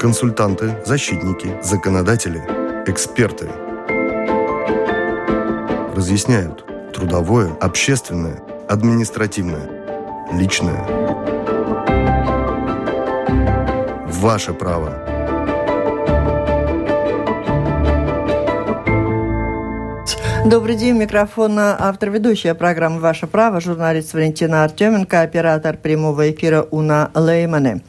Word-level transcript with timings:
Консультанты, 0.00 0.78
защитники, 0.86 1.62
законодатели, 1.62 2.38
эксперты. 2.86 3.50
Разъясняют 5.94 6.64
трудовое, 6.94 7.52
общественное, 7.60 8.42
административное, 8.66 9.68
личное. 10.32 10.86
Ваше 14.08 14.54
право– 14.54 15.04
Добрый 20.46 20.74
день, 20.74 20.96
микрофон 20.96 21.58
автор 21.58 22.08
ведущая 22.08 22.54
программы 22.54 22.98
«Ваше 22.98 23.26
право», 23.26 23.60
журналист 23.60 24.14
Валентина 24.14 24.64
Артеменко, 24.64 25.20
оператор 25.20 25.76
прямого 25.76 26.30
эфира 26.30 26.66
Уна 26.70 27.10
Леймане. 27.14 27.82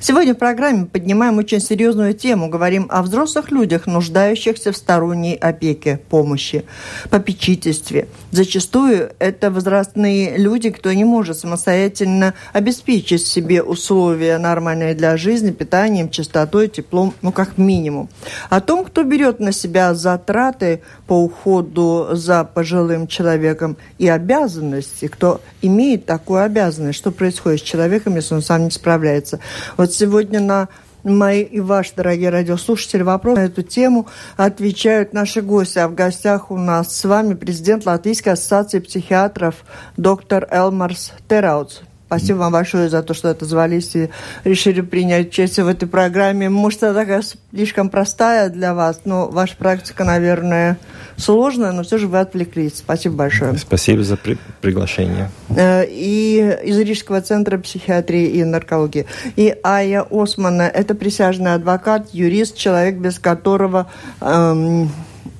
Сегодня 0.00 0.34
в 0.34 0.38
программе 0.38 0.84
поднимаем 0.84 1.38
очень 1.38 1.60
серьезную 1.60 2.12
тему. 2.12 2.50
Говорим 2.50 2.88
о 2.90 3.02
взрослых 3.02 3.50
людях, 3.50 3.86
нуждающихся 3.86 4.70
в 4.70 4.76
сторонней 4.76 5.34
опеке, 5.34 5.98
помощи, 6.10 6.66
попечительстве. 7.08 8.06
Зачастую 8.30 9.12
это 9.18 9.50
возрастные 9.50 10.36
люди, 10.36 10.70
кто 10.70 10.92
не 10.92 11.04
может 11.04 11.38
самостоятельно 11.38 12.34
обеспечить 12.52 13.26
себе 13.26 13.62
условия 13.62 14.36
нормальные 14.36 14.94
для 14.94 15.16
жизни, 15.16 15.52
питанием, 15.52 16.10
чистотой, 16.10 16.68
теплом, 16.68 17.14
ну 17.22 17.32
как 17.32 17.56
минимум. 17.56 18.10
О 18.50 18.60
том, 18.60 18.84
кто 18.84 19.04
берет 19.04 19.40
на 19.40 19.52
себя 19.52 19.94
затраты 19.94 20.82
по 21.06 21.14
уходу 21.14 21.93
за 22.12 22.44
пожилым 22.44 23.06
человеком 23.06 23.76
и 23.98 24.08
обязанности, 24.08 25.06
кто 25.06 25.40
имеет 25.62 26.06
такую 26.06 26.42
обязанность, 26.42 26.98
что 26.98 27.10
происходит 27.10 27.60
с 27.60 27.62
человеком, 27.62 28.16
если 28.16 28.34
он 28.34 28.42
сам 28.42 28.64
не 28.64 28.70
справляется. 28.70 29.40
Вот 29.76 29.92
сегодня 29.92 30.40
на 30.40 30.68
мои 31.04 31.42
и 31.42 31.60
ваши, 31.60 31.92
дорогие 31.94 32.30
радиослушатели, 32.30 33.02
вопросы 33.02 33.40
на 33.40 33.44
эту 33.44 33.62
тему 33.62 34.08
отвечают 34.36 35.12
наши 35.12 35.42
гости. 35.42 35.78
А 35.78 35.88
в 35.88 35.94
гостях 35.94 36.50
у 36.50 36.56
нас 36.56 36.96
с 36.96 37.04
вами 37.04 37.34
президент 37.34 37.86
Латвийской 37.86 38.30
ассоциации 38.30 38.80
психиатров 38.80 39.64
доктор 39.96 40.48
Элмарс 40.50 41.12
Тераутс. 41.28 41.80
Спасибо 42.06 42.38
вам 42.38 42.52
большое 42.52 42.88
за 42.88 43.02
то, 43.02 43.14
что 43.14 43.30
отозвались 43.30 43.96
и 43.96 44.10
решили 44.44 44.82
принять 44.82 45.28
участие 45.28 45.64
в 45.64 45.68
этой 45.68 45.88
программе. 45.88 46.48
Может, 46.48 46.82
она 46.84 46.94
такая 46.94 47.22
слишком 47.50 47.88
простая 47.88 48.50
для 48.50 48.74
вас, 48.74 49.00
но 49.04 49.28
ваша 49.28 49.56
практика, 49.56 50.04
наверное, 50.04 50.78
сложная, 51.16 51.72
но 51.72 51.82
все 51.82 51.98
же 51.98 52.06
вы 52.06 52.20
отвлеклись. 52.20 52.78
Спасибо 52.78 53.16
большое. 53.16 53.56
Спасибо 53.56 54.02
за 54.02 54.16
при 54.16 54.36
приглашение. 54.60 55.30
Э, 55.48 55.84
и 55.86 56.58
из 56.64 56.78
Рижского 56.78 57.20
центра 57.20 57.58
психиатрии 57.58 58.28
и 58.28 58.44
наркологии. 58.44 59.06
И 59.36 59.56
Ая 59.62 60.06
Османа– 60.10 60.62
это 60.74 60.94
присяжный 60.94 61.54
адвокат, 61.54 62.10
юрист, 62.12 62.56
человек, 62.56 62.96
без 62.96 63.18
которого 63.18 63.90
эм, 64.20 64.90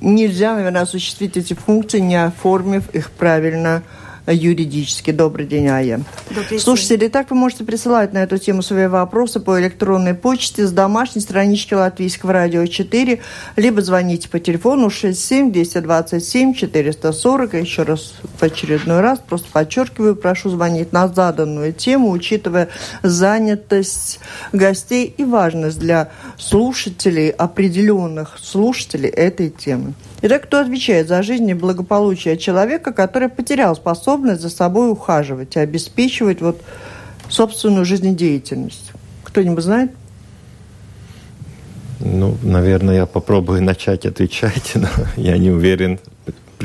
нельзя, 0.00 0.54
наверное, 0.54 0.82
осуществить 0.82 1.36
эти 1.36 1.54
функции, 1.54 1.98
не 1.98 2.22
оформив 2.22 2.88
их 2.94 3.10
правильно 3.10 3.82
юридически. 4.32 5.10
Добрый 5.10 5.46
день, 5.46 5.68
Ая. 5.68 6.00
Добрый 6.30 6.58
Слушатели, 6.58 7.00
день. 7.00 7.10
так 7.10 7.30
вы 7.30 7.36
можете 7.36 7.64
присылать 7.64 8.12
на 8.12 8.18
эту 8.18 8.38
тему 8.38 8.62
свои 8.62 8.86
вопросы 8.86 9.40
по 9.40 9.60
электронной 9.60 10.14
почте 10.14 10.66
с 10.66 10.72
домашней 10.72 11.20
странички 11.20 11.74
Латвийского 11.74 12.32
радио 12.32 12.66
4, 12.66 13.20
либо 13.56 13.82
звоните 13.82 14.28
по 14.28 14.38
телефону 14.38 14.90
67 14.90 15.52
227 15.52 16.54
440. 16.54 17.54
Еще 17.54 17.82
раз 17.82 18.14
в 18.38 18.42
очередной 18.42 19.00
раз 19.00 19.18
просто 19.18 19.48
подчеркиваю, 19.52 20.16
прошу 20.16 20.50
звонить 20.50 20.92
на 20.92 21.08
заданную 21.08 21.72
тему, 21.72 22.10
учитывая 22.10 22.68
занятость 23.02 24.20
гостей 24.52 25.12
и 25.16 25.24
важность 25.24 25.78
для 25.78 26.10
слушателей, 26.38 27.30
определенных 27.30 28.38
слушателей 28.40 29.10
этой 29.10 29.50
темы. 29.50 29.94
Итак, 30.26 30.44
кто 30.44 30.60
отвечает 30.60 31.06
за 31.06 31.22
жизнь 31.22 31.50
и 31.50 31.52
благополучие 31.52 32.38
человека, 32.38 32.94
который 32.94 33.28
потерял 33.28 33.76
способность 33.76 34.40
за 34.40 34.48
собой 34.48 34.90
ухаживать 34.90 35.54
и 35.56 35.60
обеспечивать 35.60 36.40
вот 36.40 36.62
собственную 37.28 37.84
жизнедеятельность? 37.84 38.92
Кто-нибудь 39.22 39.62
знает? 39.62 39.90
Ну, 42.00 42.38
наверное, 42.42 42.94
я 42.94 43.06
попробую 43.06 43.62
начать 43.64 44.06
отвечать, 44.06 44.72
но 44.76 44.88
я 45.16 45.36
не 45.36 45.50
уверен, 45.50 46.00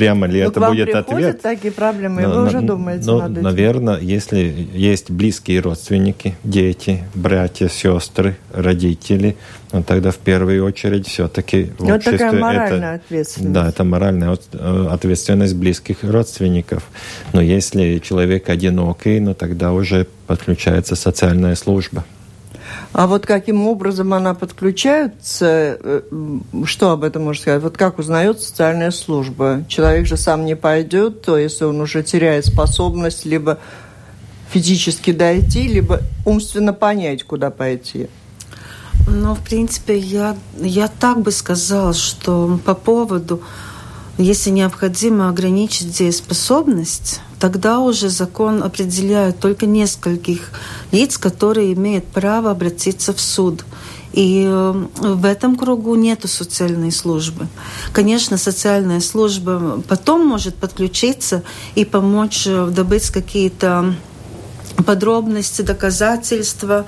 прямо 0.00 0.26
ли 0.26 0.42
но 0.42 0.48
это 0.48 0.60
будет 0.60 0.94
ответ. 0.94 1.42
такие 1.42 1.72
проблемы, 1.72 2.22
но, 2.22 2.28
и 2.28 2.32
вы 2.36 2.46
уже 2.46 2.60
думаете 2.60 3.06
но, 3.06 3.18
над 3.18 3.32
этим. 3.32 3.42
Наверное, 3.42 3.98
если 4.00 4.68
есть 4.74 5.10
близкие 5.10 5.60
родственники, 5.60 6.34
дети, 6.42 7.04
братья, 7.14 7.68
сестры, 7.68 8.36
родители, 8.52 9.36
ну, 9.72 9.82
тогда 9.82 10.10
в 10.10 10.16
первую 10.16 10.64
очередь 10.64 11.06
все-таки 11.06 11.64
в 11.78 11.80
вот 11.80 11.92
обществе 11.92 12.18
такая 12.18 12.40
моральная 12.40 12.94
это, 12.94 13.04
ответственность. 13.04 13.52
Да, 13.52 13.68
это 13.68 13.84
моральная 13.84 14.38
э, 14.52 14.86
ответственность 14.90 15.54
близких 15.54 16.02
родственников. 16.02 16.82
Но 17.32 17.40
если 17.40 17.98
человек 17.98 18.48
одинокий, 18.48 19.20
ну 19.20 19.34
тогда 19.34 19.72
уже 19.72 20.06
подключается 20.26 20.96
социальная 20.96 21.54
служба. 21.54 22.04
А 22.92 23.06
вот 23.06 23.26
каким 23.26 23.66
образом 23.66 24.12
она 24.14 24.34
подключается, 24.34 25.78
э, 25.80 26.00
что 26.64 26.90
об 26.90 27.04
этом 27.04 27.24
можно 27.24 27.40
сказать? 27.40 27.62
Вот 27.62 27.76
как 27.76 27.98
узнает 27.98 28.40
социальная 28.40 28.90
служба? 28.90 29.64
Человек 29.68 30.06
же 30.06 30.16
сам 30.16 30.44
не 30.44 30.56
пойдет, 30.56 31.22
то 31.22 31.38
если 31.38 31.64
он 31.64 31.80
уже 31.80 32.02
теряет 32.02 32.46
способность 32.46 33.24
либо 33.24 33.58
физически 34.50 35.12
дойти, 35.12 35.68
либо 35.68 36.00
умственно 36.26 36.72
понять, 36.72 37.22
куда 37.22 37.50
пойти. 37.50 38.08
Ну, 39.06 39.34
в 39.34 39.40
принципе, 39.40 39.96
я, 39.96 40.36
я 40.56 40.88
так 40.88 41.20
бы 41.20 41.30
сказала, 41.30 41.94
что 41.94 42.60
по 42.64 42.74
поводу 42.74 43.42
если 44.18 44.50
необходимо 44.50 45.28
ограничить 45.28 45.96
дееспособность, 45.96 47.20
тогда 47.38 47.80
уже 47.80 48.08
закон 48.10 48.62
определяет 48.62 49.40
только 49.40 49.66
нескольких 49.66 50.50
лиц, 50.92 51.16
которые 51.18 51.72
имеют 51.72 52.06
право 52.06 52.50
обратиться 52.50 53.12
в 53.12 53.20
суд. 53.20 53.64
И 54.12 54.44
э, 54.44 54.86
в 54.96 55.24
этом 55.24 55.56
кругу 55.56 55.94
нету 55.94 56.26
социальной 56.26 56.90
службы. 56.90 57.46
Конечно, 57.92 58.36
социальная 58.36 59.00
служба 59.00 59.82
потом 59.88 60.26
может 60.26 60.56
подключиться 60.56 61.44
и 61.76 61.84
помочь 61.84 62.44
э, 62.46 62.68
добыть 62.70 63.08
какие-то 63.10 63.94
подробности, 64.90 65.62
доказательства 65.62 66.84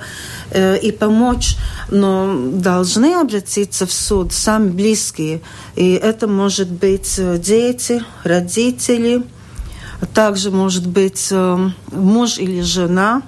э, 0.51 0.77
и 0.77 0.91
помочь, 0.91 1.55
но 1.89 2.35
должны 2.51 3.13
обратиться 3.13 3.85
в 3.85 3.93
суд 3.93 4.33
сами 4.33 4.69
близкие. 4.71 5.39
И 5.77 5.93
это 5.93 6.27
может 6.27 6.69
быть 6.69 7.15
э, 7.17 7.37
дети, 7.37 8.03
родители, 8.25 9.23
также 10.13 10.51
может 10.51 10.85
быть 10.85 11.29
э, 11.31 11.69
муж 11.93 12.39
или 12.39 12.59
жена, 12.61 13.21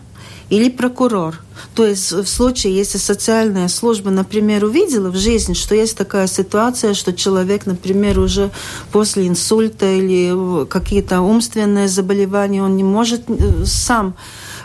или 0.49 0.69
прокурор. 0.69 1.39
То 1.73 1.85
есть 1.85 2.11
в 2.11 2.27
случае, 2.27 2.75
если 2.75 2.97
социальная 2.97 3.69
служба, 3.69 4.11
например, 4.11 4.65
увидела 4.65 5.09
в 5.09 5.15
жизни, 5.15 5.53
что 5.53 5.73
есть 5.73 5.97
такая 5.97 6.27
ситуация, 6.27 6.93
что 6.93 7.13
человек, 7.13 7.65
например, 7.65 8.19
уже 8.19 8.51
после 8.91 9.27
инсульта 9.29 9.85
или 9.85 10.65
какие-то 10.65 11.21
умственные 11.21 11.87
заболевания, 11.87 12.61
он 12.61 12.75
не 12.75 12.83
может 12.83 13.23
э, 13.29 13.63
сам 13.65 14.15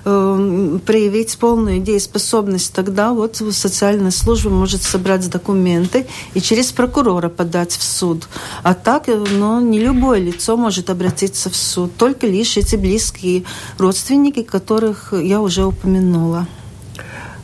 э, 0.05 0.79
проявить 0.87 1.37
полную 1.39 1.81
дееспособность, 1.81 2.73
тогда 2.73 3.13
вот 3.13 3.37
социальная 3.51 4.11
служба 4.11 4.51
может 4.51 4.83
собрать 4.83 5.29
документы 5.31 6.07
и 6.35 6.41
через 6.41 6.73
прокурора 6.73 7.29
подать 7.29 7.73
в 7.73 7.83
суд. 7.83 8.29
А 8.63 8.75
так, 8.75 9.09
э, 9.09 9.17
ну, 9.17 9.61
не 9.61 9.79
любое 9.79 10.21
лицо 10.21 10.57
может 10.57 10.91
обратиться 10.91 11.51
в 11.51 11.57
суд, 11.57 11.97
только 11.97 12.27
лишь 12.27 12.57
эти 12.57 12.77
близкие 12.77 13.45
родственники, 13.79 14.43
которых 14.43 15.13
я 15.13 15.41
уже 15.41 15.65
упомянула. 15.65 16.47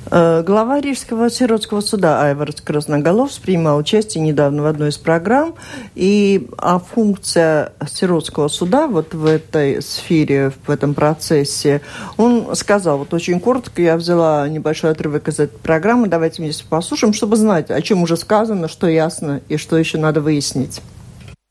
Э, 0.08 0.42
глава 0.46 0.80
Рижского 0.80 1.30
сиротского 1.30 1.80
суда 1.80 2.22
Айвард 2.22 2.60
Красноголов 2.60 3.36
принимал 3.40 3.78
участие 3.78 4.22
недавно 4.22 4.62
в 4.62 4.66
одной 4.66 4.90
из 4.90 4.98
программ, 4.98 5.54
и 5.94 6.48
а 6.58 6.78
функция 6.78 7.72
сиротского 7.88 8.48
суда 8.48 8.86
вот 8.86 9.14
в 9.14 9.26
этой 9.26 9.82
сфере, 9.82 10.52
в 10.66 10.70
этом 10.70 10.94
процессе, 10.94 11.80
он 12.16 12.54
сказал, 12.54 12.98
вот 12.98 13.12
очень 13.14 13.40
коротко, 13.40 13.82
я 13.82 13.96
взяла 13.96 14.48
небольшой 14.48 14.92
отрывок 14.92 15.26
из 15.28 15.40
этой 15.40 15.58
программы, 15.58 16.06
давайте 16.06 16.42
вместе 16.42 16.64
послушаем, 16.68 17.12
чтобы 17.12 17.36
знать, 17.36 17.70
о 17.70 17.82
чем 17.82 18.02
уже 18.02 18.16
сказано, 18.16 18.68
что 18.68 18.86
ясно 18.86 19.40
и 19.48 19.56
что 19.56 19.76
еще 19.76 19.98
надо 19.98 20.20
выяснить. 20.20 20.82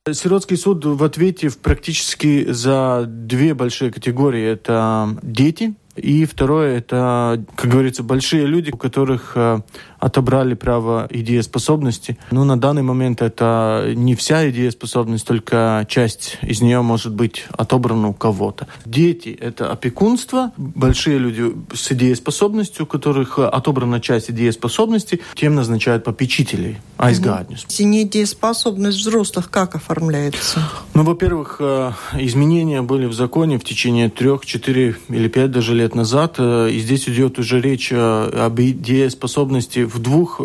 Сиротский 0.09 0.55
суд 0.55 0.85
в 0.85 1.03
ответе 1.03 1.49
практически 1.49 2.45
за 2.51 3.05
две 3.07 3.55
большие 3.55 3.91
категории. 3.91 4.45
Это 4.45 5.09
дети, 5.23 5.73
и 5.95 6.25
второе, 6.25 6.77
это, 6.77 7.43
как 7.55 7.71
говорится, 7.71 8.03
большие 8.03 8.45
люди, 8.45 8.71
у 8.71 8.77
которых 8.77 9.33
э, 9.35 9.61
отобрали 10.05 10.53
право 10.53 11.07
и 11.09 11.21
дееспособности. 11.23 12.17
Но 12.29 12.43
на 12.43 12.59
данный 12.59 12.83
момент 12.83 13.23
это 13.23 13.91
не 13.95 14.13
вся 14.13 14.47
идееспособность, 14.51 15.25
только 15.25 15.83
часть 15.89 16.37
из 16.43 16.61
нее 16.61 16.81
может 16.83 17.15
быть 17.15 17.45
отобрана 17.57 18.09
у 18.09 18.13
кого-то. 18.13 18.67
Дети– 18.85 19.35
это 19.41 19.71
опекунство. 19.71 20.51
Большие 20.57 21.17
люди 21.17 21.51
с 21.73 21.91
идееспособностью, 21.91 22.85
у 22.85 22.87
которых 22.87 23.39
отобрана 23.39 23.99
часть 23.99 24.29
идееспособности, 24.29 25.21
тем 25.33 25.55
назначают 25.55 26.03
попечителей. 26.03 26.77
Айсгаднюс. 26.97 27.65
Угу. 27.65 27.87
Недееспособность 27.87 28.99
взрослых 28.99 29.49
как 29.49 29.75
оформляется? 29.75 30.59
Ну, 30.93 31.03
во-первых, 31.03 31.57
э, 31.59 31.91
изменения 32.19 32.81
были 32.83 33.05
в 33.07 33.13
законе 33.13 33.57
в 33.57 33.63
течение 33.63 34.09
трех, 34.09 34.45
четыре 34.45 34.95
или 35.09 35.27
пять 35.27 35.51
даже 35.51 35.73
лет 35.73 35.95
назад. 35.95 36.35
Э, 36.37 36.69
и 36.69 36.79
здесь 36.79 37.09
идет 37.09 37.39
уже 37.39 37.59
речь 37.59 37.91
э, 37.91 38.45
об 38.45 38.59
идееспособности 38.61 39.83
в 39.83 39.94
двух, 39.99 40.41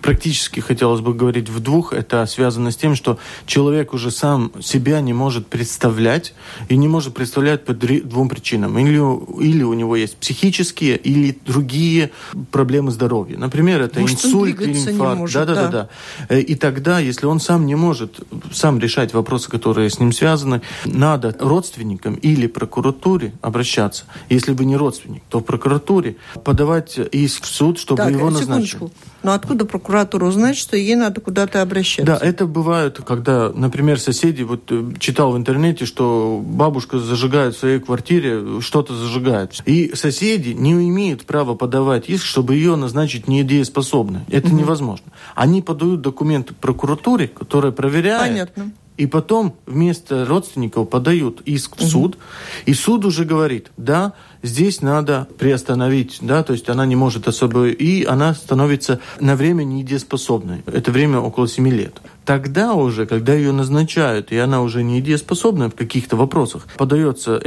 практически 0.00 0.60
хотелось 0.60 1.00
бы 1.00 1.14
говорить 1.14 1.48
в 1.48 1.60
двух. 1.60 1.92
Это 1.92 2.24
связано 2.26 2.70
с 2.70 2.76
тем, 2.76 2.94
что 2.94 3.18
человек 3.46 3.92
уже 3.92 4.10
сам 4.10 4.52
себя 4.60 5.00
не 5.00 5.12
может 5.12 5.46
представлять 5.46 6.34
и 6.68 6.76
не 6.76 6.88
может 6.88 7.14
представлять 7.14 7.64
по 7.64 7.74
двум 7.74 8.28
причинам. 8.28 8.78
Или, 8.78 8.98
или 9.42 9.62
у 9.62 9.72
него 9.74 9.96
есть 9.96 10.16
психические, 10.16 10.96
или 10.96 11.38
другие 11.44 12.10
проблемы 12.50 12.90
здоровья. 12.90 13.38
Например, 13.38 13.82
это 13.82 14.00
может, 14.00 14.24
инсульт 14.24 14.60
или 14.60 14.72
инфаркт. 14.72 15.32
да, 15.32 15.44
да, 15.44 15.54
да, 15.54 15.88
да. 16.28 16.38
И 16.38 16.54
тогда, 16.54 16.98
если 16.98 17.26
он 17.26 17.40
сам 17.40 17.66
не 17.66 17.74
может 17.74 18.20
сам 18.52 18.78
решать 18.78 19.14
вопросы, 19.14 19.50
которые 19.50 19.90
с 19.90 19.98
ним 19.98 20.12
связаны, 20.12 20.62
надо 20.84 21.36
родственникам 21.38 22.14
или 22.14 22.46
прокуратуре 22.46 23.32
обращаться. 23.40 24.04
Если 24.28 24.52
вы 24.52 24.64
не 24.64 24.76
родственник, 24.76 25.22
то 25.28 25.40
в 25.40 25.42
прокуратуре 25.42 26.16
подавать 26.44 26.98
иск 27.12 27.44
в 27.44 27.48
суд, 27.48 27.78
чтобы 27.78 28.02
так, 28.02 28.12
его 28.12 28.30
назначили. 28.30 28.79
Но 29.22 29.32
откуда 29.32 29.64
прокуратура 29.64 30.26
узнает, 30.26 30.56
что 30.56 30.76
ей 30.76 30.94
надо 30.94 31.20
куда-то 31.20 31.62
обращаться? 31.62 32.04
Да, 32.04 32.18
это 32.20 32.46
бывает, 32.46 33.00
когда, 33.06 33.50
например, 33.52 34.00
соседи, 34.00 34.42
вот 34.42 34.70
э, 34.70 34.92
читал 34.98 35.32
в 35.32 35.36
интернете, 35.36 35.84
что 35.84 36.42
бабушка 36.44 36.98
зажигает 36.98 37.54
в 37.54 37.58
своей 37.58 37.80
квартире, 37.80 38.60
что-то 38.60 38.94
зажигает. 38.94 39.60
И 39.66 39.92
соседи 39.94 40.50
не 40.50 40.72
имеют 40.88 41.24
права 41.24 41.54
подавать 41.54 42.08
иск, 42.08 42.24
чтобы 42.24 42.54
ее 42.54 42.76
назначить 42.76 43.28
недееспособной. 43.28 44.20
Это 44.28 44.48
угу. 44.48 44.56
невозможно. 44.56 45.06
Они 45.34 45.62
подают 45.62 46.00
документы 46.00 46.54
прокуратуре, 46.54 47.28
которая 47.28 47.72
проверяет. 47.72 48.20
Понятно. 48.20 48.72
И 48.96 49.06
потом 49.06 49.56
вместо 49.64 50.26
родственников 50.26 50.90
подают 50.90 51.40
иск 51.46 51.78
в 51.78 51.82
суд, 51.88 52.16
угу. 52.16 52.22
и 52.66 52.74
суд 52.74 53.06
уже 53.06 53.24
говорит, 53.24 53.70
да, 53.78 54.12
здесь 54.42 54.82
надо 54.82 55.28
приостановить, 55.38 56.18
да, 56.20 56.42
то 56.42 56.52
есть 56.52 56.68
она 56.68 56.86
не 56.86 56.96
может 56.96 57.28
особо, 57.28 57.68
и 57.68 58.04
она 58.04 58.34
становится 58.34 59.00
на 59.20 59.36
время 59.36 59.64
недееспособной. 59.64 60.62
Это 60.66 60.90
время 60.90 61.18
около 61.20 61.48
7 61.48 61.68
лет. 61.68 62.00
Тогда 62.24 62.74
уже, 62.74 63.06
когда 63.06 63.34
ее 63.34 63.50
назначают, 63.50 64.30
и 64.30 64.36
она 64.36 64.62
уже 64.62 64.84
недееспособна 64.84 65.68
в 65.68 65.74
каких-то 65.74 66.16
вопросах, 66.16 66.66
подается 66.76 67.42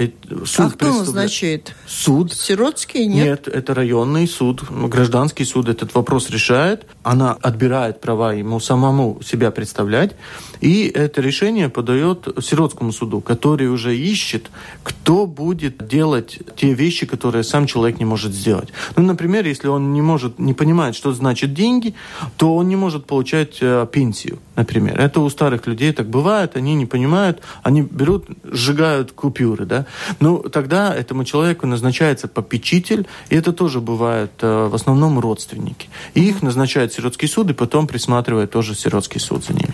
суд. 0.45 0.65
А 0.65 0.69
кто 0.71 0.93
назначает? 0.99 1.73
Суд. 1.87 2.33
Сиротский? 2.33 3.05
Нет? 3.05 3.25
Нет, 3.25 3.47
это 3.47 3.73
районный 3.73 4.27
суд, 4.27 4.63
гражданский 4.69 5.45
суд 5.45 5.69
этот 5.69 5.93
вопрос 5.95 6.29
решает. 6.29 6.85
Она 7.03 7.31
отбирает 7.31 8.01
права 8.01 8.33
ему 8.33 8.59
самому 8.59 9.21
себя 9.23 9.51
представлять, 9.51 10.15
и 10.59 10.91
это 10.93 11.21
решение 11.21 11.69
подает 11.69 12.27
сиротскому 12.41 12.91
суду, 12.91 13.21
который 13.21 13.67
уже 13.67 13.95
ищет, 13.95 14.49
кто 14.83 15.27
будет 15.27 15.87
делать 15.87 16.39
те 16.57 16.73
вещи, 16.73 16.82
которые 17.05 17.43
сам 17.43 17.67
человек 17.67 17.99
не 17.99 18.05
может 18.05 18.33
сделать. 18.33 18.69
Ну, 18.95 19.03
например, 19.03 19.45
если 19.45 19.67
он 19.67 19.93
не 19.93 20.01
может, 20.01 20.39
не 20.39 20.53
понимает, 20.53 20.95
что 20.95 21.13
значит 21.13 21.53
деньги, 21.53 21.93
то 22.37 22.55
он 22.55 22.67
не 22.67 22.75
может 22.75 23.05
получать 23.05 23.57
э, 23.61 23.87
пенсию, 23.91 24.39
например. 24.55 24.99
Это 24.99 25.19
у 25.21 25.29
старых 25.29 25.67
людей 25.67 25.91
так 25.93 26.07
бывает, 26.07 26.55
они 26.55 26.75
не 26.75 26.85
понимают, 26.85 27.41
они 27.63 27.81
берут, 27.81 28.25
сжигают 28.43 29.11
купюры, 29.11 29.65
да. 29.65 29.85
Ну, 30.19 30.39
тогда 30.39 30.93
этому 30.93 31.23
человеку 31.25 31.67
назначается 31.67 32.27
попечитель, 32.27 33.07
и 33.29 33.35
это 33.35 33.53
тоже 33.53 33.79
бывает 33.79 34.31
э, 34.41 34.67
в 34.67 34.75
основном 34.75 35.19
родственники. 35.19 35.89
И 36.13 36.21
их 36.21 36.41
назначает 36.41 36.93
сиротский 36.93 37.27
суд, 37.27 37.49
и 37.49 37.53
потом 37.53 37.87
присматривает 37.87 38.51
тоже 38.51 38.75
сиротский 38.75 39.19
суд 39.19 39.43
за 39.45 39.53
ними. 39.53 39.73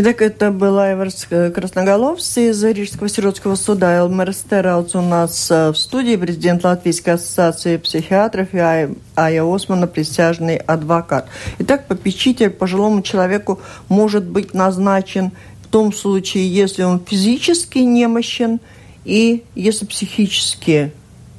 Итак, 0.00 0.22
это 0.22 0.52
был 0.52 0.78
Айварс 0.78 1.26
Красноголовцы 1.52 2.50
из 2.50 2.62
Рижского 2.62 3.08
сиротского 3.08 3.56
суда. 3.56 3.96
Элмер 3.96 4.32
Стералц 4.32 4.94
у 4.94 5.00
нас 5.00 5.50
э, 5.50 5.70
в 5.70 5.76
студии, 5.76 6.14
президент 6.14 6.62
Латвийской 6.62 7.14
ассоциации 7.14 7.78
психиатров 7.78 8.54
и 8.54 8.58
Ая 8.58 9.42
Османа, 9.42 9.88
присяжный 9.88 10.54
адвокат. 10.54 11.26
Итак, 11.58 11.88
попечитель 11.88 12.50
пожилому 12.50 13.02
человеку 13.02 13.60
может 13.88 14.22
быть 14.22 14.54
назначен 14.54 15.32
в 15.64 15.66
том 15.66 15.92
случае, 15.92 16.48
если 16.48 16.84
он 16.84 17.00
физически 17.04 17.78
немощен 17.78 18.60
и 19.04 19.42
если 19.56 19.84
психически 19.84 20.92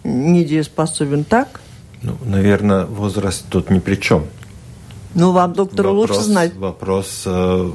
недееспособен, 0.04 1.24
так? 1.24 1.62
Ну, 2.02 2.18
наверное, 2.26 2.84
возраст 2.84 3.46
тут 3.50 3.70
ни 3.70 3.80
при 3.80 3.96
чем. 3.96 4.26
Ну, 5.16 5.32
вам, 5.32 5.54
доктор, 5.54 5.88
вопрос, 5.88 6.10
лучше 6.10 6.24
знать. 6.24 6.56
Вопрос 6.56 7.24
э, 7.26 7.72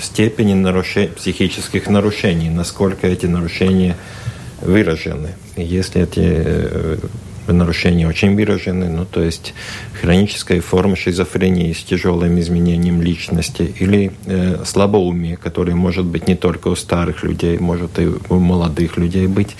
степени 0.00 0.54
нарушений, 0.54 1.08
психических 1.08 1.88
нарушений, 1.88 2.50
насколько 2.50 3.06
эти 3.06 3.26
нарушения 3.26 3.96
выражены. 4.60 5.36
Если 5.56 6.02
эти 6.02 6.20
э, 6.20 6.98
нарушения 7.46 8.06
очень 8.06 8.34
выражены, 8.34 8.88
ну, 8.88 9.04
то 9.04 9.22
есть 9.22 9.54
хроническая 10.00 10.60
форма 10.60 10.96
шизофрении 10.96 11.72
с 11.72 11.82
тяжелым 11.82 12.38
изменением 12.38 13.02
личности 13.02 13.74
или 13.80 14.12
э, 14.26 14.62
слабоумие, 14.64 15.36
которое 15.36 15.74
может 15.74 16.04
быть 16.04 16.28
не 16.28 16.36
только 16.36 16.68
у 16.68 16.76
старых 16.76 17.24
людей, 17.24 17.58
может 17.58 17.98
и 17.98 18.08
у 18.28 18.38
молодых 18.38 18.96
людей 18.96 19.26
быть, 19.26 19.56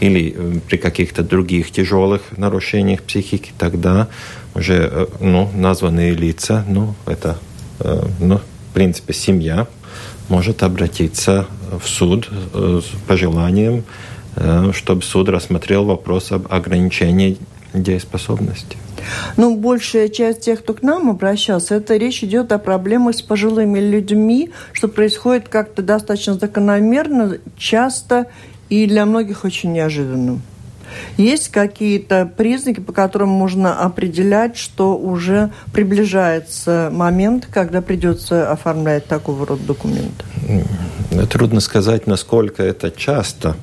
или 0.00 0.34
э, 0.36 0.60
при 0.68 0.76
каких-то 0.76 1.22
других 1.22 1.70
тяжелых 1.70 2.22
нарушениях 2.36 3.02
психики, 3.02 3.52
тогда 3.58 4.08
уже 4.54 4.88
э, 4.90 5.06
ну, 5.20 5.50
названные 5.54 6.14
лица, 6.14 6.64
ну, 6.68 6.94
это, 7.06 7.38
э, 7.80 8.06
ну, 8.20 8.38
в 8.38 8.74
принципе, 8.74 9.12
семья 9.12 9.66
может 10.28 10.62
обратиться 10.62 11.46
в 11.82 11.88
суд 11.88 12.28
э, 12.30 12.80
с 12.82 13.06
пожеланием, 13.06 13.84
чтобы 14.72 15.02
суд 15.02 15.28
рассмотрел 15.28 15.84
вопрос 15.84 16.32
об 16.32 16.52
ограничении 16.52 17.38
дееспособности. 17.72 18.76
Ну, 19.36 19.56
большая 19.56 20.08
часть 20.08 20.40
тех, 20.42 20.60
кто 20.60 20.74
к 20.74 20.82
нам 20.82 21.10
обращался, 21.10 21.76
это 21.76 21.96
речь 21.96 22.22
идет 22.24 22.52
о 22.52 22.58
проблемах 22.58 23.16
с 23.16 23.22
пожилыми 23.22 23.78
людьми, 23.78 24.50
что 24.72 24.88
происходит 24.88 25.48
как-то 25.48 25.82
достаточно 25.82 26.34
закономерно, 26.34 27.38
часто 27.56 28.26
и 28.68 28.86
для 28.86 29.04
многих 29.04 29.44
очень 29.44 29.72
неожиданно. 29.72 30.40
Есть 31.16 31.48
какие-то 31.48 32.30
признаки, 32.36 32.80
по 32.80 32.92
которым 32.92 33.28
можно 33.28 33.80
определять, 33.80 34.56
что 34.56 34.96
уже 34.96 35.50
приближается 35.72 36.88
момент, 36.92 37.48
когда 37.50 37.82
придется 37.82 38.50
оформлять 38.50 39.06
такого 39.06 39.44
рода 39.44 39.62
документы? 39.64 40.24
Трудно 41.30 41.60
сказать, 41.60 42.06
насколько 42.06 42.62
это 42.62 42.90
часто. 42.90 43.56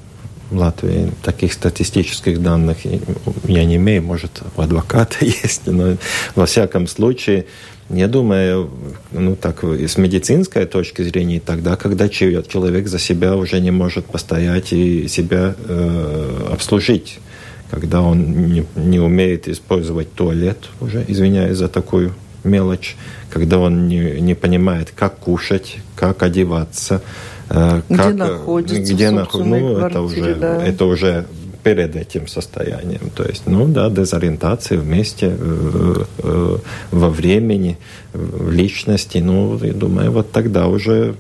Латвии. 0.51 1.11
Таких 1.23 1.53
статистических 1.53 2.41
данных 2.41 2.77
я 3.45 3.65
не 3.65 3.75
имею, 3.75 4.03
может, 4.03 4.41
у 4.55 4.61
адвоката 4.61 5.17
есть, 5.25 5.67
но 5.67 5.97
во 6.35 6.45
всяком 6.45 6.87
случае, 6.87 7.45
я 7.89 8.07
думаю, 8.07 8.69
ну 9.11 9.35
так, 9.35 9.63
с 9.63 9.97
медицинской 9.97 10.65
точки 10.65 11.01
зрения, 11.01 11.39
тогда, 11.39 11.75
когда 11.75 12.09
человек 12.09 12.87
за 12.87 12.99
себя 12.99 13.35
уже 13.35 13.59
не 13.59 13.71
может 13.71 14.05
постоять 14.05 14.73
и 14.73 15.07
себя 15.07 15.55
э, 15.67 16.47
обслужить 16.51 17.19
когда 17.71 18.01
он 18.01 18.49
не, 18.49 18.65
не 18.75 18.99
умеет 18.99 19.47
использовать 19.47 20.13
туалет 20.13 20.57
уже, 20.81 21.05
извиняюсь 21.07 21.57
за 21.57 21.69
такую 21.69 22.13
мелочь, 22.43 22.95
когда 23.29 23.59
он 23.59 23.87
не, 23.87 24.19
не 24.19 24.35
понимает, 24.35 24.91
как 24.93 25.17
кушать, 25.19 25.77
как 25.95 26.21
одеваться, 26.21 27.01
э, 27.53 27.81
где 27.89 27.97
как, 27.97 28.15
находится, 28.15 28.93
где 28.93 29.11
находится, 29.11 29.49
ну, 29.49 29.77
это 29.77 30.01
уже, 30.01 30.35
да. 30.35 30.63
это 30.63 30.85
уже 30.85 31.25
перед 31.63 31.95
этим 31.95 32.27
состоянием. 32.27 33.09
То 33.15 33.23
есть, 33.23 33.43
ну 33.45 33.67
да, 33.67 33.89
дезориентация 33.89 34.77
вместе, 34.79 35.35
э, 35.37 35.95
э, 36.19 36.57
во 36.91 37.09
времени, 37.09 37.77
в 38.13 38.51
личности. 38.51 39.19
Ну, 39.19 39.57
я 39.63 39.73
думаю, 39.73 40.11
вот 40.11 40.31
тогда 40.31 40.67
уже, 40.67 41.15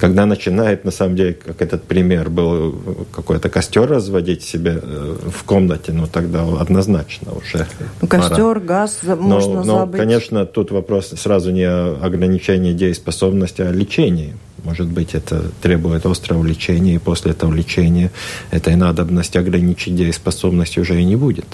когда 0.00 0.26
начинает, 0.26 0.84
на 0.84 0.90
самом 0.90 1.16
деле, 1.16 1.34
как 1.34 1.62
этот 1.62 1.84
пример 1.84 2.30
был, 2.30 2.74
какой-то 3.12 3.48
костер 3.48 3.88
разводить 3.88 4.42
себе 4.42 4.80
э, 4.82 5.16
в 5.30 5.44
комнате, 5.44 5.92
ну 5.92 6.06
тогда 6.06 6.44
однозначно 6.60 7.32
уже. 7.32 7.66
Ну, 8.00 8.08
костер, 8.08 8.36
пора. 8.36 8.60
газ 8.60 9.00
можно 9.02 9.62
но, 9.62 9.80
забыть. 9.80 10.00
конечно, 10.00 10.46
тут 10.46 10.70
вопрос 10.70 11.12
сразу 11.16 11.50
не 11.50 11.64
о 11.64 11.98
ограничении 12.02 12.72
дееспособности, 12.72 13.62
а 13.62 13.68
о 13.68 13.72
лечении 13.72 14.34
Может 14.66 14.88
быть, 14.88 15.14
это 15.14 15.44
требует 15.62 16.06
острого 16.06 16.44
лечения, 16.44 16.96
и 16.96 16.98
после 16.98 17.30
этого 17.30 17.54
лечения 17.54 18.10
этой 18.50 18.74
надобности 18.74 19.38
ограничить 19.38 19.94
дееспособность 19.94 20.76
уже 20.76 21.00
и 21.00 21.04
не 21.04 21.14
будет. 21.14 21.46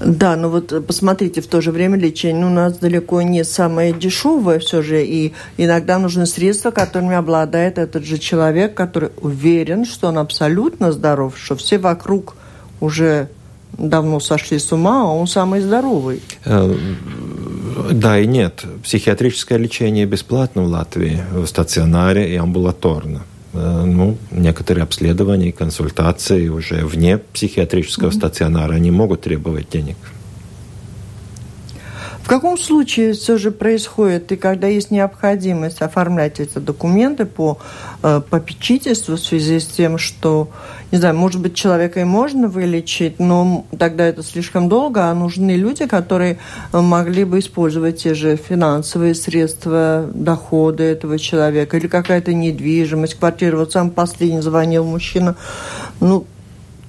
Да, 0.00 0.36
но 0.36 0.50
вот 0.50 0.86
посмотрите, 0.86 1.40
в 1.40 1.46
то 1.46 1.62
же 1.62 1.72
время 1.72 1.96
лечение 1.96 2.44
у 2.44 2.50
нас 2.50 2.76
далеко 2.76 3.22
не 3.22 3.42
самое 3.42 3.94
дешевое 3.94 4.58
все 4.58 4.82
же, 4.82 5.02
и 5.02 5.32
иногда 5.56 5.98
нужны 5.98 6.26
средства, 6.26 6.70
которыми 6.72 7.14
обладает 7.14 7.78
этот 7.78 8.04
же 8.04 8.18
человек, 8.18 8.74
который 8.74 9.08
уверен, 9.22 9.86
что 9.86 10.08
он 10.08 10.18
абсолютно 10.18 10.92
здоров, 10.92 11.38
что 11.42 11.56
все 11.56 11.78
вокруг 11.78 12.36
уже 12.80 13.30
давно 13.78 14.20
сошли 14.20 14.58
с 14.58 14.72
ума, 14.72 15.02
а 15.02 15.12
он 15.12 15.26
самый 15.26 15.60
здоровый. 15.60 16.22
Э, 16.44 16.74
да 17.92 18.18
и 18.18 18.26
нет. 18.26 18.64
Психиатрическое 18.82 19.58
лечение 19.58 20.06
бесплатно 20.06 20.62
в 20.62 20.66
Латвии, 20.66 21.22
в 21.32 21.46
стационаре 21.46 22.32
и 22.32 22.36
амбулаторно. 22.36 23.22
Э, 23.52 23.84
ну, 23.84 24.18
некоторые 24.30 24.84
обследования 24.84 25.48
и 25.48 25.52
консультации 25.52 26.48
уже 26.48 26.84
вне 26.84 27.18
психиатрического 27.18 28.08
mm-hmm. 28.08 28.18
стационара, 28.18 28.74
они 28.74 28.90
могут 28.90 29.22
требовать 29.22 29.68
денег. 29.70 29.96
В 32.26 32.28
каком 32.28 32.58
случае 32.58 33.12
все 33.12 33.38
же 33.38 33.52
происходит, 33.52 34.32
и 34.32 34.36
когда 34.36 34.66
есть 34.66 34.90
необходимость 34.90 35.80
оформлять 35.80 36.40
эти 36.40 36.58
документы 36.58 37.24
по 37.24 37.58
э, 38.02 38.20
попечительству 38.28 39.14
в 39.14 39.20
связи 39.20 39.60
с 39.60 39.66
тем, 39.68 39.96
что, 39.96 40.48
не 40.90 40.98
знаю, 40.98 41.14
может 41.14 41.40
быть, 41.40 41.54
человека 41.54 42.00
и 42.00 42.04
можно 42.04 42.48
вылечить, 42.48 43.20
но 43.20 43.64
тогда 43.78 44.06
это 44.06 44.24
слишком 44.24 44.68
долго, 44.68 45.08
а 45.08 45.14
нужны 45.14 45.52
люди, 45.52 45.86
которые 45.86 46.38
могли 46.72 47.22
бы 47.22 47.38
использовать 47.38 48.02
те 48.02 48.14
же 48.14 48.34
финансовые 48.34 49.14
средства, 49.14 50.10
доходы 50.12 50.82
этого 50.82 51.20
человека, 51.20 51.76
или 51.76 51.86
какая-то 51.86 52.34
недвижимость, 52.34 53.14
квартира. 53.14 53.56
Вот 53.56 53.70
сам 53.70 53.90
последний 53.90 54.40
звонил 54.40 54.84
мужчина, 54.84 55.36
ну, 56.00 56.26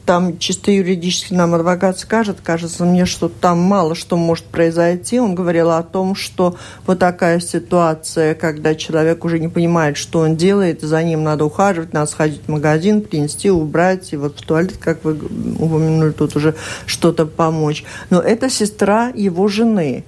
там 0.08 0.40
чисто 0.40 0.72
юридически 0.72 1.34
нам 1.34 1.54
адвокат 1.54 2.00
скажет, 2.00 2.38
кажется 2.42 2.86
мне, 2.86 3.06
что 3.06 3.28
там 3.28 3.60
мало 3.60 3.94
что 3.94 4.16
может 4.16 4.46
произойти. 4.46 5.20
Он 5.20 5.36
говорил 5.36 5.70
о 5.70 5.84
том, 5.84 6.16
что 6.16 6.56
вот 6.86 7.00
такая 7.00 7.42
ситуация, 7.42 8.34
когда 8.34 8.74
человек 8.74 9.26
уже 9.26 9.38
не 9.38 9.50
понимает, 9.50 9.98
что 9.98 10.20
он 10.20 10.38
делает, 10.38 10.82
за 10.82 11.04
ним 11.04 11.24
надо 11.24 11.44
ухаживать, 11.44 11.92
надо 11.92 12.10
сходить 12.10 12.42
в 12.48 12.50
магазин, 12.50 13.02
принести, 13.02 13.52
убрать, 13.52 14.14
и 14.14 14.18
вот 14.18 14.40
в 14.40 14.46
туалет, 14.46 14.78
как 14.80 15.04
вы 15.04 15.20
упомянули, 15.60 16.12
тут 16.12 16.38
уже 16.38 16.56
что-то 16.86 17.26
помочь. 17.26 17.84
Но 18.10 18.22
это 18.22 18.50
сестра 18.50 19.12
его 19.14 19.50
жены 19.50 20.06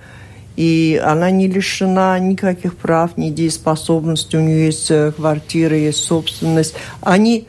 и 0.56 1.02
она 1.06 1.30
не 1.30 1.48
лишена 1.48 2.20
никаких 2.20 2.76
прав, 2.76 3.18
ни 3.18 3.30
дееспособности, 3.30 4.36
у 4.36 4.42
нее 4.42 4.66
есть 4.66 4.92
э, 4.92 5.14
квартира, 5.14 5.78
есть 5.78 6.04
собственность. 6.04 6.74
Они 7.02 7.48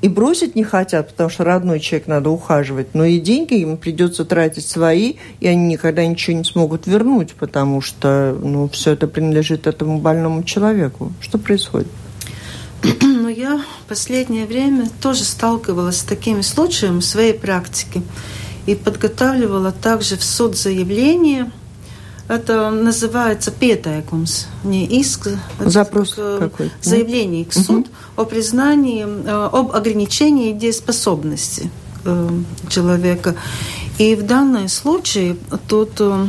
и 0.00 0.08
бросить 0.08 0.54
не 0.54 0.64
хотят, 0.64 1.08
потому 1.08 1.28
что 1.28 1.44
родной 1.44 1.80
человек 1.80 2.06
надо 2.06 2.30
ухаживать, 2.30 2.94
но 2.94 3.04
и 3.04 3.18
деньги 3.18 3.54
им 3.54 3.76
придется 3.76 4.24
тратить 4.24 4.66
свои, 4.66 5.14
и 5.40 5.46
они 5.46 5.66
никогда 5.66 6.06
ничего 6.06 6.36
не 6.36 6.44
смогут 6.44 6.86
вернуть, 6.86 7.34
потому 7.34 7.80
что 7.80 8.38
ну, 8.40 8.68
все 8.68 8.92
это 8.92 9.08
принадлежит 9.08 9.66
этому 9.66 9.98
больному 9.98 10.44
человеку. 10.44 11.12
Что 11.20 11.38
происходит? 11.38 11.88
Ну, 13.28 13.34
я 13.34 13.58
в 13.58 13.88
последнее 13.88 14.46
время 14.46 14.88
тоже 15.02 15.22
сталкивалась 15.24 15.98
с 15.98 16.02
такими 16.02 16.40
случаями 16.40 17.00
в 17.00 17.04
своей 17.04 17.34
практике 17.34 18.00
и 18.64 18.74
подготавливала 18.74 19.70
также 19.70 20.16
в 20.16 20.24
суд 20.24 20.56
заявление– 20.56 21.50
это 22.28 22.70
называется 22.70 23.50
петайкумс, 23.50 24.44
не 24.62 24.84
иск. 24.84 25.28
Запрос 25.58 26.14
как, 26.14 26.38
какой? 26.38 26.70
Заявление 26.82 27.46
к 27.46 27.54
суд 27.54 27.86
угу. 27.86 28.22
о 28.22 28.24
признании, 28.24 29.06
э, 29.06 29.48
об 29.52 29.72
ограничении 29.72 30.52
дееспособности 30.52 31.70
э, 32.04 32.28
человека. 32.68 33.34
И 33.96 34.14
в 34.14 34.26
данном 34.26 34.68
случае 34.68 35.36
тут 35.68 35.92
э, 36.00 36.26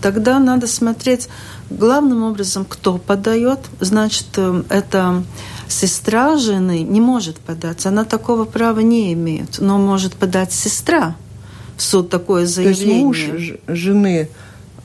тогда 0.00 0.38
надо 0.38 0.66
смотреть 0.66 1.28
главным 1.68 2.22
образом, 2.22 2.64
кто 2.66 2.96
подает. 2.96 3.60
Значит, 3.80 4.38
это 4.70 5.22
сестра 5.68 6.38
жены 6.38 6.82
не 6.82 7.00
может 7.02 7.38
подать. 7.40 7.84
Она 7.84 8.04
такого 8.04 8.44
права 8.46 8.80
не 8.80 9.12
имеет. 9.12 9.58
Но 9.58 9.76
может 9.76 10.14
подать 10.14 10.52
сестра 10.52 11.14
в 11.76 11.82
суд 11.82 12.08
такое 12.08 12.46
заявление. 12.46 13.12
То 13.12 13.18
есть 13.18 13.28
муж 13.28 13.58
жены 13.68 14.30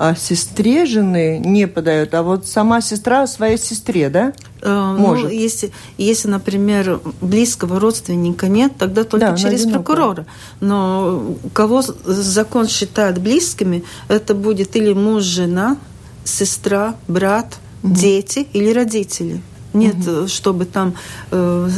а 0.03 0.15
сестре 0.15 0.88
жены 0.88 1.38
не 1.38 1.67
подает, 1.67 2.15
а 2.15 2.24
вот 2.24 2.48
сама 2.48 2.81
сестра 2.81 3.27
своей 3.27 3.60
сестре, 3.60 4.10
да? 4.10 4.34
Э, 4.63 4.96
Может. 4.98 5.25
Ну, 5.25 5.29
если, 5.29 5.72
если, 6.00 6.27
например, 6.27 7.00
близкого 7.22 7.79
родственника 7.79 8.48
нет, 8.48 8.72
тогда 8.79 9.03
только 9.03 9.27
да, 9.27 9.38
через 9.38 9.67
прокурора. 9.67 10.25
Но 10.60 11.36
кого 11.53 11.84
закон 11.84 12.67
считает 12.67 13.20
близкими, 13.20 13.84
это 14.08 14.34
будет 14.34 14.75
или 14.75 14.91
муж, 14.91 15.22
жена, 15.22 15.77
сестра, 16.24 16.96
брат, 17.08 17.60
угу. 17.84 17.93
дети 17.93 18.48
или 18.53 18.72
родители. 18.72 19.43
Нет, 19.74 19.96
угу. 20.06 20.28
чтобы 20.28 20.66
там 20.66 20.96
э, 21.32 21.70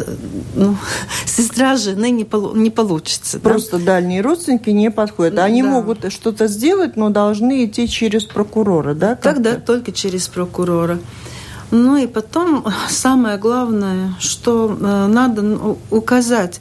ну, 0.56 0.76
сестра 1.26 1.76
жены 1.76 2.10
не, 2.10 2.24
полу 2.24 2.56
не 2.56 2.70
получится. 2.70 3.40
Просто 3.40 3.78
да? 3.78 3.86
дальние 3.86 4.22
родственники 4.22 4.72
не 4.72 4.90
подходят. 4.90 5.38
Они 5.40 5.62
да. 5.62 5.70
могут 5.70 6.12
что-то 6.12 6.48
сделать, 6.48 6.96
но 6.96 7.10
должны 7.10 7.66
идти 7.66 7.88
через 7.88 8.24
прокурора, 8.24 8.96
да? 8.96 9.16
Тогда 9.16 9.56
только 9.56 9.92
через 9.92 10.28
прокурора. 10.28 11.00
Ну 11.70 11.98
и 11.98 12.08
потом 12.08 12.66
самое 12.90 13.38
главное, 13.38 14.16
что 14.20 14.76
э, 14.80 15.08
надо 15.08 15.78
указать 15.92 16.60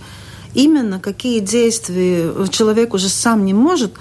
именно 0.55 1.01
какие 1.01 1.41
действия 1.41 2.31
человек 2.51 2.93
уже 2.93 3.09
сам 3.09 3.47
не 3.47 3.55
может 3.55 3.93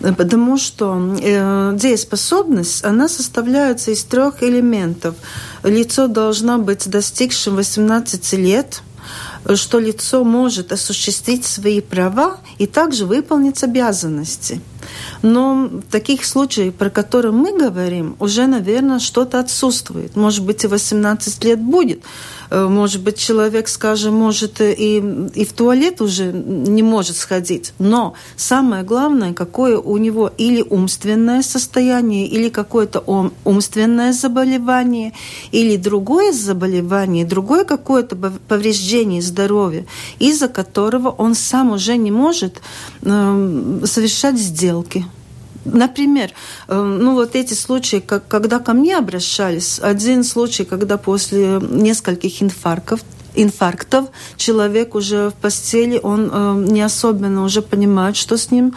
потому 0.00 0.58
что 0.58 1.16
э, 1.20 1.72
дееспособность, 1.74 2.84
она 2.84 3.08
составляется 3.08 3.90
из 3.90 4.04
трех 4.04 4.42
элементов. 4.42 5.16
Лицо 5.62 6.08
должно 6.08 6.58
быть 6.58 6.88
достигшим 6.88 7.56
18 7.56 8.32
лет, 8.34 8.82
что 9.54 9.78
лицо 9.78 10.24
может 10.24 10.72
осуществить 10.72 11.44
свои 11.46 11.80
права 11.80 12.38
и 12.58 12.66
также 12.66 13.06
выполнить 13.06 13.62
обязанности. 13.62 14.60
Но 15.22 15.68
в 15.70 15.90
таких 15.90 16.24
случаях, 16.24 16.74
про 16.74 16.90
которые 16.90 17.32
мы 17.32 17.56
говорим, 17.56 18.16
уже, 18.18 18.46
наверное, 18.46 18.98
что-то 18.98 19.40
отсутствует. 19.40 20.16
Может 20.16 20.44
быть, 20.44 20.64
и 20.64 20.66
18 20.66 21.44
лет 21.44 21.60
будет. 21.60 22.02
Э, 22.50 22.66
может 22.66 23.02
быть, 23.02 23.18
человек, 23.18 23.68
скажем, 23.68 24.14
может 24.14 24.60
и, 24.60 24.98
и 25.34 25.44
в 25.44 25.52
туалет 25.52 26.00
уже 26.00 26.32
не 26.32 26.82
может 26.82 27.16
сходить. 27.16 27.72
Но 27.78 28.14
самое 28.36 28.82
главное, 28.82 29.34
какое 29.34 29.78
у 29.78 29.96
него 29.96 30.32
или 30.38 30.62
умственное 30.62 31.42
состояние, 31.42 32.26
или 32.26 32.48
какое-то 32.48 33.32
умственное 33.44 34.12
заболевание, 34.12 35.12
или 35.52 35.76
другое 35.76 36.32
заболевание, 36.32 37.24
другое 37.24 37.64
какое-то 37.64 38.16
повреждение 38.16 39.22
здоровья, 39.22 39.86
из-за 40.18 40.48
которого 40.48 41.10
он 41.10 41.34
сам 41.34 41.72
уже 41.72 41.96
не 41.96 42.10
может 42.10 42.60
э, 43.02 43.80
совершать 43.84 44.38
сделки. 44.38 45.04
Например, 45.72 46.30
э, 46.68 46.80
ну 46.80 47.14
вот 47.14 47.34
эти 47.36 47.54
случаи, 47.54 48.02
как, 48.04 48.26
когда 48.28 48.58
ко 48.58 48.72
мне 48.72 48.96
обращались, 48.96 49.78
один 49.80 50.24
случай, 50.24 50.64
когда 50.64 50.96
после 50.96 51.60
нескольких 51.60 52.42
инфарктов, 52.42 53.00
инфарктов 53.34 54.08
человек 54.36 54.94
уже 54.94 55.30
в 55.30 55.34
постели, 55.34 56.00
он 56.02 56.30
э, 56.32 56.54
не 56.70 56.82
особенно 56.82 57.44
уже 57.44 57.62
понимает, 57.62 58.16
что 58.16 58.36
с 58.36 58.50
ним 58.50 58.74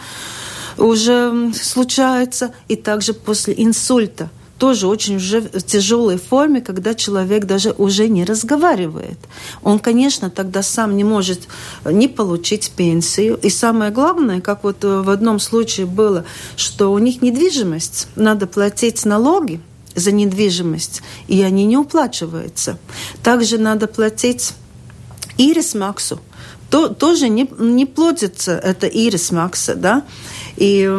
уже 0.78 1.52
случается, 1.54 2.52
и 2.68 2.76
также 2.76 3.12
после 3.12 3.54
инсульта– 3.56 4.30
тоже 4.62 4.86
очень 4.86 5.16
уже 5.16 5.40
в 5.40 5.60
тяжелой 5.62 6.18
форме, 6.18 6.60
когда 6.60 6.94
человек 6.94 7.46
даже 7.46 7.74
уже 7.78 8.08
не 8.08 8.24
разговаривает. 8.24 9.18
Он, 9.64 9.80
конечно, 9.80 10.30
тогда 10.30 10.62
сам 10.62 10.96
не 10.96 11.02
может 11.02 11.48
не 11.84 12.06
получить 12.06 12.70
пенсию. 12.70 13.40
И 13.42 13.50
самое 13.50 13.90
главное, 13.90 14.40
как 14.40 14.62
вот 14.62 14.84
э, 14.84 15.00
в 15.00 15.10
одном 15.10 15.40
случае 15.40 15.86
было, 15.86 16.24
что 16.54 16.92
у 16.92 16.98
них 16.98 17.22
недвижимость, 17.22 18.06
надо 18.14 18.46
платить 18.46 19.04
налоги, 19.04 19.60
за 19.96 20.12
недвижимость, 20.12 21.02
и 21.26 21.42
они 21.42 21.64
не 21.64 21.76
уплачиваются. 21.76 22.78
Также 23.24 23.58
надо 23.58 23.88
платить 23.88 24.52
ирис 25.38 25.74
максу 25.74 26.20
то, 26.72 26.88
тоже 26.88 27.28
не, 27.28 27.46
не 27.58 27.84
платится 27.84 28.52
это 28.52 28.86
ирис 28.86 29.30
макса, 29.30 29.74
да, 29.74 30.04
и 30.56 30.90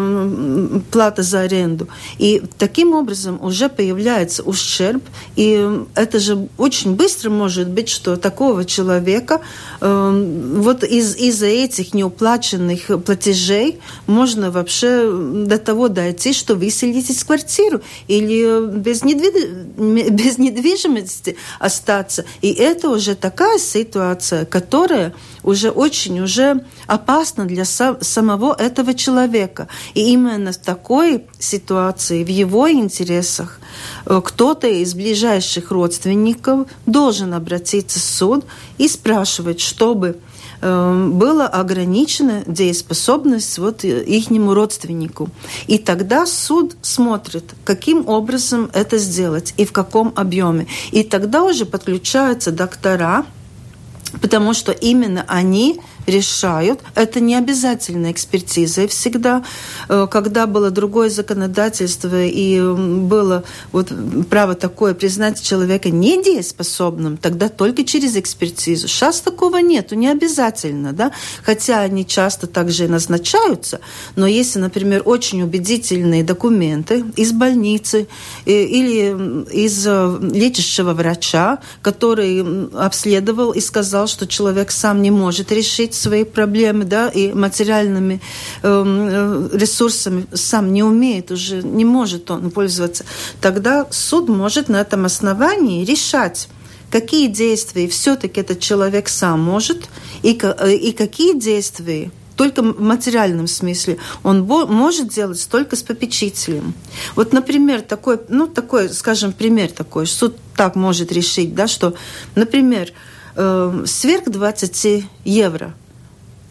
плата 0.91 1.24
за 1.24 1.41
аренду. 1.41 1.88
И 2.17 2.41
таким 2.57 2.93
образом 2.93 3.43
уже 3.43 3.69
появляется 3.69 4.43
ущерб, 4.43 5.03
и 5.36 5.69
это 5.95 6.19
же 6.19 6.48
очень 6.57 6.95
быстро 6.95 7.29
может 7.29 7.69
быть, 7.69 7.89
что 7.89 8.15
такого 8.15 8.65
человека 8.65 9.41
э, 9.81 10.55
вот 10.57 10.83
из, 10.83 11.15
из-за 11.15 11.48
этих 11.48 11.93
неуплаченных 11.93 13.03
платежей 13.03 13.79
можно 14.07 14.51
вообще 14.51 15.10
до 15.45 15.57
того 15.57 15.88
дойти, 15.88 16.33
что 16.33 16.55
выселить 16.55 17.10
из 17.10 17.24
квартиру 17.24 17.81
или 18.07 18.77
без, 18.77 19.03
недвиж... 19.03 19.43
без 20.12 20.38
недвижимости 20.38 21.36
остаться. 21.60 22.25
И 22.41 22.51
это 22.51 22.89
уже 22.89 23.15
такая 23.15 23.60
ситуация, 23.60 24.45
которая 24.45 25.13
уже 25.43 25.69
очень 25.69 26.19
уже 26.21 26.63
опасна 26.88 27.45
для 27.45 27.65
самого 27.65 28.53
этого 28.53 28.93
человека. 28.93 29.67
И 29.93 30.12
именно 30.12 30.51
в 30.51 30.57
такой 30.57 31.25
ситуации, 31.39 32.23
в 32.23 32.29
его 32.29 32.71
интересах, 32.71 33.59
э, 34.05 34.21
кто-то 34.23 34.67
из 34.67 34.93
ближайших 34.93 35.71
родственников 35.71 36.67
должен 36.85 37.33
обратиться 37.33 38.00
в 38.00 38.03
суд 38.03 38.45
и 38.77 38.88
спрашивать, 38.88 39.59
чтобы 39.59 40.17
э, 40.62 41.09
была 41.12 41.47
ограничена 41.47 42.43
дееспособность 42.47 43.57
вот 43.57 43.83
ихнему 43.83 44.53
родственнику. 44.53 45.29
И 45.67 45.77
тогда 45.77 46.25
суд 46.25 46.75
смотрит, 46.81 47.53
каким 47.65 48.07
образом 48.07 48.69
это 48.73 48.97
сделать 48.97 49.53
и 49.57 49.65
в 49.65 49.71
каком 49.71 50.13
объеме. 50.15 50.67
И 50.91 51.03
тогда 51.03 51.43
уже 51.43 51.65
подключаются 51.65 52.51
доктора, 52.51 53.25
потому 54.22 54.53
что 54.53 54.72
именно 54.72 55.25
они 55.27 55.79
решают. 56.07 56.81
Это 56.95 57.19
не 57.19 57.36
обязательная 57.36 58.12
экспертиза 58.12 58.88
всегда. 58.88 59.43
Э, 59.89 60.07
когда 60.10 60.48
было 60.48 60.72
другое 60.72 61.10
законодательство 61.10 62.24
и 62.24 62.62
было 62.62 63.43
вот 63.72 63.91
право 64.29 64.55
такое 64.55 64.93
признать 64.93 65.41
человека 65.41 65.89
недееспособным, 65.89 67.17
тогда 67.17 67.50
только 67.50 67.83
через 67.83 68.15
экспертизу. 68.15 68.88
Сейчас 68.88 69.22
такого 69.22 69.57
нету, 69.57 69.95
не 69.95 70.07
обязательно, 70.07 70.93
да, 70.93 71.12
хотя 71.43 71.81
они 71.81 72.05
часто 72.05 72.48
также 72.48 72.86
и 72.86 72.88
назначаются, 72.88 73.79
но 74.15 74.27
если, 74.27 74.60
например, 74.60 75.01
очень 75.05 75.41
убедительные 75.41 76.24
документы 76.24 77.05
из 77.15 77.31
больницы 77.31 78.07
э, 78.45 78.51
или 78.51 79.43
из 79.51 79.86
э, 79.88 80.17
лечащего 80.22 80.93
врача, 80.93 81.60
который 81.81 82.67
обследовал 82.74 83.51
и 83.51 83.60
сказал, 83.60 84.07
что 84.07 84.27
человек 84.27 84.72
сам 84.72 85.01
не 85.01 85.12
может 85.12 85.51
решить 85.51 85.92
решить 85.93 86.01
свои 86.01 86.23
проблемы, 86.23 86.85
да, 86.85 87.09
и 87.09 87.33
материальными 87.33 88.19
эм, 88.63 89.07
э, 89.09 89.50
ресурсами 89.53 90.25
сам 90.33 90.73
не 90.73 90.83
умеет 90.83 91.31
уже, 91.31 91.63
не 91.63 91.85
может 91.85 92.31
он 92.31 92.51
пользоваться, 92.51 93.05
тогда 93.41 93.85
суд 93.91 94.29
может 94.29 94.69
на 94.69 94.81
этом 94.81 95.05
основании 95.05 95.85
решать, 95.85 96.50
какие 96.91 97.27
действия 97.27 97.88
все-таки 97.88 98.41
этот 98.41 98.59
человек 98.59 99.09
сам 99.09 99.41
может, 99.41 99.89
и, 100.23 100.38
э, 100.41 100.73
и 100.75 100.91
какие 100.91 101.39
действия 101.39 102.12
только 102.35 102.63
в 102.63 102.81
материальном 102.81 103.47
смысле 103.47 103.97
он 104.23 104.47
может 104.47 105.09
делать 105.09 105.47
только 105.51 105.75
с 105.75 105.83
попечителем. 105.83 106.73
Вот, 107.15 107.31
например, 107.31 107.81
такой, 107.81 108.17
ну, 108.29 108.47
такой, 108.47 108.89
скажем, 108.89 109.33
пример 109.33 109.69
такой, 109.69 110.07
суд 110.07 110.35
так 110.55 110.75
может 110.75 111.12
решить, 111.12 111.53
да, 111.53 111.67
что, 111.67 111.93
например, 112.35 112.91
э, 113.35 113.83
сверх 113.85 114.23
20 114.25 115.05
евро 115.25 115.73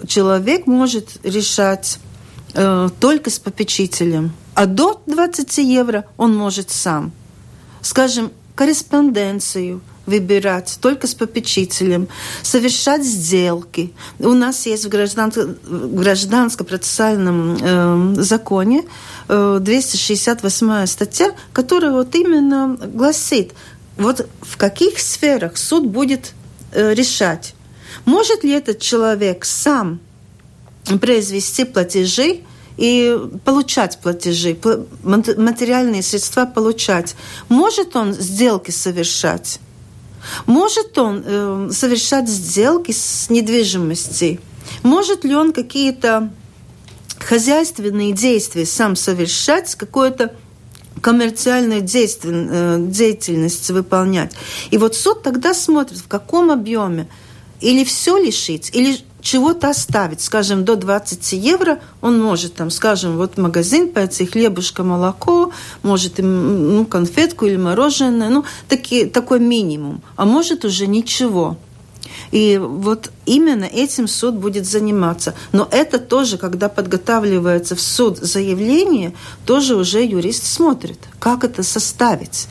человек 0.07 0.67
может 0.67 1.19
решать 1.23 1.99
э, 2.55 2.89
только 3.01 3.31
с 3.31 3.39
попечителем, 3.39 4.33
а 4.55 4.67
до 4.67 5.03
20 5.07 5.59
евро 5.59 6.05
он 6.17 6.37
может 6.37 6.71
сам. 6.71 7.13
Скажем, 7.81 8.31
корреспонденцию 8.55 9.81
выбирать 10.07 10.79
только 10.81 11.07
с 11.07 11.15
попечителем, 11.15 12.09
совершать 12.43 13.05
сделки. 13.05 13.93
У 14.19 14.33
нас 14.33 14.67
есть 14.67 14.85
в, 14.85 14.89
граждан, 14.89 15.33
гражданско-процессуальном 15.65 17.57
э, 17.61 18.15
законе 18.23 18.85
э, 19.29 19.59
268 19.61 20.87
статья, 20.87 21.33
которая 21.53 21.93
вот 21.93 22.15
именно 22.15 22.77
гласит, 22.77 23.53
вот 23.97 24.29
в 24.41 24.57
каких 24.57 24.99
сферах 24.99 25.57
суд 25.57 25.87
будет 25.87 26.33
э, 26.73 26.95
решать 26.95 27.55
может 28.05 28.45
ли 28.45 28.53
этот 28.53 28.81
человек 28.81 29.45
сам 29.45 30.01
произвести 31.01 31.65
платежи 31.65 32.41
и 32.77 33.19
получать 33.45 33.99
платежи, 34.01 34.57
материальные 35.03 36.03
средства 36.03 36.47
получать? 36.47 37.15
Может 37.49 37.97
он 37.97 38.13
сделки 38.13 38.71
совершать? 38.71 39.61
Может 40.47 40.97
он 40.99 41.23
э, 41.25 41.71
совершать 41.73 42.29
сделки 42.29 42.93
с 42.93 43.29
недвижимостью? 43.29 44.39
Может 44.83 45.25
ли 45.25 45.35
он 45.35 45.53
какие-то 45.53 46.31
хозяйственные 47.19 48.13
действия 48.13 48.67
сам 48.67 48.97
совершать, 48.97 49.75
какое-то 49.75 50.35
коммерциальную 51.01 51.81
э, 51.83 52.77
деятельность 52.79 53.71
выполнять. 53.71 54.33
И 54.71 54.79
вот 54.79 54.95
суд 54.95 55.23
тогда 55.23 55.53
смотрит, 55.55 55.99
в 55.99 56.09
каком 56.09 56.51
объеме 56.51 57.09
или 57.63 57.85
все 57.85 58.19
лишить, 58.19 58.71
или 58.75 58.99
чего-то 59.21 59.71
оставить. 59.71 60.21
Скажем, 60.21 60.65
до 60.65 60.77
20 60.77 61.33
евро 61.33 61.81
он 62.01 62.21
может, 62.21 62.55
там, 62.55 62.71
скажем, 62.71 63.17
вот 63.17 63.39
магазин 63.39 63.89
пойти, 63.89 64.27
хлебушка, 64.27 64.83
молоко, 64.83 65.53
может 65.83 66.19
им 66.19 66.77
ну, 66.77 66.85
конфетку 66.85 67.47
или 67.47 67.57
мороженое, 67.57 68.29
ну, 68.29 68.45
таки, 68.69 69.07
такой 69.07 69.41
минимум. 69.41 70.03
А 70.17 70.25
может 70.25 70.65
уже 70.65 70.87
ничего. 70.87 71.57
И 72.33 72.59
вот 72.63 73.11
именно 73.27 73.65
этим 73.65 74.09
суд 74.09 74.35
будет 74.35 74.67
заниматься. 74.67 75.35
Но 75.53 75.69
это 75.71 75.99
тоже, 75.99 76.37
когда 76.37 76.69
подготавливается 76.69 77.77
в 77.77 77.81
суд 77.81 78.19
заявление, 78.19 79.15
тоже 79.47 79.77
уже 79.77 80.05
юрист 80.05 80.45
смотрит, 80.45 80.99
как 81.21 81.45
это 81.45 81.63
составить 81.63 82.49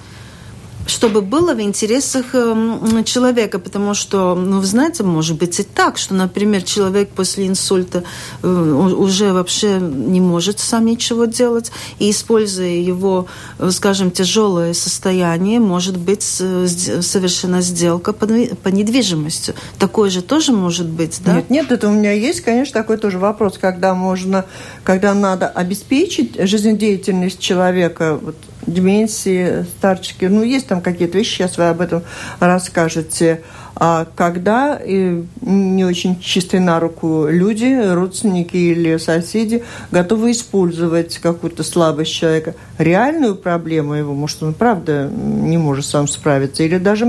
чтобы 0.88 1.22
было 1.22 1.54
в 1.54 1.62
интересах 1.62 2.34
эм, 2.34 3.04
человека, 3.04 3.60
потому 3.60 3.94
что, 3.94 4.36
ну, 4.36 4.60
вы 4.60 4.66
знаете, 4.66 5.04
может 5.04 5.38
быть 5.38 5.60
и 5.60 5.64
так, 5.64 5.98
что, 5.98 6.14
например, 6.14 6.64
человек 6.64 7.10
после 7.10 7.48
инсульта 7.48 8.04
э, 8.42 8.48
уже 8.48 9.34
вообще 9.34 9.80
не 9.80 10.20
может 10.20 10.60
сам 10.60 10.86
ничего 10.86 11.26
делать, 11.26 11.72
и 12.00 12.10
используя 12.10 12.68
его, 12.68 13.28
э, 13.60 13.70
скажем, 13.72 14.12
тяжелое 14.12 14.74
состояние, 14.74 15.60
может 15.60 15.98
быть 15.98 16.24
совершена 16.24 17.62
сделка 17.62 18.14
по, 18.14 18.26
недвижимости. 18.70 19.54
Такое 19.80 20.10
же 20.10 20.22
тоже 20.22 20.52
может 20.52 20.88
быть, 20.88 21.22
да? 21.24 21.36
Нет, 21.36 21.50
нет, 21.50 21.72
это 21.72 21.90
у 21.90 21.92
меня 21.92 22.12
есть, 22.12 22.42
конечно, 22.42 22.74
такой 22.74 22.98
тоже 22.98 23.20
вопрос, 23.20 23.58
когда 23.60 23.94
можно, 23.94 24.46
когда 24.84 25.14
надо 25.14 25.48
обеспечить 25.48 26.36
жизнедеятельность 26.48 27.40
человека, 27.40 28.20
вот, 28.22 28.36
деменции, 28.66 29.66
старчески. 29.78 30.26
Ну, 30.26 30.44
есть 30.44 30.68
там 30.68 30.82
какие-то 30.82 31.18
вещи, 31.18 31.38
сейчас 31.38 31.58
вы 31.58 31.70
об 31.70 31.82
этом 31.82 32.04
расскажете. 32.40 33.42
А 33.84 34.06
когда 34.16 34.76
и 34.76 35.24
не 35.42 35.86
очень 35.86 36.20
чистые 36.20 36.62
на 36.62 36.80
руку 36.80 37.26
люди, 37.28 37.94
родственники 37.94 38.56
или 38.56 38.98
соседи 38.98 39.64
готовы 39.90 40.32
использовать 40.32 41.18
какую-то 41.18 41.64
слабость 41.64 42.12
человека, 42.12 42.54
реальную 42.78 43.36
проблему 43.36 43.94
его, 43.94 44.14
может, 44.14 44.44
он 44.44 44.54
правда 44.54 45.10
не 45.10 45.58
может 45.58 45.86
сам 45.86 46.08
справиться, 46.08 46.64
или 46.64 46.78
даже 46.78 47.06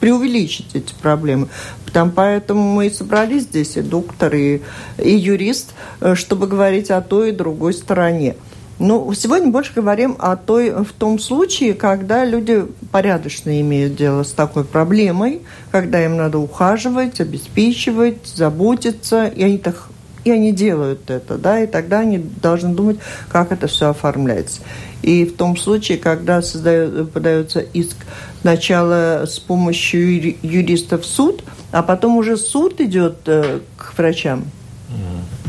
преувеличить 0.00 0.70
эти 0.74 0.94
проблемы. 0.94 1.48
Там 1.92 2.12
поэтому 2.12 2.62
мы 2.62 2.86
и 2.86 2.90
собрались 2.90 3.42
здесь, 3.42 3.76
и 3.76 3.82
доктор, 3.82 4.34
и, 4.34 4.62
и 4.96 5.10
юрист, 5.10 5.74
э, 6.00 6.14
чтобы 6.14 6.46
говорить 6.46 6.90
о 6.90 7.00
той 7.00 7.30
и 7.30 7.32
другой 7.32 7.74
стороне. 7.74 8.36
Ну, 8.80 9.12
сегодня 9.12 9.50
больше 9.50 9.74
говорим 9.74 10.16
о 10.18 10.36
той, 10.36 10.70
в 10.70 10.92
том 10.92 11.18
случае, 11.18 11.74
когда 11.74 12.24
люди 12.24 12.64
порядочно 12.90 13.60
имеют 13.60 13.94
дело 13.94 14.22
с 14.22 14.32
такой 14.32 14.64
проблемой, 14.64 15.42
когда 15.70 16.02
им 16.02 16.16
надо 16.16 16.38
ухаживать, 16.38 17.20
обеспечивать, 17.20 18.26
заботиться, 18.26 19.26
и 19.26 19.42
они 19.42 19.58
так 19.58 19.90
и 20.24 20.30
они 20.30 20.52
делают 20.52 21.10
это, 21.10 21.36
да, 21.36 21.62
и 21.62 21.66
тогда 21.66 22.00
они 22.00 22.18
должны 22.18 22.74
думать, 22.74 22.98
как 23.28 23.52
это 23.52 23.66
все 23.66 23.90
оформляется. 23.90 24.60
И 25.02 25.26
в 25.26 25.36
том 25.36 25.58
случае, 25.58 25.98
когда 25.98 26.40
создает, 26.40 27.12
подается 27.12 27.60
иск 27.60 27.96
сначала 28.40 29.24
с 29.26 29.38
помощью 29.38 30.36
юристов 30.42 31.02
в 31.02 31.06
суд, 31.06 31.42
а 31.70 31.82
потом 31.82 32.16
уже 32.16 32.38
суд 32.38 32.80
идет 32.80 33.16
э, 33.26 33.60
к 33.76 33.96
врачам. 33.96 34.44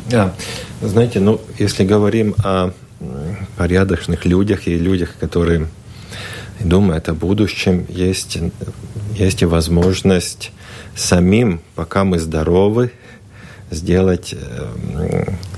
Да, 0.09 0.33
знаете, 0.81 1.21
ну, 1.21 1.39
если 1.57 1.85
говорим 1.85 2.35
о 2.43 2.71
порядочных 3.57 4.25
людях 4.25 4.67
и 4.67 4.77
людях, 4.77 5.15
которые 5.19 5.67
думают 6.59 7.09
о 7.09 7.13
будущем, 7.13 7.85
есть, 7.89 8.37
есть 9.15 9.41
и 9.41 9.45
возможность 9.45 10.51
самим, 10.95 11.61
пока 11.75 12.03
мы 12.03 12.19
здоровы, 12.19 12.91
сделать 13.71 14.35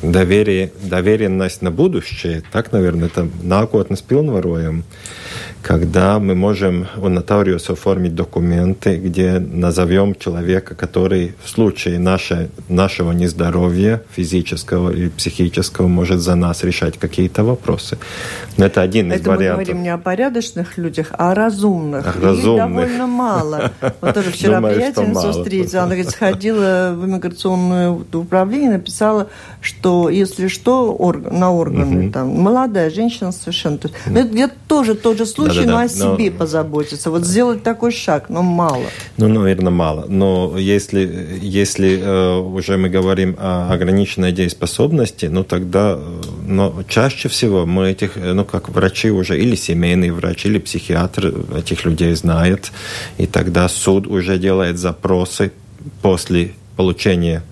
доверие, 0.02 0.72
доверенность 0.84 1.62
на 1.62 1.72
будущее, 1.72 2.44
так, 2.52 2.72
наверное, 2.72 3.08
это 3.08 3.28
nākotnes 3.42 4.04
pilnvarojam, 4.08 4.84
когда 5.62 6.20
мы 6.20 6.36
можем 6.36 6.88
у 6.98 7.08
нотариуса 7.08 7.74
оформить 7.74 8.14
документы, 8.16 8.98
где 8.98 9.40
назовем 9.40 10.14
человека, 10.14 10.76
который 10.76 11.34
в 11.42 11.50
случае 11.50 12.00
наше, 12.00 12.50
нашего 12.68 13.14
нездоровья 13.14 14.04
физического 14.12 14.92
или 14.92 15.08
психического 15.10 15.88
может 15.88 16.20
за 16.20 16.36
нас 16.36 16.64
решать 16.64 16.98
какие-то 17.00 17.44
вопросы. 17.44 17.98
Но 18.58 18.66
это 18.66 18.82
один 18.82 19.12
это 19.12 19.22
из 19.22 19.26
вариантов. 19.26 19.58
мы 19.58 19.64
говорим 19.64 19.84
не 19.84 19.90
о 19.90 19.98
порядочных 19.98 20.78
людях, 20.78 21.08
а 21.18 21.32
о 21.32 21.36
разумных. 21.36 22.06
О 22.06 22.20
разумных. 22.20 22.66
Их 22.66 22.74
довольно 22.74 23.08
мало. 23.08 23.72
Вот 24.02 24.14
тоже 24.14 24.32
вчера 24.32 24.58
Думаю, 24.58 24.76
приятельницу 24.76 25.32
встретила. 25.32 25.84
Она 25.84 25.96
говорит, 25.96 26.10
сходила 26.10 26.94
в 26.94 27.06
иммиграционное 28.04 28.26
управление, 28.26 28.72
написала, 28.72 29.28
что 29.62 30.10
если 30.10 30.48
что, 30.48 30.96
орг- 31.00 31.32
на 31.32 31.52
органы, 31.52 32.04
Мгм. 32.04 32.12
там, 32.12 32.30
молодая 32.30 32.90
женщина 32.90 33.32
совершенно. 33.32 33.78
То 33.78 33.88
есть, 33.88 34.00
ну, 34.06 34.20
это 34.20 34.30
где-то 34.30 34.54
тоже 34.68 34.96
тот 34.96 35.18
же 35.18 35.26
случай, 35.26 35.66
Да-да-да, 35.66 35.72
но 35.72 35.78
о 35.80 35.82
но- 35.84 36.18
себе 36.18 36.32
позаботиться. 36.32 37.10
Вот 37.12 37.26
сделать 37.26 37.64
такой 37.64 37.92
шаг, 37.92 38.30
но 38.30 38.42
мало. 38.42 38.86
Ну, 39.18 39.28
наверное, 39.28 39.72
мало. 39.72 40.06
Но 40.08 40.56
если, 40.58 41.40
если 41.42 42.00
э, 42.02 42.38
уже 42.40 42.78
мы 42.78 42.90
говорим 42.90 43.36
о 43.40 43.72
ограниченной 43.74 44.32
дееспособности, 44.32 45.28
ну 45.28 45.44
тогда, 45.44 45.98
э, 45.98 46.22
но 46.48 46.84
чаще 46.88 47.30
всего 47.30 47.66
мы 47.66 47.90
этих, 47.92 48.18
э, 48.18 48.34
ну 48.34 48.46
как 48.46 48.70
врачи 48.70 49.12
уже, 49.12 49.40
или 49.40 49.56
семейный 49.56 50.12
врач, 50.12 50.46
или 50.46 50.60
психиатр 50.60 51.34
этих 51.58 51.86
людей 51.86 52.14
знает, 52.16 52.72
и 53.18 53.26
тогда 53.28 53.68
суд 53.70 54.08
уже 54.08 54.38
делает 54.38 54.78
запросы 54.78 55.52
после 56.02 56.52
получения 56.76 57.44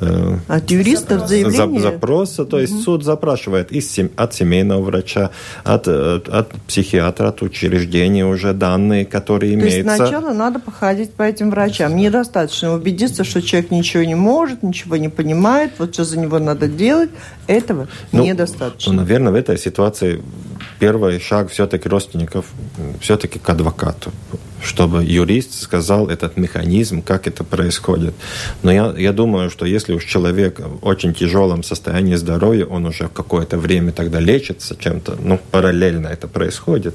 э, 0.00 0.36
От 0.48 0.70
юристов 0.70 1.20
за- 1.22 1.26
заявление. 1.28 1.80
запроса, 1.80 2.44
то 2.44 2.58
есть 2.58 2.82
суд 2.82 3.04
запрашивает 3.04 3.72
из 3.72 3.98
от 4.16 4.34
семейного 4.34 4.82
врача, 4.82 5.30
от, 5.64 5.88
э, 5.88 6.20
от 6.28 6.50
психиатра, 6.66 7.28
от 7.28 7.42
учреждения 7.42 8.24
уже 8.26 8.52
данные, 8.52 9.04
которые 9.04 9.58
То 9.58 9.64
есть 9.64 9.78
имеются. 9.78 9.96
сначала 9.96 10.32
надо 10.32 10.58
походить 10.60 11.12
по 11.12 11.22
этим 11.22 11.50
врачам. 11.50 11.96
Недостаточно 11.96 12.74
убедиться, 12.74 13.24
что 13.24 13.42
человек 13.42 13.70
ничего 13.70 14.04
не 14.04 14.14
может, 14.14 14.62
ничего 14.62 14.96
не 14.96 15.08
понимает, 15.08 15.72
вот 15.78 15.94
что 15.94 16.04
за 16.04 16.18
него 16.18 16.38
надо 16.38 16.68
делать. 16.68 17.10
Этого 17.46 17.88
Ну, 18.12 18.24
недостаточно. 18.24 18.92
Ну, 18.92 19.00
наверное, 19.00 19.32
в 19.32 19.34
этой 19.36 19.58
ситуации 19.58 20.22
первый 20.78 21.18
шаг 21.20 21.50
все-таки 21.50 21.88
родственников, 21.88 22.46
все-таки 23.00 23.38
к 23.38 23.48
адвокату, 23.48 24.12
чтобы 24.62 25.04
юрист 25.04 25.54
сказал 25.62 26.08
этот 26.08 26.36
механизм, 26.36 27.02
как 27.02 27.26
это 27.26 27.44
происходит. 27.44 28.14
Но 28.62 28.72
я, 28.72 28.92
я 28.96 29.12
думаю, 29.12 29.50
что 29.50 29.64
если 29.66 29.92
уж 29.94 30.04
человек 30.04 30.58
в 30.60 30.84
очень 30.86 31.14
тяжелом 31.14 31.62
состоянии 31.62 32.16
здоровья, 32.16 32.64
он 32.66 32.86
уже 32.86 33.08
какое-то 33.08 33.56
время 33.58 33.92
тогда 33.92 34.20
лечится 34.20 34.76
чем-то, 34.78 35.16
ну, 35.22 35.38
параллельно 35.50 36.08
это 36.08 36.26
происходит. 36.28 36.94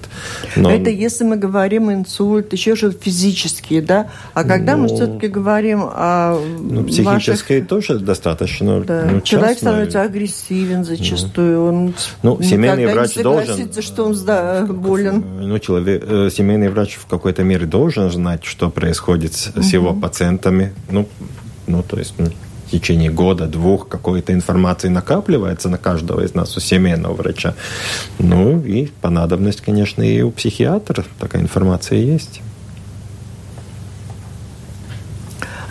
Но, 0.56 0.70
Это 0.72 0.90
если 0.90 1.24
мы 1.24 1.38
говорим 1.38 1.92
инсульт, 1.92 2.52
еще 2.54 2.76
что-то 2.76 2.98
физические, 3.02 3.82
да? 3.82 4.08
А 4.34 4.44
когда 4.44 4.76
мы 4.76 4.88
Ну, 4.90 4.96
все-таки 4.96 5.28
говорим 5.28 5.82
о 5.84 6.40
ну, 6.60 6.82
ваших... 6.84 6.88
психическое 6.88 7.62
тоже 7.62 8.00
достаточно 8.00 8.82
Да. 8.82 9.08
ну, 9.12 9.22
Человек 9.22 9.58
становится 9.58 10.02
агрессивен 10.02 10.84
зачастую. 10.84 11.64
Он 11.66 11.94
Ну, 12.24 12.42
семейный 12.42 12.88
врач 12.94 13.16
не 13.16 13.24
должен- 13.24 13.82
что 13.82 14.06
он 14.06 14.14
сда- 14.14 14.66
болен. 14.66 15.24
Ну, 15.40 15.60
человек, 15.60 16.04
э, 16.06 16.30
семейный 16.32 16.70
врач 16.70 16.96
в 16.96 17.06
какой-то 17.06 17.44
мере 17.44 17.53
должен 17.60 18.12
знать, 18.12 18.44
что 18.44 18.70
происходит 18.70 19.34
с, 19.34 19.52
с 19.56 19.74
его 19.74 19.94
пациентами. 19.94 20.74
Ну, 20.90 21.08
ну, 21.68 21.84
то 21.84 21.98
есть 21.98 22.16
ну, 22.18 22.28
в 22.68 22.72
течение 22.72 23.12
года, 23.12 23.46
двух 23.46 23.88
какой-то 23.88 24.34
информации 24.34 24.90
накапливается 24.90 25.70
на 25.70 25.78
каждого 25.78 26.22
из 26.22 26.34
нас, 26.34 26.58
у 26.58 26.60
семейного 26.60 27.14
врача. 27.14 27.56
Ну, 28.20 28.62
и 28.62 28.88
по 29.02 29.10
надобности, 29.10 29.62
конечно, 29.64 30.02
и 30.04 30.22
у 30.22 30.32
психиатра 30.32 31.06
такая 31.20 31.42
информация 31.42 32.00
есть. 32.00 32.42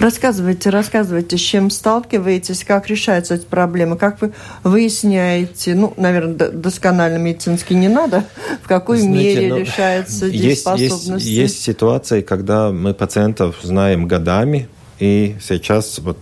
Рассказывайте, 0.03 0.71
рассказывайте, 0.71 1.37
с 1.37 1.41
чем 1.41 1.71
сталкиваетесь, 1.71 2.65
как 2.65 2.89
решаются 2.89 3.35
эти 3.37 3.45
проблемы, 3.45 3.97
как 3.97 4.21
вы 4.21 4.33
выясняете, 4.65 5.77
ну, 5.77 5.95
наверное, 5.97 6.51
досконально 6.51 7.19
медицински 7.19 7.73
не 7.75 7.87
надо, 7.87 8.25
в 8.65 8.67
какой 8.67 8.99
Знаете, 8.99 9.37
мере 9.37 9.49
ну, 9.51 9.59
решается 9.59 10.27
есть, 10.27 10.67
есть, 10.77 11.25
есть 11.25 11.63
ситуации, 11.63 12.21
когда 12.21 12.73
мы 12.73 12.95
пациентов 12.95 13.55
знаем 13.63 14.09
годами, 14.09 14.69
и 15.03 15.35
сейчас 15.41 15.99
вот 15.99 16.17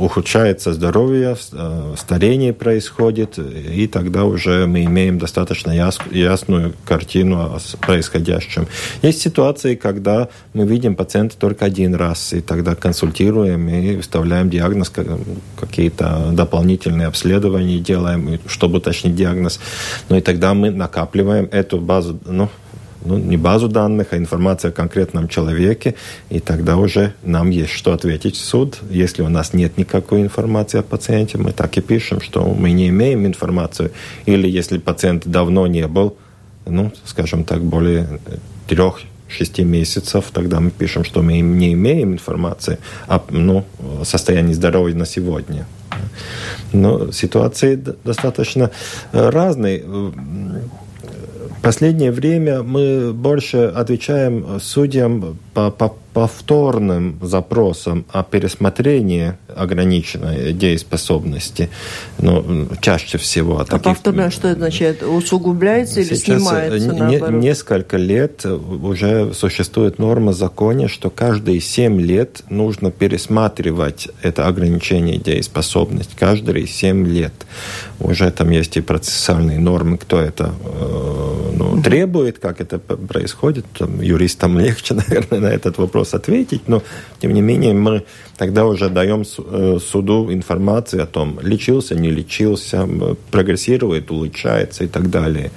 ухудшается 0.00 0.72
здоровье, 0.72 1.36
э, 1.52 1.94
старение 1.98 2.54
происходит, 2.54 3.38
и 3.38 3.86
тогда 3.86 4.24
уже 4.24 4.66
мы 4.66 4.84
имеем 4.84 5.18
достаточно 5.18 5.70
яс- 5.70 5.98
ясную 6.10 6.72
картину 6.86 7.40
о 7.40 7.58
происходящем. 7.82 8.66
Есть 9.02 9.20
ситуации, 9.20 9.74
когда 9.74 10.28
мы 10.54 10.64
видим 10.66 10.96
пациента 10.96 11.36
только 11.36 11.66
один 11.66 11.94
раз, 11.94 12.32
и 12.32 12.40
тогда 12.40 12.74
консультируем 12.74 13.68
и 13.68 13.96
выставляем 13.96 14.48
диагноз, 14.48 14.88
как- 14.88 15.18
какие-то 15.60 16.30
дополнительные 16.32 17.08
обследования 17.08 17.78
делаем, 17.78 18.40
чтобы 18.46 18.78
уточнить 18.78 19.14
диагноз. 19.14 19.60
Ну 20.08 20.16
и 20.16 20.22
тогда 20.22 20.54
мы 20.54 20.70
накапливаем 20.70 21.46
эту 21.52 21.78
базу, 21.78 22.18
ну, 22.24 22.48
ну, 23.04 23.18
не 23.18 23.36
базу 23.36 23.68
данных, 23.68 24.08
а 24.10 24.16
информация 24.16 24.70
о 24.70 24.72
конкретном 24.72 25.28
человеке, 25.28 25.94
и 26.30 26.40
тогда 26.40 26.76
уже 26.76 27.12
нам 27.22 27.50
есть 27.50 27.72
что 27.72 27.92
ответить 27.92 28.36
в 28.36 28.44
суд. 28.44 28.78
Если 28.90 29.22
у 29.22 29.28
нас 29.28 29.52
нет 29.52 29.78
никакой 29.78 30.22
информации 30.22 30.78
о 30.78 30.82
пациенте, 30.82 31.38
мы 31.38 31.52
так 31.52 31.76
и 31.76 31.80
пишем, 31.80 32.20
что 32.20 32.44
мы 32.44 32.72
не 32.72 32.88
имеем 32.88 33.26
информацию. 33.26 33.92
Или 34.26 34.48
если 34.48 34.78
пациент 34.78 35.26
давно 35.26 35.66
не 35.66 35.86
был, 35.86 36.16
ну, 36.66 36.92
скажем 37.04 37.44
так, 37.44 37.62
более 37.62 38.20
трех 38.66 39.00
шести 39.28 39.64
месяцев, 39.64 40.26
тогда 40.32 40.60
мы 40.60 40.70
пишем, 40.70 41.04
что 41.04 41.22
мы 41.22 41.40
не 41.40 41.72
имеем 41.72 42.12
информации 42.12 42.78
о 43.06 43.20
ну, 43.30 43.64
состоянии 44.04 44.52
здоровья 44.52 44.94
на 44.94 45.06
сегодня. 45.06 45.66
Но 46.72 47.12
ситуации 47.12 47.76
достаточно 48.04 48.70
э, 49.12 49.30
разные. 49.30 49.84
Последнее 51.64 52.12
время 52.12 52.62
мы 52.62 53.14
больше 53.14 53.72
отвечаем 53.74 54.60
судьям 54.60 55.38
по, 55.54 55.70
по 55.70 55.94
повторным 56.14 57.18
запросам 57.20 58.06
о 58.12 58.22
пересмотрении 58.22 59.34
ограниченной 59.54 60.52
дееспособности. 60.52 61.70
Ну, 62.18 62.68
чаще 62.80 63.18
всего. 63.18 63.64
А 63.68 63.78
повторно, 63.78 64.30
что 64.30 64.48
это 64.48 64.58
означает? 64.58 65.02
Усугубляется 65.02 66.00
или 66.00 66.14
Сейчас, 66.14 66.40
снимается, 66.40 66.76
э, 66.76 66.78
не- 66.78 66.98
наоборот? 67.18 67.42
несколько 67.42 67.96
лет 67.96 68.46
уже 68.46 69.34
существует 69.34 69.98
норма 69.98 70.30
в 70.32 70.36
законе, 70.36 70.86
что 70.86 71.10
каждые 71.10 71.60
7 71.60 72.00
лет 72.00 72.42
нужно 72.48 72.92
пересматривать 72.92 74.08
это 74.22 74.46
ограничение 74.46 75.18
дееспособности. 75.18 76.14
Каждые 76.16 76.68
7 76.68 77.06
лет. 77.08 77.34
Уже 77.98 78.30
там 78.30 78.50
есть 78.50 78.76
и 78.76 78.80
процессуальные 78.80 79.58
нормы, 79.58 79.98
кто 79.98 80.20
это 80.20 80.54
э, 80.64 81.50
ну, 81.56 81.82
требует, 81.82 82.38
как 82.38 82.60
это 82.60 82.78
происходит. 82.78 83.66
Там, 83.76 84.00
юристам 84.00 84.58
легче, 84.60 84.94
наверное, 84.94 85.43
на 85.44 85.48
этот 85.48 85.78
вопрос 85.78 86.14
ответить, 86.14 86.68
но 86.68 86.82
тем 87.20 87.32
не 87.34 87.42
менее 87.42 87.74
мы 87.74 88.02
тогда 88.36 88.64
уже 88.64 88.88
даем 88.88 89.22
э, 89.22 89.78
суду 89.78 90.32
информацию 90.32 91.02
о 91.02 91.06
том, 91.06 91.38
лечился, 91.42 91.94
не 91.94 92.10
лечился, 92.10 92.88
прогрессирует, 93.30 94.10
улучшается 94.10 94.84
и 94.84 94.88
так 94.88 95.10
далее. 95.10 95.50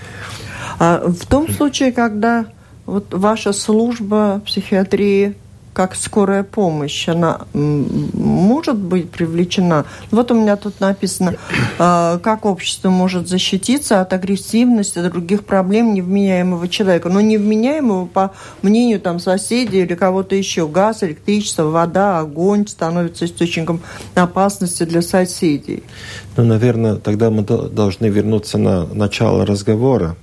А 0.79 1.01
в 1.07 1.25
том 1.25 1.47
случае, 1.49 1.91
когда 1.91 2.45
вот 2.85 3.13
ваша 3.13 3.53
служба 3.53 4.41
психиатрии 4.45 5.33
как 5.77 5.93
скорая 5.95 6.41
помощь, 6.41 7.07
она 7.07 7.41
может 7.53 8.77
быть 8.77 9.11
привлечена? 9.11 9.85
Вот 10.09 10.31
у 10.31 10.33
меня 10.33 10.55
тут 10.55 10.79
написано, 10.79 11.35
э, 11.77 12.19
как 12.23 12.45
общество 12.45 12.89
может 12.89 13.27
защититься 13.27 14.01
от 14.01 14.11
агрессивности, 14.11 14.97
от 14.97 15.11
других 15.11 15.45
проблем 15.45 15.93
невменяемого 15.93 16.67
человека. 16.67 17.09
Но 17.09 17.21
невменяемого, 17.21 18.07
по 18.07 18.31
мнению 18.63 18.99
там, 18.99 19.19
соседей 19.19 19.83
или 19.83 19.93
кого-то 19.93 20.33
еще, 20.33 20.67
газ, 20.67 21.03
электричество, 21.03 21.65
вода, 21.65 22.17
огонь 22.17 22.65
становится 22.67 23.25
источником 23.25 23.79
опасности 24.15 24.81
для 24.81 25.03
соседей. 25.03 25.83
Ну, 26.37 26.43
наверное, 26.43 26.95
тогда 26.95 27.29
мы 27.29 27.43
до- 27.43 27.69
должны 27.69 28.07
вернуться 28.07 28.57
на 28.57 28.87
начало 28.87 29.45
разговора. 29.45 30.15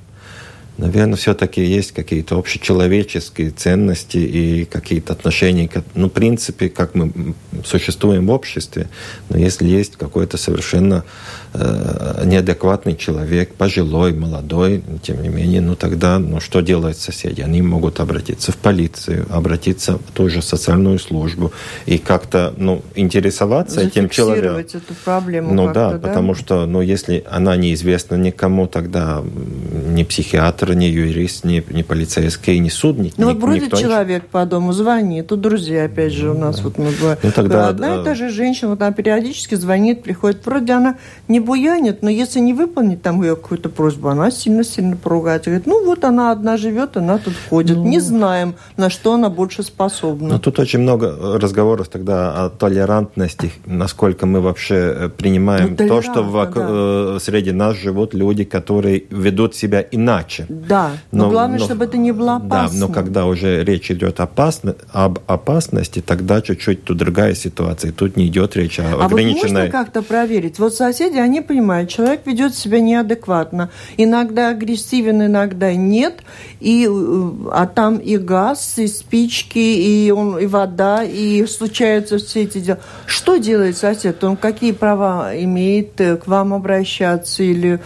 Наверное, 0.77 1.17
все-таки 1.17 1.63
есть 1.63 1.93
какие-то 1.93 2.37
общечеловеческие 2.37 3.51
ценности 3.51 4.19
и 4.19 4.65
какие-то 4.65 5.13
отношения. 5.13 5.71
Ну, 5.95 6.09
в 6.09 6.13
принципе, 6.13 6.69
как 6.69 6.97
мы 6.97 7.35
существуем 7.65 8.27
в 8.27 8.31
обществе, 8.31 8.89
но 9.29 9.39
если 9.39 9.67
есть 9.69 9.97
какой-то 9.97 10.37
совершенно 10.37 11.05
э, 11.53 12.23
неадекватный 12.25 12.97
человек, 12.97 13.55
пожилой, 13.55 14.15
молодой, 14.15 14.83
тем 15.03 15.23
не 15.23 15.29
менее, 15.29 15.61
ну 15.61 15.77
тогда, 15.77 16.19
ну 16.19 16.41
что 16.41 16.61
делают 16.61 16.99
соседи? 16.99 17.41
Они 17.41 17.63
могут 17.63 18.01
обратиться 18.01 18.51
в 18.51 18.57
полицию, 18.57 19.27
обратиться 19.31 19.99
в 19.99 20.11
ту 20.13 20.29
же 20.29 20.43
социальную 20.43 20.99
службу 20.99 21.53
и 21.87 21.99
как-то, 21.99 22.53
ну, 22.57 22.83
интересоваться 22.97 23.81
этим 23.81 24.09
человеком. 24.09 24.57
эту 24.57 24.95
проблему. 25.05 25.55
Ну 25.55 25.73
да, 25.73 25.93
да, 25.93 25.99
потому 25.99 26.35
что, 26.35 26.67
ну, 26.67 26.81
если 26.81 27.25
она 27.31 27.55
неизвестна 27.55 28.17
никому, 28.17 28.67
тогда 28.67 29.23
ни 29.25 30.03
психиатр, 30.03 30.64
ни 30.73 30.85
юрист, 30.85 31.45
ни, 31.45 31.63
ни 31.71 31.83
полицейский, 31.83 32.59
ни 32.59 32.69
судник. 32.69 33.15
Ну 33.17 33.27
ни, 33.29 33.33
вот 33.33 33.41
бродит 33.41 33.77
человек 33.77 34.27
по 34.27 34.45
дому, 34.47 34.73
звонит. 34.73 35.27
Тут 35.29 35.41
друзья, 35.41 35.85
опять 35.85 36.13
же, 36.13 36.31
у 36.31 36.35
нас 36.35 36.57
да. 36.57 36.63
вот 36.65 36.79
мы 36.79 36.91
ну, 37.23 37.31
тогда, 37.33 37.69
Одна 37.69 38.01
и 38.01 38.05
та 38.05 38.15
же 38.15 38.31
женщина, 38.31 38.71
вот 38.71 38.83
она 38.83 38.93
периодически 38.93 39.55
звонит, 39.55 40.03
приходит. 40.03 40.45
Вроде 40.47 40.73
она 40.73 40.97
не 41.29 41.41
буянит, 41.41 42.03
но 42.03 42.11
если 42.11 42.41
не 42.41 42.53
выполнить 42.53 43.03
там 43.03 43.23
ее 43.23 43.37
какую-то 43.37 43.69
просьбу, 43.69 44.09
она 44.09 44.31
сильно-сильно 44.31 44.97
поругает. 44.97 45.45
Говорит, 45.45 45.67
ну 45.67 45.85
вот 45.85 46.05
она 46.05 46.31
одна 46.31 46.57
живет, 46.57 46.97
она 46.97 47.19
тут 47.19 47.35
ходит. 47.51 47.77
Ну... 47.77 47.85
Не 47.85 48.01
знаем, 48.01 48.55
на 48.77 48.91
что 48.91 49.15
она 49.15 49.31
больше 49.31 49.63
способна. 49.63 50.29
Но 50.29 50.39
тут 50.39 50.59
очень 50.59 50.81
много 50.81 51.39
разговоров 51.39 51.89
тогда 51.89 52.45
о 52.45 52.51
толерантности, 52.51 53.53
насколько 53.67 54.27
мы 54.27 54.41
вообще 54.41 54.75
э, 54.75 55.09
принимаем 55.09 55.77
ну, 55.79 55.89
то, 55.89 56.03
что 56.03 56.23
в, 56.23 56.33
да. 56.33 56.51
Э, 56.57 57.19
среди 57.21 57.53
нас 57.53 57.77
живут 57.77 58.15
люди, 58.15 58.45
которые 58.45 59.05
ведут 59.11 59.55
себя 59.55 59.85
иначе. 59.91 60.47
Да, 60.69 60.93
но, 61.13 61.25
но 61.25 61.31
главное, 61.31 61.59
но, 61.59 61.65
чтобы 61.65 61.85
это 61.85 61.97
не 61.97 62.13
было 62.13 62.37
опасно. 62.37 62.81
Да, 62.81 62.87
но 62.87 62.93
когда 62.93 63.27
уже 63.27 63.65
речь 63.65 63.91
идет 63.91 64.21
опасно, 64.21 64.75
об 64.93 65.19
опасности, 65.27 66.01
тогда 66.01 66.41
чуть-чуть 66.41 66.85
тут 66.85 66.97
другая 66.97 67.35
ситуация. 67.35 67.93
Тут 67.93 68.17
не 68.17 68.27
идет 68.27 68.57
речь 68.57 68.79
о 68.79 68.85
а 68.85 69.05
ограниченной... 69.05 69.41
А 69.41 69.43
вот 69.43 69.53
можно 69.53 69.69
как-то 69.71 70.03
проверить? 70.03 70.59
Вот 70.59 70.75
соседи, 70.75 71.19
они 71.19 71.41
понимают, 71.41 71.91
человек 71.91 72.27
ведет 72.27 72.55
себя 72.55 72.81
неадекватно. 72.81 73.71
Иногда 73.97 74.51
агрессивен, 74.51 75.25
иногда 75.25 75.75
нет. 75.75 76.23
И, 76.61 76.89
э, 76.91 77.31
а 77.53 77.67
там 77.67 77.99
и 77.99 78.17
газ, 78.17 78.79
и 78.79 78.87
спички, 78.87 79.59
и, 79.59 80.11
он, 80.11 80.39
и 80.39 80.47
вода, 80.47 81.05
и 81.05 81.47
случаются 81.47 82.19
все 82.19 82.43
эти 82.43 82.59
дела. 82.59 82.79
Что 83.07 83.37
делает 83.37 83.77
сосед? 83.77 84.23
Он 84.25 84.37
какие 84.37 84.73
права 84.73 85.33
имеет 85.35 86.01
э, 86.01 86.17
к 86.17 86.27
вам 86.27 86.55
обращаться 86.55 87.43
или 87.43 87.81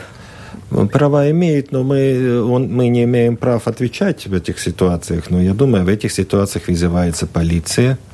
Права 0.92 1.30
имеет, 1.30 1.72
но 1.72 1.82
мы, 1.82 2.42
он, 2.42 2.70
мы 2.70 2.88
не 2.88 3.04
имеем 3.04 3.36
прав 3.36 3.66
отвечать 3.66 4.26
в 4.26 4.34
этих 4.34 4.58
ситуациях. 4.58 5.30
Но 5.30 5.40
я 5.40 5.54
думаю, 5.54 5.84
в 5.84 5.88
этих 5.88 6.12
ситуациях 6.12 6.68
вызывается 6.68 7.26
полиция, 7.26 7.96
Э, 7.96 8.07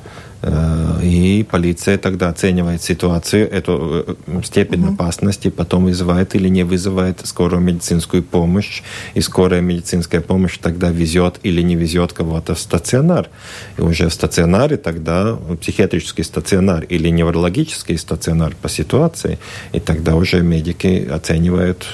и 1.01 1.45
полиция 1.49 1.97
тогда 1.97 2.29
оценивает 2.29 2.81
ситуацию, 2.81 3.49
эту 3.51 4.17
э, 4.27 4.41
степень 4.43 4.83
угу. 4.83 4.93
опасности, 4.93 5.49
потом 5.49 5.85
вызывает 5.85 6.35
или 6.35 6.49
не 6.49 6.63
вызывает 6.63 7.25
скорую 7.25 7.61
медицинскую 7.61 8.21
помощь, 8.21 8.83
и 9.15 9.21
скорая 9.21 9.61
медицинская 9.61 10.21
помощь 10.21 10.57
тогда 10.57 10.91
везет 10.91 11.39
или 11.43 11.61
не 11.61 11.75
везет 11.75 12.13
кого-то 12.13 12.53
в 12.53 12.59
стационар. 12.59 13.29
И 13.77 13.81
уже 13.81 14.09
в 14.09 14.13
стационаре 14.13 14.77
тогда 14.77 15.37
психиатрический 15.61 16.23
стационар 16.23 16.83
или 16.83 17.09
неврологический 17.09 17.97
стационар 17.97 18.53
по 18.61 18.69
ситуации, 18.69 19.39
и 19.73 19.79
тогда 19.79 20.15
уже 20.15 20.41
медики 20.41 21.07
оценивают 21.11 21.85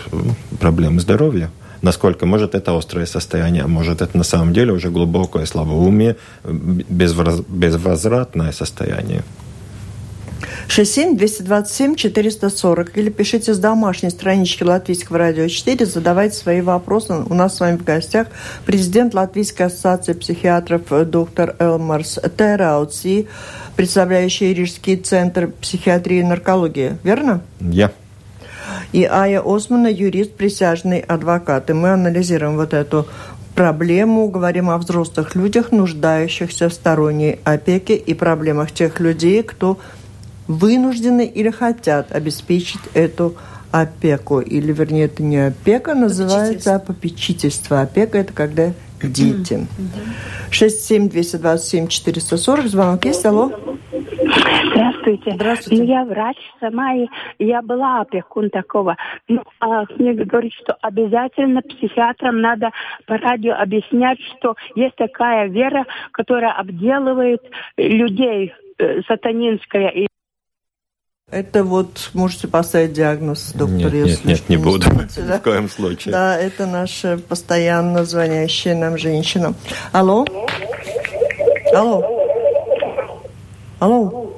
проблемы 0.59 0.99
здоровья 0.99 1.51
насколько 1.81 2.25
может 2.25 2.55
это 2.55 2.77
острое 2.77 3.05
состояние, 3.05 3.63
а 3.63 3.67
может 3.67 4.01
это 4.01 4.17
на 4.17 4.23
самом 4.23 4.53
деле 4.53 4.73
уже 4.73 4.89
глубокое 4.89 5.45
слабоумие, 5.45 6.17
безвозвратное 6.43 8.51
состояние. 8.51 9.23
67-227-440 10.67 12.91
или 12.95 13.09
пишите 13.09 13.53
с 13.53 13.59
домашней 13.59 14.09
странички 14.09 14.63
Латвийского 14.63 15.17
радио 15.17 15.47
4, 15.47 15.85
задавайте 15.85 16.35
свои 16.35 16.61
вопросы. 16.61 17.13
У 17.13 17.33
нас 17.33 17.57
с 17.57 17.59
вами 17.59 17.77
в 17.77 17.83
гостях 17.83 18.27
президент 18.65 19.13
Латвийской 19.13 19.63
ассоциации 19.63 20.13
психиатров 20.13 20.83
доктор 21.09 21.55
Элмарс 21.59 22.19
Терауци, 22.37 23.27
представляющий 23.75 24.53
Рижский 24.53 24.95
центр 24.95 25.51
психиатрии 25.61 26.19
и 26.19 26.23
наркологии. 26.23 26.97
Верно? 27.03 27.41
Я. 27.59 27.87
Yeah 27.87 27.91
и 28.91 29.03
Ая 29.03 29.41
Османа, 29.41 29.87
юрист, 29.87 30.33
присяжный 30.33 30.99
адвокат. 30.99 31.69
И 31.69 31.73
мы 31.73 31.89
анализируем 31.89 32.55
вот 32.55 32.73
эту 32.73 33.07
проблему, 33.55 34.27
говорим 34.29 34.69
о 34.69 34.77
взрослых 34.77 35.35
людях, 35.35 35.71
нуждающихся 35.71 36.69
в 36.69 36.73
сторонней 36.73 37.39
опеке 37.43 37.95
и 37.95 38.13
проблемах 38.13 38.71
тех 38.71 38.99
людей, 38.99 39.43
кто 39.43 39.79
вынуждены 40.47 41.25
или 41.25 41.49
хотят 41.49 42.11
обеспечить 42.11 42.81
эту 42.93 43.35
опеку. 43.71 44.39
Или, 44.39 44.71
вернее, 44.73 45.05
это 45.05 45.23
не 45.23 45.37
опека, 45.37 45.93
называется, 45.93 46.75
а 46.75 46.79
попечительство. 46.79 47.81
Опека– 47.81 48.17
это 48.19 48.33
когда 48.33 48.73
дети. 49.03 49.67
67-227-440. 50.51 52.67
Звонок 52.67 53.05
есть? 53.05 53.25
Алло. 53.25 53.51
Здравствуйте. 54.71 55.31
Здравствуйте. 55.31 55.83
Ну, 55.83 55.89
я 55.89 56.05
врач 56.05 56.37
сама, 56.59 56.95
и 56.95 57.07
я 57.39 57.61
была 57.61 58.01
опекун 58.01 58.49
такого. 58.49 58.95
Ну, 59.27 59.43
а 59.59 59.85
книга 59.85 60.25
говорит, 60.25 60.53
что 60.53 60.77
обязательно 60.81 61.61
психиатрам 61.61 62.39
надо 62.39 62.71
по 63.05 63.17
радио 63.17 63.53
объяснять, 63.53 64.19
что 64.37 64.55
есть 64.75 64.95
такая 64.95 65.47
вера, 65.47 65.85
которая 66.11 66.53
обделывает 66.53 67.41
людей, 67.77 68.53
э, 68.77 69.01
сатанинская. 69.07 69.89
И 69.89 70.07
это 71.31 71.63
вот 71.63 72.11
можете 72.13 72.47
поставить 72.47 72.93
диагноз, 72.93 73.51
доктор. 73.53 73.93
Нет, 73.93 73.93
нет, 73.93 74.25
нет, 74.25 74.49
не 74.49 74.57
буду. 74.57 74.85
Да? 75.17 75.37
В 75.39 75.41
коем 75.41 75.69
случае. 75.69 76.11
Да, 76.11 76.37
это 76.37 76.65
наша 76.65 77.17
постоянно 77.17 78.05
звонящая 78.05 78.75
нам 78.75 78.97
женщина. 78.97 79.53
Алло? 79.91 80.25
Алло? 81.73 82.03
Алло? 83.79 84.30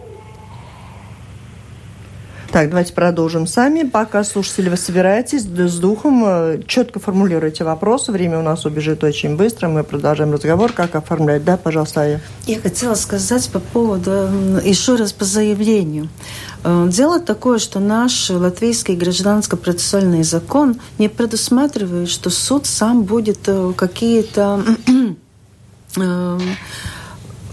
Так, 2.54 2.70
давайте 2.70 2.94
продолжим 2.94 3.48
сами. 3.48 3.82
Пока 3.82 4.24
слушатели 4.24 4.70
вы 4.70 4.78
собираетесь 4.78 5.42
с 5.42 5.80
духом, 5.80 6.24
э, 6.24 6.60
четко 6.68 7.00
формулируйте 7.00 7.64
вопросы. 7.64 8.12
Время 8.12 8.38
у 8.38 8.44
нас 8.44 8.64
убежит 8.66 9.04
очень 9.04 9.36
быстро. 9.36 9.70
Мы 9.70 9.84
продолжаем 9.84 10.32
разговор. 10.32 10.72
Как 10.72 10.94
оформлять? 10.94 11.44
Да, 11.44 11.58
пожалуйста, 11.58 12.02
Ая. 12.02 12.22
Я 12.46 12.60
хотела 12.60 12.94
сказать 12.94 13.50
по 13.50 13.58
поводу, 13.60 14.12
еще 14.64 14.98
раз 14.98 15.14
по 15.14 15.26
заявлению. 15.26 16.10
Э, 16.64 16.88
дело 16.92 17.20
такое, 17.20 17.58
что 17.58 17.80
наш 17.80 18.30
латвийский 18.30 18.96
гражданско-процессуальный 18.96 20.22
закон 20.22 20.80
не 21.00 21.10
предусматривает, 21.10 22.08
что 22.08 22.30
суд 22.30 22.68
сам 22.68 23.02
будет 23.02 23.40
э, 23.48 23.74
какие-то 23.76 24.64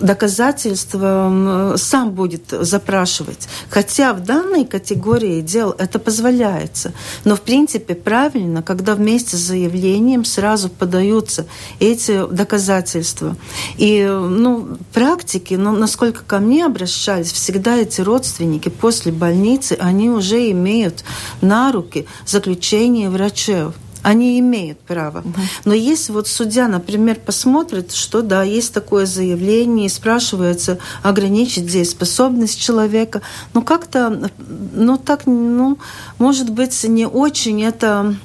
доказательства 0.00 1.74
сам 1.76 2.12
будет 2.12 2.44
запрашивать. 2.50 3.48
Хотя 3.68 4.12
в 4.12 4.20
данной 4.20 4.64
категории 4.64 5.40
дел 5.40 5.74
это 5.78 5.98
позволяется. 5.98 6.92
Но 7.24 7.36
в 7.36 7.42
принципе 7.42 7.94
правильно, 7.94 8.62
когда 8.62 8.94
вместе 8.94 9.36
с 9.36 9.40
заявлением 9.40 10.24
сразу 10.24 10.68
подаются 10.68 11.46
эти 11.78 12.26
доказательства. 12.26 13.36
И 13.76 14.04
ну, 14.04 14.78
практики, 14.92 15.54
ну, 15.54 15.72
насколько 15.72 16.24
ко 16.24 16.38
мне 16.38 16.64
обращались, 16.66 17.32
всегда 17.32 17.76
эти 17.76 18.00
родственники 18.00 18.68
после 18.68 19.12
больницы, 19.12 19.76
они 19.80 20.10
уже 20.10 20.50
имеют 20.50 21.04
на 21.40 21.72
руки 21.72 22.06
заключение 22.26 23.10
врачей. 23.10 23.68
Они 24.02 24.38
имеют 24.38 24.80
право. 24.80 25.22
Но 25.64 25.74
если 25.74 26.12
вот 26.12 26.26
судья, 26.26 26.68
например, 26.68 27.18
посмотрит, 27.20 27.92
что 27.92 28.22
да, 28.22 28.42
есть 28.42 28.72
такое 28.72 29.04
заявление, 29.04 29.86
и 29.86 29.90
спрашивается 29.90 30.78
ограничить 31.02 31.68
здесь 31.68 31.90
способность 31.90 32.60
человека, 32.60 33.20
ну 33.52 33.62
как-то, 33.62 34.30
ну 34.74 34.96
так, 34.96 35.26
ну, 35.26 35.78
может 36.18 36.50
быть, 36.50 36.82
не 36.84 37.06
очень 37.06 37.62
это 37.62 38.16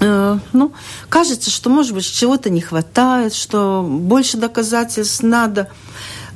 э, 0.00 0.38
ну, 0.52 0.72
кажется, 1.08 1.50
что, 1.50 1.70
может 1.70 1.94
быть, 1.94 2.04
чего-то 2.04 2.50
не 2.50 2.60
хватает, 2.60 3.34
что 3.34 3.86
больше 3.88 4.36
доказательств 4.36 5.22
надо. 5.22 5.68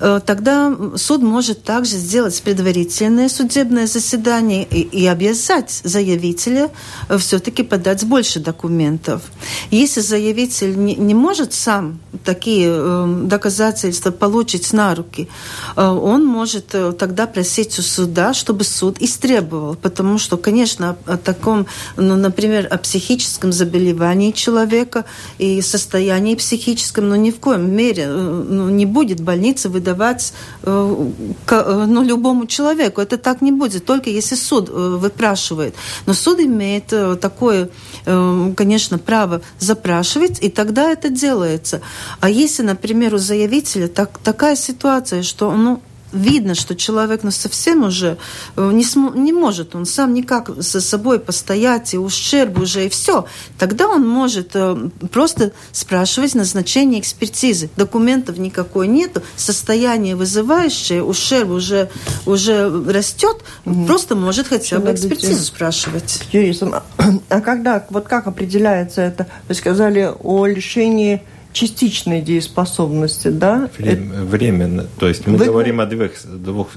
Э, 0.00 0.20
тогда 0.24 0.76
суд 0.96 1.22
может 1.22 1.62
также 1.62 1.96
сделать 1.96 2.40
предварительное 2.42 3.28
судебное 3.28 3.86
заседание 3.86 4.64
и, 4.64 4.80
и 4.80 5.06
обязать 5.06 5.80
заявителя 5.84 6.70
э, 7.08 7.18
все-таки 7.18 7.62
подать 7.62 8.04
больше 8.04 8.40
документов. 8.40 9.22
Если 9.70 10.00
заявитель 10.00 10.76
не, 10.76 10.94
не 10.94 11.14
может 11.14 11.54
сам 11.54 11.98
такие 12.24 12.68
э, 12.70 13.22
доказательства 13.24 14.10
получить 14.10 14.72
на 14.72 14.94
руки, 14.94 15.28
э, 15.76 15.86
он 15.86 16.26
может 16.26 16.74
э, 16.74 16.92
тогда 16.92 17.26
просить 17.26 17.78
у 17.78 17.82
суда, 17.82 18.34
чтобы 18.34 18.64
суд 18.64 18.98
истребовал, 19.00 19.76
потому 19.76 20.18
что, 20.18 20.36
конечно, 20.36 20.96
о, 21.06 21.14
о 21.14 21.16
таком, 21.16 21.66
ну, 21.96 22.16
например, 22.16 22.68
о 22.70 22.76
психическом 22.76 23.52
заболевании 23.52 24.32
человека 24.32 25.06
и 25.38 25.62
состоянии 25.62 26.34
психическом, 26.34 27.08
но 27.08 27.16
ну, 27.16 27.22
ни 27.22 27.30
в 27.30 27.40
коем 27.40 27.74
мере 27.74 28.04
э, 28.06 28.44
ну, 28.48 28.68
не 28.68 28.84
будет 28.84 29.20
больница 29.20 29.70
выдавать 29.70 29.85
выдавать 29.86 30.32
э, 30.62 31.10
э, 31.50 31.84
ну, 31.88 32.02
любому 32.02 32.46
человеку. 32.46 33.00
Это 33.00 33.16
так 33.16 33.42
не 33.42 33.52
будет, 33.52 33.84
только 33.84 34.10
если 34.10 34.36
суд 34.36 34.68
э, 34.68 34.72
выпрашивает. 34.72 35.74
Но 36.06 36.14
суд 36.14 36.40
имеет 36.40 36.92
такое, 37.20 37.68
конечно, 38.04 38.98
право 38.98 39.40
запрашивать, 39.58 40.42
и 40.42 40.48
тогда 40.48 40.90
это 40.90 41.08
делается. 41.08 41.80
А 42.20 42.28
если, 42.28 42.62
например, 42.62 43.14
у 43.14 43.18
заявителя 43.18 43.88
так, 43.88 44.18
такая 44.18 44.56
ситуация, 44.56 45.22
что 45.22 45.52
ну, 45.52 45.80
видно, 46.16 46.54
что 46.54 46.74
человек 46.74 47.22
ну, 47.22 47.30
совсем 47.30 47.84
уже 47.84 48.18
э, 48.56 48.70
не, 48.72 48.84
см- 48.84 49.16
не 49.16 49.32
может, 49.32 49.74
он 49.74 49.86
сам 49.86 50.14
никак 50.14 50.50
за 50.56 50.80
собой 50.80 51.18
постоять, 51.20 51.94
и 51.94 51.98
ущерб 51.98 52.58
уже, 52.58 52.86
и 52.86 52.88
все, 52.88 53.26
тогда 53.58 53.88
он 53.88 54.06
может 54.06 54.50
э, 54.54 54.90
просто 55.10 55.52
спрашивать 55.72 56.34
назначение 56.34 57.00
экспертизы. 57.00 57.70
Документов 57.76 58.38
никакой 58.38 58.88
нету, 58.88 59.22
состояние 59.36 60.16
вызывающее, 60.16 61.02
ущерб 61.02 61.50
уже, 61.50 61.88
уже 62.24 62.68
растет, 62.90 63.38
угу. 63.64 63.86
просто 63.86 64.14
может 64.14 64.48
хотя 64.48 64.78
бы 64.78 64.92
экспертизу 64.92 65.44
спрашивать. 65.44 66.22
Юрисом, 66.32 66.74
а 67.28 67.40
когда, 67.40 67.86
вот 67.90 68.08
как 68.08 68.26
определяется 68.26 69.02
это? 69.02 69.26
Вы 69.48 69.54
сказали 69.54 70.10
о 70.22 70.46
лишении 70.46 71.22
частичной 71.56 72.20
дееспособности, 72.20 73.28
да? 73.28 73.70
Время, 73.78 74.22
временно. 74.24 74.86
То 74.98 75.08
есть 75.08 75.26
мы 75.26 75.38
Вы... 75.38 75.46
говорим 75.46 75.80
о 75.80 75.86
двух, 75.86 76.10
двух 76.26 76.68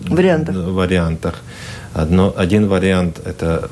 вариантах. 0.00 0.54
вариантах. 0.54 1.34
Одно, 1.94 2.34
один 2.36 2.68
вариант– 2.68 3.20
это 3.24 3.70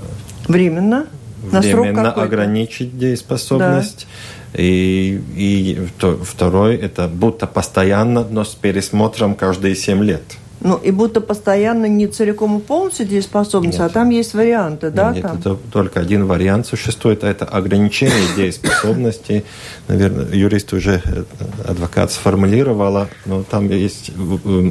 временно, 0.48 1.06
временно 1.42 2.10
ограничить 2.10 2.98
дееспособность. 2.98 4.06
Да. 4.52 4.62
И, 4.62 5.20
и 5.36 5.88
второй– 6.24 6.76
это 6.86 7.06
будто 7.06 7.46
постоянно, 7.46 8.24
но 8.24 8.42
с 8.42 8.54
пересмотром 8.54 9.34
каждые 9.34 9.76
семь 9.76 10.02
лет. 10.02 10.22
Ну, 10.66 10.76
и 10.78 10.90
будто 10.90 11.20
постоянно 11.20 11.86
не 11.86 12.08
целиком 12.08 12.58
и 12.58 12.60
полностью 12.60 13.06
дееспособность, 13.06 13.78
нет. 13.78 13.88
а 13.88 13.92
там 13.92 14.10
есть 14.10 14.34
варианты, 14.34 14.90
да? 14.90 15.12
Нет, 15.12 15.22
там? 15.22 15.38
это 15.38 15.56
только 15.70 16.00
один 16.00 16.26
вариант 16.26 16.66
существует, 16.66 17.22
а 17.22 17.28
это 17.28 17.44
ограничение 17.44 18.34
дееспособности. 18.36 19.44
Наверное, 19.86 20.26
юрист 20.34 20.72
уже, 20.72 21.00
э, 21.04 21.24
адвокат 21.68 22.10
сформулировала, 22.10 23.08
но 23.26 23.44
там 23.44 23.68
есть 23.70 24.10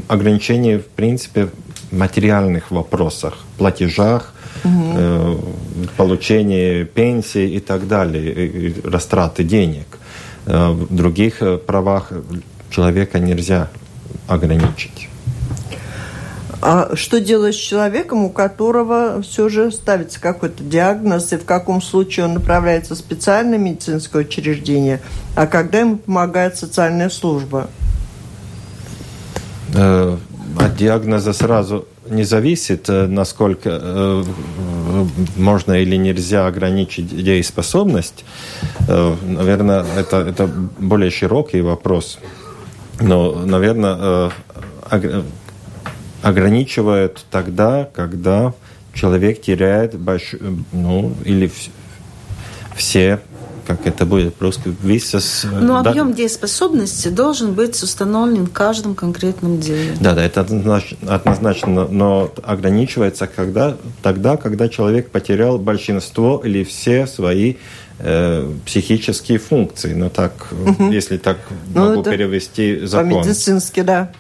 ограничение, 0.10 0.80
в 0.80 0.88
принципе, 0.88 1.46
в 1.92 1.98
материальных 1.98 2.72
вопросах, 2.72 3.38
платежах, 3.58 4.34
угу. 4.66 5.40
получении 5.96 6.84
пенсии 6.84 7.52
и 7.52 7.62
так 7.62 7.88
далее, 7.88 8.34
и, 8.34 8.82
растраты 8.84 9.46
денег. 9.46 9.88
Э, 10.46 10.72
в 10.72 10.94
других 10.94 11.42
правах 11.66 12.12
человека 12.70 13.20
нельзя 13.20 13.70
ограничить. 14.28 15.08
А 16.68 16.96
что 16.96 17.20
делать 17.20 17.54
с 17.54 17.60
человеком, 17.60 18.24
у 18.24 18.32
которого 18.32 19.22
все 19.22 19.50
же 19.50 19.72
ставится 19.72 20.20
какой-то 20.20 20.64
диагноз, 20.64 21.32
и 21.32 21.38
в 21.38 21.46
каком 21.46 21.80
случае 21.80 22.26
он 22.26 22.34
направляется 22.34 22.96
в 22.96 22.98
специальное 22.98 23.60
медицинское 23.60 24.24
учреждение, 24.24 25.00
а 25.36 25.46
когда 25.46 25.82
ему 25.82 25.98
помогает 25.98 26.58
социальная 26.58 27.10
служба? 27.10 27.70
Э, 29.76 30.18
от 30.60 30.76
диагноза 30.76 31.34
сразу 31.34 31.88
не 32.10 32.24
зависит, 32.24 32.90
э, 32.90 33.06
насколько 33.06 33.70
э, 33.70 34.24
можно 35.36 35.74
или 35.74 35.98
нельзя 35.98 36.48
ограничить 36.48 37.16
дееспособность. 37.16 38.26
Наверное, 38.88 39.86
это, 39.96 40.18
это 40.18 40.48
более 40.80 41.12
широкий 41.12 41.62
вопрос. 41.62 42.18
Но, 43.00 43.34
наверное, 43.46 44.32
ограничивают 46.26 47.24
тогда, 47.30 47.88
когда 47.94 48.54
человек 48.96 49.44
теряет 49.44 49.96
больш... 49.96 50.34
ну, 50.72 51.14
или 51.24 51.52
все 52.76 53.20
как 53.68 53.88
это 53.88 54.06
будет 54.06 54.36
просто 54.36 54.72
висас. 54.84 55.44
Но 55.44 55.82
да. 55.82 55.90
объем 55.90 56.14
дееспособности 56.14 57.08
должен 57.08 57.54
быть 57.54 57.82
установлен 57.82 58.46
в 58.46 58.52
каждом 58.52 58.94
конкретном 58.94 59.60
деле. 59.60 59.96
Да, 60.00 60.14
да, 60.14 60.24
это 60.24 60.42
однозначно, 61.08 61.88
но 61.88 62.32
ограничивается 62.44 63.26
когда, 63.26 63.76
тогда, 64.04 64.38
когда 64.38 64.70
человек 64.70 65.10
потерял 65.10 65.58
большинство 65.58 66.42
или 66.46 66.64
все 66.64 67.08
свои 67.08 67.56
э, 68.00 68.52
психические 68.66 69.38
функции. 69.38 69.94
Но 69.94 70.10
так, 70.10 70.48
угу. 70.52 70.92
если 70.92 71.18
так 71.18 71.38
ну, 71.74 71.90
могу 71.90 72.04
перевести 72.04 72.86
закон. 72.86 73.10
По-медицински, 73.10 73.82
да. 73.82 74.12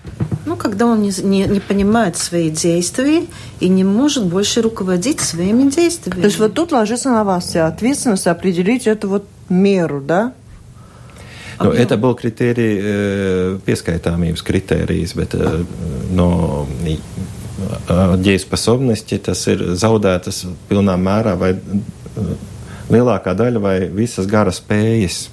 Ну, 0.46 0.56
когда 0.56 0.86
он 0.86 1.02
не, 1.02 1.12
не, 1.24 1.46
не 1.46 1.60
понимает 1.60 2.18
свои 2.18 2.50
действия 2.50 3.26
и 3.60 3.68
не 3.68 3.84
может 3.84 4.26
больше 4.26 4.62
руководить 4.62 5.20
своими 5.20 5.70
действиями. 5.70 6.22
То 6.22 6.28
есть 6.28 6.40
вот 6.40 6.54
тут 6.54 6.72
ложится 6.72 7.10
на 7.10 7.24
вас 7.24 7.46
вся 7.46 7.68
ответственность 7.68 8.28
определить 8.28 8.88
эту 8.88 9.10
вот 9.10 9.26
меру, 9.50 10.02
да? 10.02 10.34
Nu, 11.60 11.72
это 11.72 11.96
был 11.96 12.16
критерий, 12.16 12.80
э, 12.84 13.60
pieskaitāmības 13.66 14.44
kritērijs, 14.44 15.16
bet 15.16 15.34
э, 15.40 15.64
no 16.12 16.68
дееспособности 18.20 19.18
tas 19.24 19.46
ir 19.48 19.62
zaudētas 19.80 20.44
pilnā 20.70 20.98
mērā 21.00 21.36
vai 21.40 21.54
lielākā 22.89 23.34
daļa 23.38 23.62
vai 23.62 23.78
visas 23.89 24.28
gara 24.30 24.52
spējas. 24.52 25.30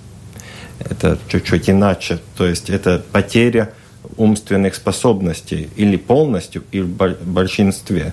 Это 0.79 1.19
чуть-чуть 1.29 1.71
иначе. 1.71 2.19
То 2.37 2.47
есть 2.47 2.71
это 2.71 3.03
потеря 3.13 3.71
умственных 4.17 4.75
способностей 4.75 5.69
или 5.77 5.97
полностью, 5.97 6.65
или 6.73 6.83
в 6.83 7.27
большинстве. 7.27 8.13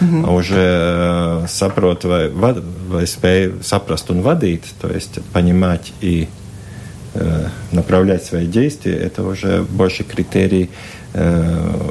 Mm 0.00 0.24
-hmm. 0.24 0.34
Уже 0.36 1.46
saprot 1.48 2.04
vai, 2.04 2.30
vai 2.90 3.06
spēj 3.06 3.62
saprast 3.62 4.10
un 4.10 4.22
vadīt, 4.22 4.62
то 4.80 4.88
есть 4.88 5.18
понимать 5.32 5.92
и 6.02 6.28
э, 7.14 7.48
направлять 7.72 8.24
свои 8.24 8.46
действия, 8.46 8.94
это 8.96 9.22
уже 9.22 9.62
больше 9.62 10.04
критерий 10.04 10.68
э, 11.14 11.42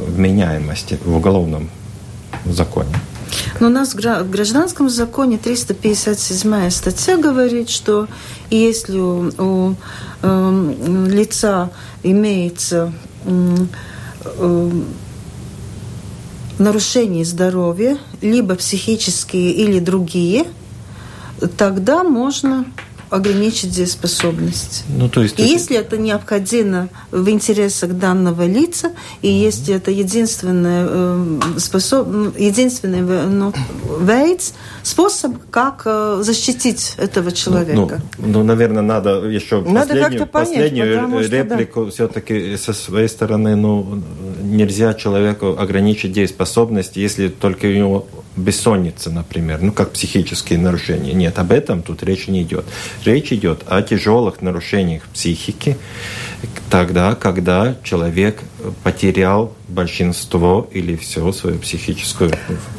вменяемости 0.07 0.99
в 1.05 1.15
уголовном 1.15 1.69
законе. 2.45 2.95
Но 3.59 3.67
у 3.67 3.69
нас 3.69 3.93
в 3.93 4.29
гражданском 4.29 4.89
законе 4.89 5.37
357 5.37 6.69
статья 6.69 7.17
говорит, 7.17 7.69
что 7.69 8.07
если 8.49 8.97
у, 8.97 9.31
у 9.37 9.75
э, 10.21 11.05
лица 11.07 11.71
имеется 12.03 12.93
э, 13.25 14.71
нарушение 16.57 17.25
здоровья, 17.25 17.97
либо 18.21 18.55
психические 18.55 19.51
или 19.51 19.79
другие, 19.79 20.45
тогда 21.57 22.03
можно 22.03 22.65
ограничить 23.09 23.71
дееспособность. 23.71 24.83
Ну, 24.89 25.09
то 25.09 25.21
есть, 25.21 25.39
и 25.39 25.43
если 25.43 25.77
это 25.77 25.97
необходимо 25.97 26.89
в 27.11 27.29
интересах 27.29 27.93
данного 27.93 28.45
лица, 28.45 28.91
и 29.21 29.27
если 29.27 29.75
это 29.75 29.91
единственный, 29.91 30.85
э, 30.87 31.39
способ, 31.57 32.07
единственный 32.37 33.01
ну, 33.01 33.53
вейц, 33.99 34.53
способ, 34.83 35.33
как 35.51 35.83
э, 35.85 36.21
защитить 36.23 36.93
этого 36.97 37.31
человека. 37.31 38.01
Ну, 38.17 38.27
ну, 38.27 38.39
ну 38.39 38.43
наверное, 38.43 38.81
надо 38.81 39.25
еще 39.25 39.61
надо 39.61 39.93
последнюю, 39.93 40.27
понять, 40.27 40.31
последнюю 40.31 41.29
реплику 41.29 41.85
да. 41.85 41.91
все-таки 41.91 42.57
со 42.57 42.73
своей 42.73 43.07
стороны, 43.07 43.55
ну, 43.55 44.01
нельзя 44.55 44.93
человеку 44.93 45.55
ограничить 45.57 46.11
дееспособность, 46.11 46.97
если 46.97 47.27
только 47.27 47.65
у 47.65 47.71
него 47.71 48.07
бессонница, 48.35 49.11
например, 49.11 49.61
ну, 49.61 49.71
как 49.71 49.91
психические 49.91 50.59
нарушения. 50.59 51.13
Нет, 51.13 51.39
об 51.39 51.51
этом 51.51 51.81
тут 51.81 52.03
речь 52.03 52.27
не 52.27 52.43
идет. 52.43 52.65
Речь 53.05 53.31
идет 53.31 53.63
о 53.67 53.81
тяжелых 53.81 54.41
нарушениях 54.41 55.03
психики, 55.13 55.77
тогда, 56.69 57.15
когда 57.15 57.75
человек 57.83 58.41
потерял 58.83 59.53
большинство 59.67 60.67
или 60.71 60.95
все 60.95 61.31
свою 61.31 61.59
психическую... 61.59 62.31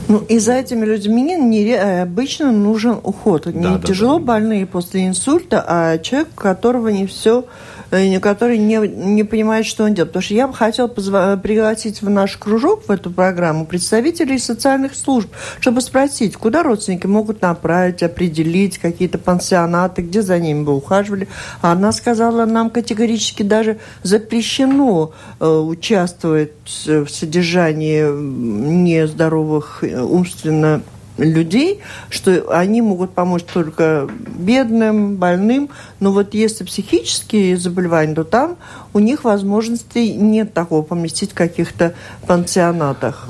Ну, 0.09 0.19
и 0.29 0.39
за 0.39 0.55
этими 0.55 0.85
людьми 0.85 1.23
не, 1.23 1.75
обычно 1.75 2.53
нужен 2.53 2.99
уход. 3.03 3.47
Не 3.47 3.62
да, 3.62 3.81
тяжело 3.81 4.19
да. 4.19 4.25
больные 4.25 4.67
после 4.67 5.07
инсульта, 5.07 5.65
а 5.67 5.99
человек, 5.99 6.29
у 6.35 6.41
которого 6.41 6.89
не 6.89 7.07
все 7.07 7.41
э, 7.41 7.76
который 8.21 8.59
не, 8.59 8.77
не 8.87 9.25
понимает, 9.25 9.67
что 9.67 9.85
он 9.85 9.95
делает. 9.95 10.11
Потому 10.13 10.23
что 10.23 10.35
я 10.35 10.49
бы 10.49 10.55
хотела 10.55 10.89
пригласить 10.89 12.03
в 12.03 12.11
наш 12.11 12.37
кружок, 12.37 12.87
в 12.87 12.91
эту 12.91 13.11
программу, 13.11 13.67
представителей 13.67 14.39
социальных 14.39 14.95
служб, 14.95 15.31
чтобы 15.61 15.81
спросить, 15.81 16.37
куда 16.37 16.63
родственники 16.63 17.07
могут 17.07 17.43
направить, 17.43 18.03
определить 18.03 18.79
какие-то 18.79 19.19
пансионаты, 19.19 20.03
где 20.03 20.23
за 20.23 20.39
ними 20.39 20.63
бы 20.63 20.75
ухаживали. 20.75 21.29
А 21.63 21.73
она 21.73 21.93
сказала, 21.93 22.45
нам 22.47 22.71
категорически 22.71 23.43
даже 23.43 23.79
запрещено 24.03 25.13
э, 25.41 25.47
участвовать 25.47 26.53
в 26.87 27.09
содержании 27.09 28.05
нездоровых 28.11 29.83
э, 29.83 30.01
умственно 30.01 30.83
людей, 31.19 31.81
что 32.11 32.51
они 32.51 32.83
могут 32.83 33.13
помочь 33.13 33.45
только 33.53 34.09
бедным, 34.39 35.17
больным, 35.17 35.71
но 36.01 36.13
вот 36.13 36.35
если 36.35 36.65
психические 36.65 37.57
заболевания, 37.57 38.15
то 38.15 38.25
там 38.25 38.57
у 38.93 38.99
них 38.99 39.25
возможностей 39.25 40.15
нет 40.15 40.53
такого 40.53 40.83
поместить 40.83 41.33
в 41.33 41.35
каких-то 41.35 41.95
пансионатах. 42.27 43.29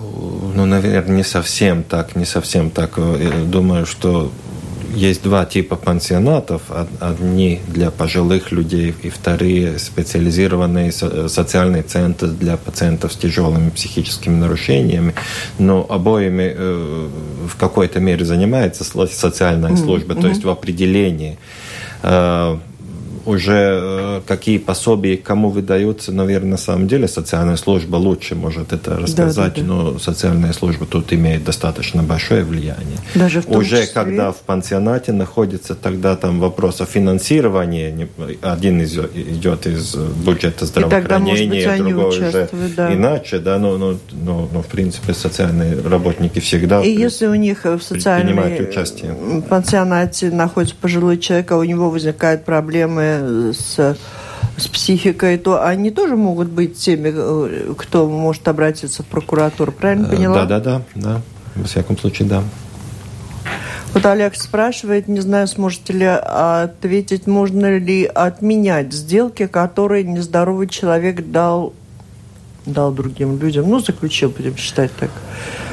Ну, 0.54 0.64
наверное, 0.64 1.16
не 1.16 1.24
совсем 1.24 1.82
так, 1.82 2.16
не 2.16 2.24
совсем 2.24 2.70
так. 2.70 2.98
Я 2.98 3.44
думаю, 3.44 3.86
что 3.86 4.30
есть 4.96 5.22
два 5.22 5.44
типа 5.44 5.76
пансионатов. 5.76 6.62
Одни 7.00 7.60
для 7.68 7.90
пожилых 7.90 8.50
людей 8.50 8.94
и 9.02 9.10
вторые 9.10 9.78
специализированные 9.78 10.90
социальные 10.90 11.82
центры 11.82 12.28
для 12.28 12.56
пациентов 12.56 13.12
с 13.12 13.16
тяжелыми 13.16 13.70
психическими 13.70 14.34
нарушениями. 14.34 15.14
Но 15.58 15.86
обоими 15.88 16.54
э, 16.56 17.08
в 17.46 17.56
какой-то 17.56 18.00
мере 18.00 18.24
занимается 18.24 18.84
социальная 18.84 19.76
служба, 19.76 20.14
mm-hmm. 20.14 20.20
то 20.22 20.28
есть 20.28 20.44
в 20.44 20.48
определении 20.48 21.38
э, 22.02 22.58
уже 23.26 23.80
э, 23.82 24.20
какие 24.26 24.58
пособия 24.58 25.16
кому 25.16 25.50
выдаются, 25.50 26.12
наверное, 26.12 26.52
на 26.52 26.56
самом 26.56 26.86
деле 26.86 27.08
социальная 27.08 27.56
служба 27.56 27.96
лучше 27.96 28.34
может 28.34 28.72
это 28.72 28.98
рассказать, 28.98 29.54
да, 29.54 29.60
да, 29.60 29.66
да. 29.66 29.66
но 29.66 29.98
социальная 29.98 30.52
служба 30.52 30.86
тут 30.86 31.12
имеет 31.12 31.44
достаточно 31.44 32.02
большое 32.02 32.44
влияние. 32.44 32.98
Даже 33.14 33.40
в 33.40 33.46
том 33.46 33.56
уже 33.56 33.82
числе... 33.82 33.94
когда 33.94 34.30
в 34.30 34.36
пансионате 34.36 35.12
находится, 35.12 35.74
тогда 35.74 36.16
там 36.16 36.38
вопрос 36.38 36.80
о 36.80 36.86
финансировании, 36.86 38.08
один 38.42 38.80
из, 38.80 38.96
идет 38.96 39.66
из 39.66 39.96
бюджета 39.96 40.66
здравоохранения, 40.66 41.62
и 41.62 41.64
тогда, 41.64 41.84
быть, 41.84 41.92
другой 41.92 42.18
уже 42.18 42.48
да. 42.76 42.94
иначе, 42.94 43.38
да, 43.38 43.58
но, 43.58 43.76
но, 43.76 43.98
но, 44.12 44.48
но 44.52 44.62
в 44.62 44.66
принципе 44.66 45.14
социальные 45.14 45.80
работники 45.82 46.38
всегда 46.38 46.80
И 46.80 46.94
при... 46.94 47.02
если 47.02 47.26
у 47.26 47.34
них 47.34 47.64
в 47.64 47.80
социальном 47.80 49.42
пансионате 49.42 50.30
находится 50.30 50.76
пожилой 50.80 51.18
человек, 51.18 51.50
а 51.50 51.56
у 51.56 51.64
него 51.64 51.90
возникают 51.90 52.44
проблемы 52.44 53.15
с 53.52 53.96
с 54.56 54.68
психикой, 54.68 55.36
то 55.36 55.64
они 55.64 55.90
тоже 55.90 56.16
могут 56.16 56.48
быть 56.48 56.78
теми, 56.78 57.12
э, 57.14 57.74
кто 57.76 58.08
может 58.08 58.48
обратиться 58.48 59.02
в 59.02 59.06
прокуратуру. 59.06 59.72
Правильно 59.72 60.06
э, 60.06 60.16
поняла? 60.16 60.44
Да, 60.46 60.58
да, 60.58 60.60
да, 60.60 60.82
да. 60.94 61.22
Во 61.54 61.64
всяком 61.64 61.98
случае, 61.98 62.28
да. 62.28 62.42
Вот 63.92 64.04
Олег 64.04 64.34
спрашивает, 64.34 65.08
не 65.08 65.20
знаю, 65.20 65.46
сможете 65.46 65.92
ли 65.92 66.04
ответить, 66.04 67.26
можно 67.26 67.78
ли 67.78 68.04
отменять 68.04 68.92
сделки, 68.92 69.46
которые 69.46 70.04
нездоровый 70.04 70.68
человек 70.68 71.30
дал 71.30 71.72
дал 72.66 72.90
другим 72.90 73.38
людям. 73.38 73.70
Ну, 73.70 73.78
заключил, 73.78 74.30
будем 74.30 74.56
считать 74.56 74.90
так. 74.98 75.10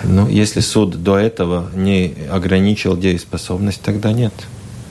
Ну, 0.04 0.28
если 0.28 0.60
суд 0.60 1.02
до 1.02 1.18
этого 1.18 1.72
не 1.74 2.14
ограничил 2.32 2.96
дееспособность, 2.96 3.82
тогда 3.82 4.12
нет 4.12 4.34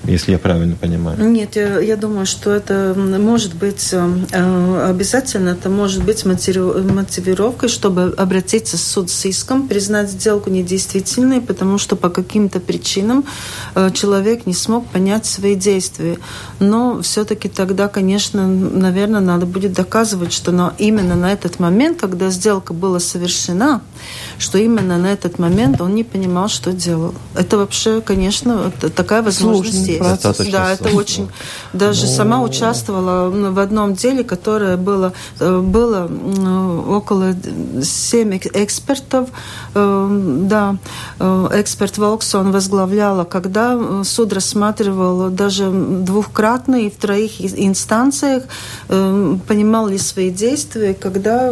если 0.04 0.32
я 0.32 0.38
правильно 0.38 0.74
понимаю. 0.76 1.30
Нет, 1.30 1.56
я, 1.56 1.78
я 1.78 1.96
думаю, 1.96 2.26
что 2.26 2.50
это 2.50 2.94
может 2.96 3.54
быть 3.54 3.90
э, 3.92 4.88
обязательно, 4.88 5.50
это 5.50 5.68
может 5.68 6.04
быть 6.04 6.24
мотивировкой, 6.24 7.68
чтобы 7.68 8.14
обратиться 8.16 8.76
в 8.76 8.80
суд 8.80 9.10
с 9.10 9.24
иском, 9.26 9.68
признать 9.68 10.10
сделку 10.10 10.50
недействительной, 10.50 11.40
потому 11.40 11.78
что 11.78 11.94
по 11.94 12.10
каким-то 12.10 12.58
причинам 12.58 13.24
э, 13.74 13.90
человек 13.92 14.46
не 14.46 14.54
смог 14.54 14.86
понять 14.88 15.26
свои 15.26 15.54
действия. 15.54 16.18
Но 16.58 17.00
все-таки 17.02 17.48
тогда, 17.48 17.88
конечно, 17.88 18.46
наверное, 18.46 19.20
надо 19.20 19.46
будет 19.46 19.72
доказывать, 19.72 20.32
что 20.32 20.50
на, 20.50 20.74
именно 20.78 21.14
на 21.14 21.32
этот 21.32 21.60
момент, 21.60 22.00
когда 22.00 22.30
сделка 22.30 22.74
была 22.74 22.98
совершена, 22.98 23.82
что 24.38 24.58
именно 24.58 24.98
на 24.98 25.12
этот 25.12 25.38
момент 25.38 25.80
он 25.80 25.94
не 25.94 26.04
понимал, 26.04 26.48
что 26.48 26.72
делал. 26.72 27.14
Это 27.34 27.58
вообще, 27.58 28.00
конечно, 28.00 28.72
такая 28.94 29.22
возможность 29.22 29.91
процесс. 29.98 30.46
Да, 30.48 30.72
это 30.72 30.88
очень... 30.90 31.28
Даже 31.72 32.06
Но... 32.06 32.12
сама 32.12 32.42
участвовала 32.42 33.30
в 33.30 33.58
одном 33.58 33.94
деле, 33.94 34.24
которое 34.24 34.76
было, 34.76 35.12
э, 35.40 35.60
было 35.60 36.10
около 36.88 37.34
7 37.82 38.36
экспертов. 38.36 39.28
Э, 39.74 40.08
да, 40.42 40.76
э, 41.18 41.48
эксперт 41.54 41.98
Волксон 41.98 42.52
возглавляла, 42.52 43.24
когда 43.24 44.04
суд 44.04 44.32
рассматривал 44.32 45.30
даже 45.30 45.70
двухкратно 45.70 46.76
и 46.86 46.90
в 46.90 46.96
троих 46.96 47.40
инстанциях, 47.40 48.44
понимал 48.88 49.88
ли 49.88 49.98
свои 49.98 50.30
действия, 50.30 50.94
когда 50.94 51.50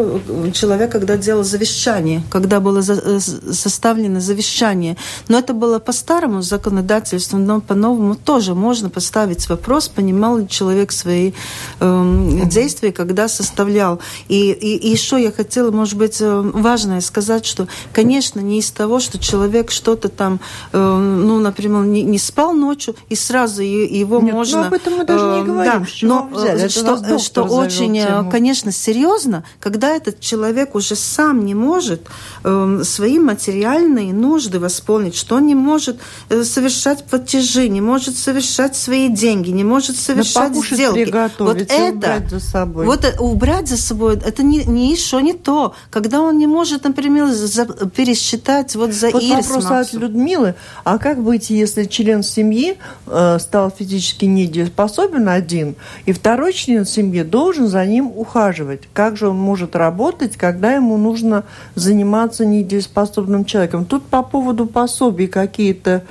человек, 0.52 0.92
когда 0.92 1.16
делал 1.16 1.44
завещание, 1.44 2.22
когда 2.30 2.60
было 2.60 2.82
составлено 2.82 4.20
завещание. 4.20 4.96
Но 5.28 5.38
это 5.38 5.54
было 5.54 5.78
по 5.78 5.92
старому 5.92 6.42
законодательству, 6.42 7.38
но 7.38 7.60
по 7.60 7.74
новому 7.74 8.14
тоже 8.30 8.54
можно 8.54 8.90
поставить 8.90 9.48
вопрос, 9.48 9.88
понимал 9.88 10.38
ли 10.38 10.48
человек 10.48 10.92
свои 10.92 11.32
э, 11.80 12.40
действия, 12.44 12.92
когда 12.92 13.26
составлял. 13.26 13.98
И, 14.28 14.52
и, 14.52 14.76
и 14.76 14.88
еще 14.88 15.20
я 15.20 15.32
хотела, 15.32 15.72
может 15.72 15.98
быть, 15.98 16.18
э, 16.20 16.40
важное 16.54 17.00
сказать, 17.00 17.44
что, 17.44 17.66
конечно, 17.92 18.38
не 18.38 18.60
из 18.60 18.70
того, 18.70 19.00
что 19.00 19.18
человек 19.18 19.72
что-то 19.72 20.08
там, 20.08 20.38
э, 20.72 20.78
ну, 20.78 21.40
например, 21.40 21.82
не, 21.86 22.02
не 22.02 22.20
спал 22.20 22.52
ночью, 22.52 22.94
и 23.08 23.16
сразу 23.16 23.62
его 23.62 24.20
Нет, 24.20 24.32
можно... 24.32 24.60
Ну, 24.60 24.66
об 24.68 24.74
этом 24.74 24.98
мы 24.98 25.04
даже 25.04 25.24
не 25.24 25.40
э, 25.40 25.44
говорим. 25.44 25.82
Да, 25.82 25.86
но 26.02 26.28
взяли? 26.32 26.68
что, 26.68 27.18
что 27.18 27.42
очень, 27.42 27.98
э, 27.98 28.06
тему. 28.06 28.30
конечно, 28.30 28.70
серьезно, 28.70 29.42
когда 29.58 29.88
этот 29.88 30.20
человек 30.20 30.76
уже 30.76 30.94
сам 30.94 31.44
не 31.44 31.56
может 31.56 32.06
э, 32.44 32.82
свои 32.84 33.18
материальные 33.18 34.12
нужды 34.12 34.60
восполнить, 34.60 35.16
что 35.16 35.34
он 35.34 35.46
не 35.46 35.56
может 35.56 35.98
э, 36.28 36.44
совершать 36.44 37.02
платежи, 37.06 37.68
не 37.68 37.80
может 37.80 38.19
совершать 38.20 38.76
свои 38.76 39.08
деньги, 39.08 39.50
не 39.50 39.64
может 39.64 39.96
совершать 39.96 40.54
сделки. 40.54 41.10
Вот 41.38 41.60
это, 41.60 41.92
убрать 41.92 42.30
за 42.30 42.40
собой. 42.40 42.86
Вот 42.86 43.04
э, 43.04 43.16
убрать 43.18 43.68
за 43.68 43.76
собой, 43.76 44.16
это 44.16 44.42
не, 44.42 44.64
не 44.64 44.92
еще 44.92 45.22
не 45.22 45.32
то. 45.32 45.74
Когда 45.90 46.20
он 46.20 46.38
не 46.38 46.46
может, 46.46 46.84
например, 46.84 47.28
за, 47.28 47.66
пересчитать 47.66 48.76
вот 48.76 48.92
за 48.92 49.10
вот 49.10 49.22
ирис 49.22 49.48
вопрос 49.48 49.70
от 49.70 49.92
Людмилы. 49.92 50.54
А 50.84 50.98
как 50.98 51.22
быть, 51.22 51.50
если 51.50 51.84
член 51.84 52.22
семьи 52.22 52.76
э, 53.06 53.38
стал 53.40 53.70
физически 53.70 54.26
недееспособен 54.26 55.28
один, 55.28 55.74
и 56.06 56.12
второй 56.12 56.52
член 56.52 56.84
семьи 56.86 57.22
должен 57.22 57.68
за 57.68 57.84
ним 57.86 58.12
ухаживать? 58.14 58.82
Как 58.92 59.16
же 59.16 59.28
он 59.28 59.38
может 59.38 59.74
работать, 59.76 60.36
когда 60.36 60.72
ему 60.72 60.96
нужно 60.96 61.44
заниматься 61.74 62.44
недееспособным 62.44 63.44
человеком? 63.44 63.84
Тут 63.84 64.04
по 64.06 64.22
поводу 64.22 64.66
пособий 64.66 65.26
какие-то 65.26 66.04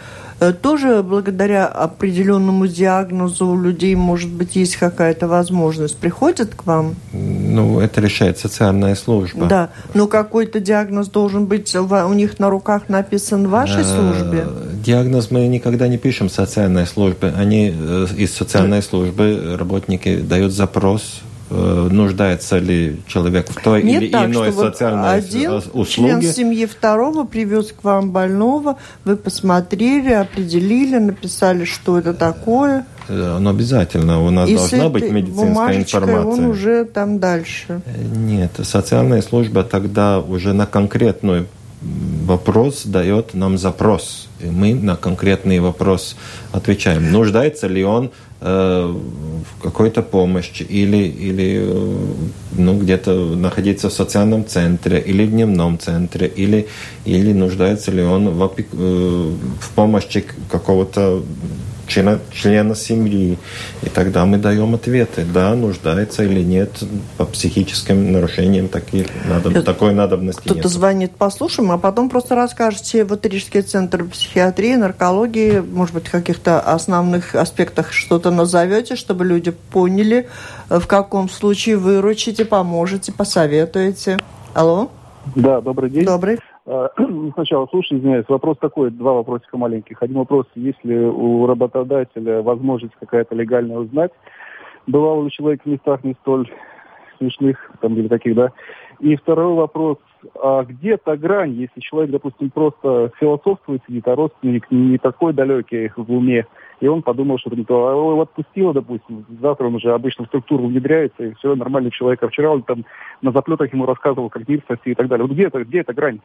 тоже 0.61 1.03
благодаря 1.03 1.67
определенному 1.67 2.67
диагнозу 2.67 3.47
у 3.47 3.61
людей, 3.61 3.95
может 3.95 4.29
быть, 4.29 4.55
есть 4.55 4.77
какая-то 4.77 5.27
возможность, 5.27 5.97
приходят 5.97 6.55
к 6.55 6.65
вам? 6.65 6.95
Ну, 7.13 7.79
это 7.79 8.01
решает 8.01 8.39
социальная 8.39 8.95
служба. 8.95 9.45
Да, 9.47 9.69
но 9.93 10.07
какой-то 10.07 10.59
диагноз 10.59 11.09
должен 11.09 11.45
быть 11.45 11.75
у 11.75 12.13
них 12.13 12.39
на 12.39 12.49
руках 12.49 12.89
написан 12.89 13.47
в 13.47 13.49
вашей 13.49 13.81
э, 13.81 13.83
службе? 13.83 14.45
Диагноз 14.83 15.31
мы 15.31 15.47
никогда 15.47 15.87
не 15.87 15.97
пишем 15.97 16.29
социальной 16.29 16.85
службе. 16.85 17.33
Они 17.35 17.73
э, 17.75 18.07
из 18.17 18.33
социальной 18.33 18.81
службы, 18.81 19.55
работники 19.57 20.21
дают 20.21 20.53
запрос 20.53 21.21
Э, 21.23 21.28
нуждается 21.49 22.59
ли 22.59 23.01
человек 23.07 23.49
в 23.49 23.61
той 23.61 23.81
Нет 23.83 24.03
или 24.03 24.11
так, 24.11 24.29
иной 24.29 24.51
что 24.51 24.69
социальной 24.69 25.15
один 25.15 25.51
услуге. 25.73 25.89
член 25.89 26.21
семьи 26.21 26.65
второго 26.65 27.23
привез 27.23 27.71
к 27.71 27.83
вам 27.83 28.11
больного, 28.11 28.77
вы 29.03 29.15
посмотрели, 29.17 30.13
определили, 30.13 30.97
написали, 30.97 31.65
что 31.65 31.97
это 31.97 32.13
такое. 32.13 32.85
Э, 33.09 33.39
Но 33.39 33.49
обязательно 33.49 34.21
у 34.21 34.29
нас 34.29 34.49
и 34.49 34.55
должна 34.55 34.89
быть 34.89 35.11
медицинская 35.11 35.77
информация. 35.77 36.25
он 36.25 36.45
уже 36.45 36.85
там 36.85 37.19
дальше. 37.19 37.81
Э, 37.85 38.03
нет, 38.03 38.51
социальная 38.63 39.21
служба 39.21 39.63
тогда 39.63 40.19
уже 40.19 40.53
на 40.53 40.65
конкретный 40.65 41.47
вопрос 41.81 42.83
дает 42.85 43.33
нам 43.33 43.57
запрос. 43.57 44.27
И 44.39 44.45
мы 44.45 44.73
на 44.75 44.95
конкретный 44.95 45.59
вопрос 45.59 46.15
отвечаем. 46.51 47.11
Нуждается 47.11 47.67
ли 47.67 47.83
он 47.83 48.05
Э, 48.07 48.28
какой-то 48.41 50.01
помощи 50.01 50.63
или, 50.63 50.97
или 50.97 51.59
э, 51.61 52.13
ну, 52.57 52.79
где-то 52.79 53.35
находиться 53.35 53.89
в 53.89 53.93
социальном 53.93 54.45
центре 54.45 54.99
или 54.99 55.25
в 55.25 55.31
дневном 55.31 55.77
центре, 55.77 56.27
или, 56.27 56.67
или 57.05 57.33
нуждается 57.33 57.91
ли 57.91 58.01
он 58.01 58.29
в. 58.29 58.53
Э, 58.73 59.33
в 59.59 59.69
помощи 59.75 60.25
какого-то 60.49 61.23
члена, 61.89 62.19
члена 62.31 62.75
семьи. 62.75 63.37
И 63.81 63.89
тогда 63.89 64.25
мы 64.25 64.37
даем 64.37 64.75
ответы, 64.75 65.25
да, 65.25 65.53
нуждается 65.55 66.23
или 66.23 66.41
нет 66.41 66.71
по 67.17 67.25
психическим 67.25 68.11
нарушениям 68.11 68.69
таких, 68.69 69.07
надо, 69.27 69.49
Это, 69.49 69.63
такой 69.63 69.93
надобности 69.93 70.39
Кто-то 70.39 70.55
нет. 70.55 70.67
звонит, 70.67 71.11
послушаем, 71.11 71.71
а 71.71 71.77
потом 71.77 72.09
просто 72.09 72.35
расскажете 72.35 73.03
вот 73.03 73.25
Рижский 73.25 73.61
центр 73.61 74.05
психиатрии, 74.05 74.75
наркологии, 74.75 75.59
может 75.59 75.93
быть, 75.93 76.05
каких-то 76.05 76.59
основных 76.59 77.35
аспектах 77.35 77.91
что-то 77.91 78.31
назовете, 78.31 78.95
чтобы 78.95 79.25
люди 79.25 79.51
поняли, 79.51 80.29
в 80.69 80.85
каком 80.85 81.29
случае 81.29 81.77
выручите, 81.77 82.45
поможете, 82.45 83.11
посоветуете. 83.11 84.17
Алло? 84.53 84.91
Да, 85.35 85.61
добрый 85.61 85.89
день. 85.89 86.05
Добрый. 86.05 86.39
А, 86.69 86.91
сначала, 87.33 87.67
слушай, 87.71 87.97
извиняюсь, 87.97 88.29
вопрос 88.29 88.57
такой, 88.59 88.91
два 88.91 89.13
вопросика 89.13 89.57
маленьких. 89.57 90.01
Один 90.03 90.17
вопрос, 90.17 90.45
есть 90.53 90.83
ли 90.85 90.97
у 90.97 91.47
работодателя 91.47 92.43
возможность 92.43 92.93
какая-то 92.99 93.33
легальная 93.33 93.79
узнать, 93.79 94.11
бывал 94.85 95.23
ли 95.23 95.31
человек 95.31 95.63
в 95.63 95.65
местах 95.65 96.03
не 96.03 96.13
столь 96.21 96.47
смешных, 97.17 97.71
там, 97.81 97.95
или 97.95 98.07
таких, 98.07 98.35
да. 98.35 98.51
И 98.99 99.15
второй 99.15 99.55
вопрос, 99.55 99.97
а 100.41 100.63
где 100.63 100.97
та 100.97 101.17
грань, 101.17 101.53
если 101.53 101.79
человек, 101.79 102.11
допустим, 102.11 102.51
просто 102.51 103.11
философствует, 103.19 103.81
сидит, 103.87 104.07
а 104.07 104.15
родственник 104.15 104.69
не 104.69 104.99
такой 104.99 105.33
далекий 105.33 105.91
в 105.95 106.11
уме, 106.11 106.45
и 106.81 106.87
он 106.87 107.01
подумал, 107.01 107.39
что 107.39 107.49
это 107.49 107.57
не 107.57 107.65
то. 107.65 107.87
А 107.87 107.91
его 107.91 108.21
отпустило, 108.21 108.73
допустим, 108.73 109.25
завтра 109.41 109.65
он 109.65 109.75
уже 109.75 109.91
обычно 109.91 110.25
в 110.25 110.27
структуру 110.27 110.67
внедряется, 110.67 111.23
и 111.23 111.33
все, 111.33 111.55
нормальный 111.55 111.91
человек. 111.91 112.21
А 112.21 112.27
вчера 112.27 112.51
он 112.51 112.61
там 112.61 112.85
на 113.21 113.31
заплетах 113.31 113.73
ему 113.73 113.87
рассказывал, 113.87 114.29
как 114.29 114.47
мир 114.47 114.61
спасти 114.61 114.91
и 114.91 114.95
так 114.95 115.07
далее. 115.07 115.25
Вот 115.25 115.33
где 115.33 115.47
это, 115.47 115.63
где 115.63 115.79
эта 115.79 115.93
грань? 115.93 116.19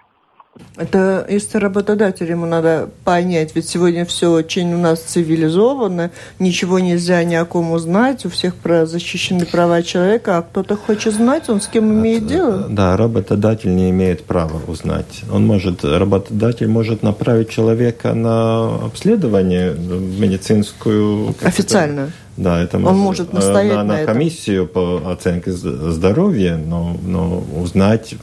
Это 0.77 1.27
если 1.29 1.59
работодатель 1.59 2.31
ему 2.31 2.47
надо 2.47 2.89
понять, 3.05 3.55
ведь 3.55 3.69
сегодня 3.69 4.05
все 4.05 4.31
очень 4.31 4.73
у 4.75 4.79
нас 4.79 5.01
цивилизовано, 5.01 6.11
ничего 6.39 6.79
нельзя 6.79 7.23
ни 7.25 7.35
о 7.35 7.45
ком 7.45 7.73
узнать, 7.73 8.25
у 8.25 8.29
всех 8.29 8.55
про 8.55 8.87
защищены 8.87 9.47
права 9.47 9.83
человека, 9.83 10.39
а 10.39 10.43
кто-то 10.43 10.77
хочет 10.77 11.15
знать, 11.15 11.49
он 11.49 11.61
с 11.61 11.67
кем 11.67 11.93
имеет 11.93 12.27
дело? 12.27 12.67
Да, 12.69 12.97
работодатель 12.97 13.75
не 13.75 13.91
имеет 13.91 14.25
права 14.25 14.61
узнать. 14.67 15.23
Он 15.31 15.47
может, 15.47 15.85
работодатель 15.85 16.69
может 16.69 17.03
направить 17.03 17.51
человека 17.51 18.15
на 18.15 18.77
обследование 18.87 19.75
медицинскую. 19.75 21.35
Официально. 21.43 22.11
Да, 22.37 22.61
это 22.61 22.79
он 22.79 22.99
может 22.99 23.33
настоять 23.33 23.77
на, 23.77 23.85
на, 23.85 24.01
на 24.01 24.05
комиссию 24.07 24.67
по 24.67 25.03
оценке 25.07 25.53
здоровья, 25.53 26.57
но, 26.57 26.97
но 27.05 27.45
узнать 27.57 28.17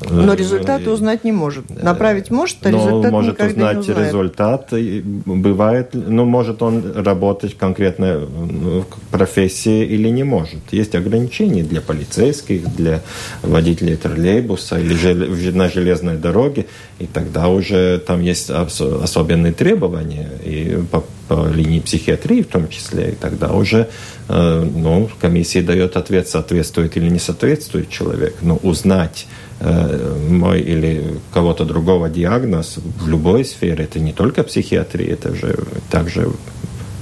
но 0.00 0.34
э, 0.34 0.36
результаты 0.36 0.90
узнать 0.90 1.24
не 1.24 1.32
может. 1.32 1.82
Направить 1.82 2.30
может, 2.30 2.58
а 2.66 2.70
результат 2.70 3.12
может 3.12 3.32
никогда 3.32 3.70
узнать 3.70 3.74
не 3.74 3.80
узнает. 3.80 4.08
результат. 4.08 4.72
Бывает, 5.24 5.90
ну, 5.92 6.24
может 6.24 6.62
он 6.62 6.92
работать 6.94 7.56
конкретно 7.56 8.18
в 8.18 8.84
профессии 9.10 9.84
или 9.84 10.08
не 10.08 10.24
может. 10.24 10.60
Есть 10.70 10.94
ограничения 10.94 11.62
для 11.62 11.80
полицейских, 11.80 12.74
для 12.74 13.02
водителей 13.42 13.96
троллейбуса 13.96 14.78
или 14.78 15.50
на 15.50 15.68
железной 15.68 16.16
дороге. 16.16 16.66
И 16.98 17.06
тогда 17.06 17.48
уже 17.48 17.98
там 17.98 18.20
есть 18.20 18.50
особенные 18.50 19.52
требования 19.52 20.28
и 20.44 20.78
по, 20.90 21.04
по 21.28 21.48
линии 21.48 21.80
психиатрии 21.80 22.42
в 22.42 22.48
том 22.48 22.68
числе. 22.68 23.12
И 23.12 23.14
тогда 23.14 23.52
уже 23.52 23.88
э, 24.28 24.70
ну, 24.74 25.08
комиссия 25.20 25.62
дает 25.62 25.96
ответ, 25.96 26.28
соответствует 26.28 26.96
или 26.96 27.08
не 27.08 27.18
соответствует 27.18 27.88
человек. 27.88 28.36
Но 28.42 28.56
узнать 28.56 29.26
Э, 29.26 29.45
мой 29.60 30.60
или 30.60 31.18
кого-то 31.32 31.64
другого 31.64 32.08
диагноз 32.08 32.78
в 33.00 33.08
любой 33.08 33.44
сфере, 33.44 33.84
это 33.84 33.98
не 33.98 34.12
только 34.12 34.42
психиатрия, 34.42 35.14
это 35.14 35.34
же 35.34 35.56
также 35.90 36.30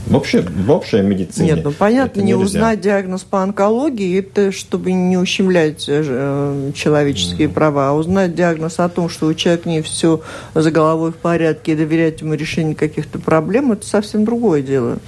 в 0.06 0.16
общей, 0.16 0.40
в 0.40 0.70
общей 0.70 1.00
медицине. 1.00 1.52
Нет, 1.52 1.64
ну 1.64 1.72
понятно, 1.72 2.20
не 2.20 2.34
узнать 2.34 2.80
диагноз 2.80 3.22
по 3.22 3.42
онкологии, 3.42 4.18
это 4.18 4.52
чтобы 4.52 4.92
не 4.92 5.16
ущемлять 5.16 5.86
э, 5.88 6.72
человеческие 6.74 7.48
mm. 7.48 7.52
права, 7.52 7.88
а 7.88 7.92
узнать 7.94 8.34
диагноз 8.34 8.78
о 8.80 8.88
том, 8.90 9.08
что 9.08 9.26
у 9.26 9.34
человека 9.34 9.68
не 9.68 9.80
все 9.80 10.20
за 10.54 10.70
головой 10.70 11.10
в 11.10 11.16
порядке, 11.16 11.72
и 11.72 11.76
доверять 11.76 12.20
ему 12.20 12.34
решению 12.34 12.76
каких-то 12.76 13.18
проблем, 13.18 13.72
это 13.72 13.86
совсем 13.86 14.24
другое 14.24 14.60
дело. 14.60 14.98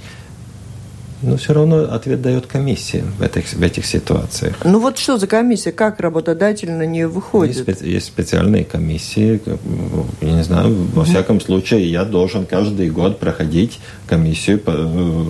Но 1.21 1.37
все 1.37 1.53
равно 1.53 1.91
ответ 1.91 2.21
дает 2.21 2.45
комиссия 2.45 3.03
в 3.17 3.21
этих, 3.21 3.51
в 3.51 3.61
этих 3.61 3.85
ситуациях. 3.85 4.55
Ну 4.63 4.79
вот 4.79 4.97
что 4.97 5.17
за 5.17 5.25
комиссия? 5.25 5.71
Как 5.71 5.99
работодатель 5.99 6.71
на 6.71 6.85
нее 6.85 7.07
выходит? 7.07 7.67
Есть, 7.67 7.81
есть 7.81 8.05
специальные 8.05 8.65
комиссии. 8.65 9.41
Я 10.21 10.31
не 10.31 10.43
знаю, 10.43 10.75
во 10.93 11.05
всяком 11.05 11.41
случае, 11.41 11.89
я 11.89 12.05
должен 12.05 12.45
каждый 12.45 12.89
год 12.89 13.19
проходить 13.19 13.79
комиссию 14.07 14.59
по, 14.59 14.71
э, 14.75 15.23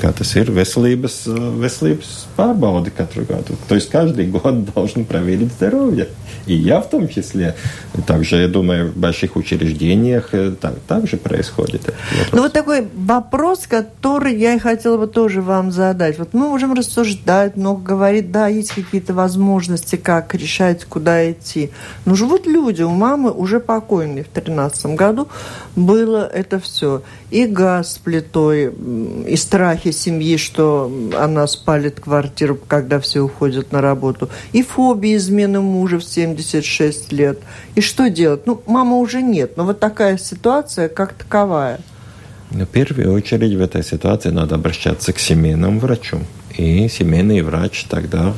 kā 0.00 0.12
tas 0.12 0.34
ir 0.36 0.50
veselības, 0.50 1.24
veselības 1.60 2.26
pārbaude 2.36 2.90
katru 2.90 3.24
gadu. 3.24 3.56
То 3.68 3.74
есть 3.74 3.90
каждый 3.90 4.26
год 4.26 4.72
должен 4.74 5.04
проверить 5.04 5.52
здоровье. 5.52 6.08
И 6.46 6.54
я 6.54 6.80
в 6.80 6.90
том 6.90 7.08
числе. 7.08 7.54
Также, 8.06 8.36
я 8.36 8.48
думаю, 8.48 8.90
в 8.92 8.96
больших 8.96 9.36
учреждениях 9.36 10.30
э, 10.32 10.54
так, 10.60 10.74
так 10.86 11.06
же 11.08 11.16
происходит. 11.16 11.94
Ну 12.32 12.42
вот 12.42 12.52
такой 12.52 12.88
вопрос, 12.94 13.66
который 13.66 14.36
я 14.36 14.54
и 14.54 14.58
хотела 14.58 14.98
бы 14.98 15.06
тоже 15.06 15.40
вам 15.40 15.72
задать. 15.72 16.18
Вот 16.18 16.34
мы 16.34 16.48
можем 16.48 16.74
рассуждать, 16.74 17.56
много 17.56 17.82
говорить, 17.82 18.30
да, 18.30 18.48
есть 18.48 18.72
какие-то 18.72 19.14
возможности, 19.14 19.96
как 19.96 20.34
решать, 20.34 20.84
куда 20.84 21.30
идти. 21.30 21.70
Но 22.04 22.14
живут 22.14 22.46
люди, 22.46 22.82
у 22.82 22.90
мамы 22.90 23.30
уже 23.30 23.60
покойной 23.60 24.22
в 24.24 24.32
2013 24.32 24.86
году 24.86 25.28
было 25.76 26.26
это 26.26 26.58
все. 26.58 27.02
И 27.30 27.46
газ 27.46 27.94
с 27.94 27.98
плитой, 27.98 28.72
и 29.26 29.36
страхи 29.36 29.83
семьи, 29.92 30.36
что 30.36 30.92
она 31.18 31.46
спалит 31.46 32.00
квартиру, 32.00 32.58
когда 32.68 33.00
все 33.00 33.20
уходят 33.20 33.72
на 33.72 33.80
работу, 33.80 34.28
и 34.52 34.62
фобия 34.62 35.16
измены 35.16 35.60
мужа 35.60 35.98
в 35.98 36.04
76 36.04 37.12
лет. 37.12 37.40
И 37.74 37.80
что 37.80 38.08
делать? 38.08 38.46
Ну, 38.46 38.62
мама 38.66 38.96
уже 38.96 39.22
нет, 39.22 39.56
но 39.56 39.64
вот 39.64 39.80
такая 39.80 40.18
ситуация 40.18 40.88
как 40.88 41.14
таковая. 41.14 41.80
В 42.50 42.66
первую 42.66 43.12
очередь 43.12 43.54
в 43.54 43.60
этой 43.60 43.82
ситуации 43.82 44.30
надо 44.30 44.54
обращаться 44.54 45.12
к 45.12 45.18
семейному 45.18 45.80
врачу. 45.80 46.18
И 46.56 46.88
семейный 46.88 47.42
врач 47.42 47.84
тогда 47.88 48.32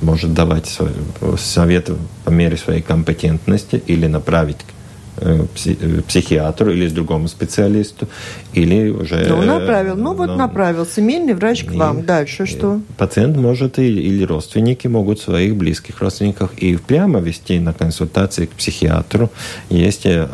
может 0.00 0.32
давать 0.32 0.66
свой 0.66 0.92
совет 1.38 1.90
по 2.24 2.30
мере 2.30 2.56
своей 2.56 2.80
компетентности 2.80 3.82
или 3.86 4.06
направить 4.06 4.58
Э, 4.58 4.74
э, 4.74 4.77
психиатру 6.06 6.72
или 6.72 6.88
с 6.88 6.92
другому 6.92 7.28
специалисту, 7.28 8.08
или 8.52 8.90
уже... 8.90 9.26
Ну, 9.28 9.42
направил. 9.42 9.96
Ну, 9.96 10.14
вот 10.14 10.28
но, 10.28 10.36
направил. 10.36 10.86
Семейный 10.86 11.34
врач 11.34 11.64
к 11.64 11.72
и, 11.72 11.76
вам. 11.76 12.04
Дальше 12.04 12.46
что? 12.46 12.80
Пациент 12.96 13.36
может 13.36 13.78
и, 13.78 13.88
или 13.88 14.24
родственники 14.24 14.86
могут 14.86 15.20
своих 15.20 15.56
близких 15.56 16.00
родственников 16.00 16.56
и 16.56 16.76
прямо 16.76 17.20
вести 17.20 17.58
на 17.58 17.72
консультации 17.72 18.46
к 18.46 18.50
психиатру. 18.50 19.30
Есть 19.70 20.06
э, 20.06 20.28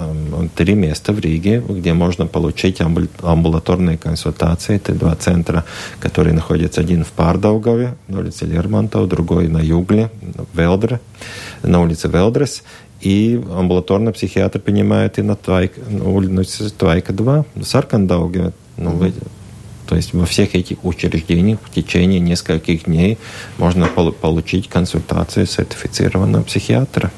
три 0.54 0.74
места 0.74 1.12
в 1.12 1.20
Риге, 1.20 1.62
где 1.68 1.92
можно 1.92 2.26
получить 2.26 2.80
амбулаторные 2.80 3.98
консультации. 3.98 4.76
Это 4.76 4.92
два 4.92 5.14
центра, 5.14 5.64
которые 6.00 6.34
находятся 6.34 6.80
один 6.80 7.04
в 7.04 7.08
Пардаугове, 7.08 7.94
на 8.08 8.18
улице 8.20 8.46
Лермонтова, 8.46 9.06
другой 9.06 9.48
на 9.48 9.58
Югле, 9.58 10.10
Велдре, 10.54 11.00
на 11.62 11.80
улице 11.80 12.08
Велдрес. 12.08 12.62
И 13.04 13.38
амбулаторно 13.54 14.12
психиатр 14.12 14.58
принимает 14.58 15.18
и 15.18 15.22
на 15.22 15.36
Твайка, 15.36 15.80
ну, 15.90 16.42
Твайка 16.78 17.12
2, 17.12 17.44
Саркандауге. 17.62 18.52
Ну, 18.78 18.92
mm-hmm. 18.92 19.12
То 19.86 19.96
есть 19.96 20.14
во 20.14 20.24
всех 20.24 20.54
этих 20.54 20.82
учреждениях 20.84 21.58
в 21.62 21.70
течение 21.70 22.18
нескольких 22.18 22.84
дней 22.84 23.18
можно 23.58 23.86
получить 23.86 24.68
консультацию 24.70 25.46
сертифицированного 25.46 26.44
психиатра. 26.44 27.10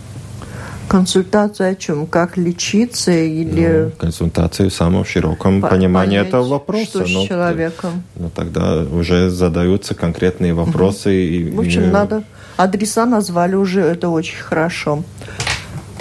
Консультацию 0.89 1.71
о 1.71 1.75
чем? 1.77 2.07
Как 2.07 2.37
лечиться 2.37 3.13
или... 3.13 3.85
Ну, 3.87 3.91
консультацию 3.99 4.71
в 4.71 4.75
самом 4.75 5.05
широком 5.05 5.61
По 5.61 5.69
понимании 5.69 6.19
понять, 6.19 6.29
этого 6.29 6.49
вопроса. 6.49 6.85
Что 6.85 7.07
с 7.07 7.11
ну, 7.11 7.27
человеком? 7.27 8.03
Ну, 8.17 8.31
тогда 8.35 8.83
уже 8.83 9.31
задаются 9.31 9.95
конкретные 9.95 10.53
вопросы. 10.53 11.09
Угу. 11.09 11.35
И, 11.35 11.51
в 11.51 11.61
общем, 11.61 11.83
и... 11.83 11.87
надо... 11.87 12.25
Адреса 12.57 13.05
назвали 13.05 13.55
уже, 13.55 13.83
это 13.83 14.09
очень 14.09 14.39
хорошо. 14.39 15.05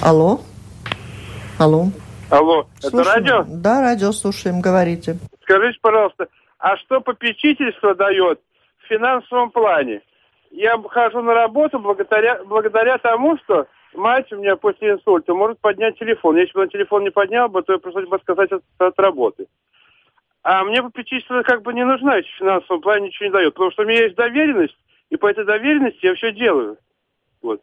Алло. 0.02 0.40
Алло. 1.58 1.86
Алло, 2.30 2.68
слушаем. 2.80 3.02
это 3.02 3.14
радио? 3.14 3.46
Да, 3.48 3.82
радио 3.82 4.12
слушаем, 4.12 4.62
говорите. 4.62 5.18
Скажите, 5.44 5.78
пожалуйста, 5.82 6.28
а 6.60 6.78
что 6.78 7.02
попечительство 7.02 7.94
дает 7.96 8.40
в 8.80 8.88
финансовом 8.88 9.52
плане? 9.52 10.02
Я 10.52 10.82
хожу 10.90 11.22
на 11.22 11.34
работу 11.34 11.80
благодаря, 11.80 12.44
благодаря 12.44 12.98
тому, 12.98 13.38
что 13.38 13.68
мать 13.94 14.32
у 14.32 14.38
меня 14.38 14.56
после 14.56 14.94
инсульта 14.94 15.34
может 15.34 15.60
поднять 15.60 16.00
телефон. 16.00 16.38
Если 16.38 16.54
бы 16.54 16.62
он 16.62 16.70
телефон 16.70 17.04
не 17.04 17.12
поднял 17.12 17.50
бы, 17.50 17.62
то 17.62 17.74
я 17.74 17.80
пришлось 17.80 18.08
бы 18.08 18.18
сказать 18.20 18.52
от, 18.52 18.64
от 18.78 19.00
работы. 19.00 19.48
А 20.44 20.64
мне 20.64 20.82
попечительство 20.82 21.42
как 21.44 21.62
бы 21.62 21.74
не 21.74 21.84
нужно, 21.84 22.18
если 22.18 22.30
в 22.32 22.38
финансовом 22.38 22.82
плане 22.82 23.08
ничего 23.08 23.28
не 23.28 23.34
дает. 23.34 23.54
Потому 23.54 23.72
что 23.72 23.84
у 23.84 23.86
меня 23.86 24.04
есть 24.04 24.16
доверенность, 24.16 24.78
и 25.10 25.18
по 25.18 25.28
этой 25.28 25.46
доверенности 25.46 26.06
я 26.06 26.16
все 26.16 26.32
делаю. 26.32 26.78
Вот. 27.42 27.62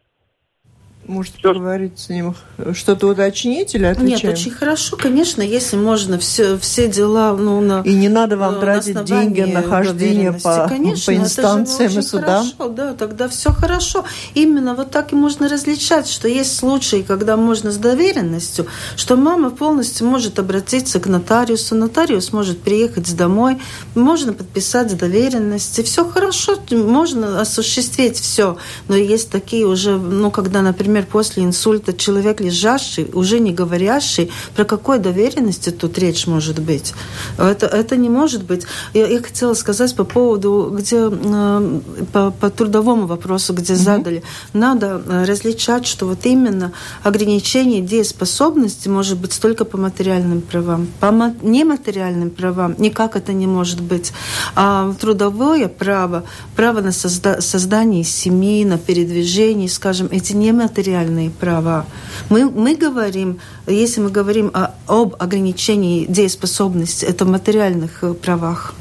Может, 1.09 1.43
поговорить 1.43 1.99
с 1.99 2.09
ним, 2.11 2.37
что-то 2.75 3.09
уточнить 3.09 3.75
или 3.75 3.87
отвечаем? 3.87 4.35
Нет, 4.35 4.39
очень 4.39 4.53
хорошо, 4.53 4.97
конечно, 4.97 5.43
если 5.43 5.77
можно 5.77 6.17
все, 6.17 6.57
все 6.59 6.87
дела... 6.87 7.37
Ну, 7.37 7.61
на, 7.61 7.81
и 7.81 7.93
не 7.93 8.09
надо 8.09 8.37
вам 8.37 8.61
тратить 8.61 9.03
деньги 9.03 9.41
на 9.41 9.63
хождение 9.63 10.33
по, 10.33 10.69
конечно, 10.69 11.13
по 11.13 11.17
инстанциям 11.19 11.99
и 11.99 12.03
судам. 12.03 12.45
Хорошо, 12.45 12.69
да, 12.73 12.95
тогда 12.95 13.29
все 13.29 13.51
хорошо. 13.51 14.05
Именно 14.35 14.77
вот 14.77 14.93
так 14.93 15.13
и 15.13 15.17
можно 15.17 15.49
различать, 15.49 16.07
что 16.09 16.29
есть 16.29 16.57
случаи, 16.57 17.05
когда 17.07 17.37
можно 17.37 17.73
с 17.73 17.79
доверенностью, 17.79 18.67
что 18.95 19.17
мама 19.17 19.51
полностью 19.51 20.07
может 20.07 20.39
обратиться 20.39 21.01
к 21.01 21.09
нотариусу, 21.09 21.75
нотариус 21.75 22.33
может 22.33 22.61
приехать 22.61 23.17
домой, 23.17 23.59
можно 23.97 24.33
подписать 24.33 24.97
доверенность, 24.97 25.77
и 25.81 25.83
все 25.83 26.09
хорошо, 26.09 26.59
можно 26.71 27.41
осуществить 27.41 28.21
все. 28.21 28.57
Но 28.87 28.95
есть 28.95 29.31
такие 29.31 29.67
уже, 29.67 29.97
ну, 29.99 30.31
когда, 30.31 30.63
например, 30.63 30.92
после 31.01 31.45
инсульта 31.45 31.95
человек 31.95 32.41
лежащий, 32.41 33.09
уже 33.15 33.39
не 33.41 33.53
говорящий, 33.53 34.31
про 34.55 34.65
какой 34.65 34.99
доверенности 34.99 35.71
тут 35.71 35.99
речь 35.99 36.27
может 36.27 36.59
быть? 36.59 36.93
Это, 37.39 37.67
это 37.67 37.97
не 37.97 38.11
может 38.11 38.45
быть. 38.45 38.65
Я, 38.93 39.07
я 39.07 39.23
хотела 39.23 39.55
сказать 39.55 39.97
по 39.97 40.05
поводу, 40.05 40.71
где 40.77 41.09
э, 41.11 41.81
по, 42.13 42.31
по 42.31 42.51
трудовому 42.51 43.07
вопросу, 43.07 43.55
где 43.55 43.73
mm-hmm. 43.73 43.77
задали, 43.77 44.23
надо 44.53 45.03
э, 45.07 45.25
различать, 45.25 45.87
что 45.87 46.07
вот 46.07 46.27
именно 46.27 46.73
ограничение 47.03 47.81
дееспособности 47.81 48.89
может 48.89 49.19
быть 49.19 49.41
только 49.41 49.65
по 49.65 49.79
материальным 49.79 50.43
правам. 50.43 50.89
По 51.01 51.07
нематериальным 51.43 52.31
правам 52.31 52.75
никак 52.79 53.17
это 53.17 53.33
не 53.33 53.47
может 53.47 53.81
быть. 53.81 54.13
А 54.55 54.93
трудовое 55.01 55.69
право, 55.69 56.25
право 56.57 56.81
на 56.81 56.93
созда 56.93 57.41
создание 57.41 58.05
семьи, 58.05 58.65
на 58.65 58.79
передвижение, 58.79 59.69
скажем, 59.69 60.09
эти 60.11 60.33
нематериальные 60.33 60.82
права. 61.31 61.87
Мы, 62.29 62.51
мы 62.51 62.77
говорим, 62.77 63.39
если 63.67 64.01
мы 64.01 64.11
говорим 64.11 64.51
о, 64.55 64.75
об 64.87 65.15
ограничении 65.19 66.07
дееспособности, 66.07 67.05
это 67.05 67.25
в 67.25 67.29
материальных 67.29 68.05
э, 68.05 68.15
правах. 68.15 68.75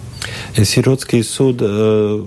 Сиротский 0.56 1.24
суд 1.24 1.58
э, 1.62 2.24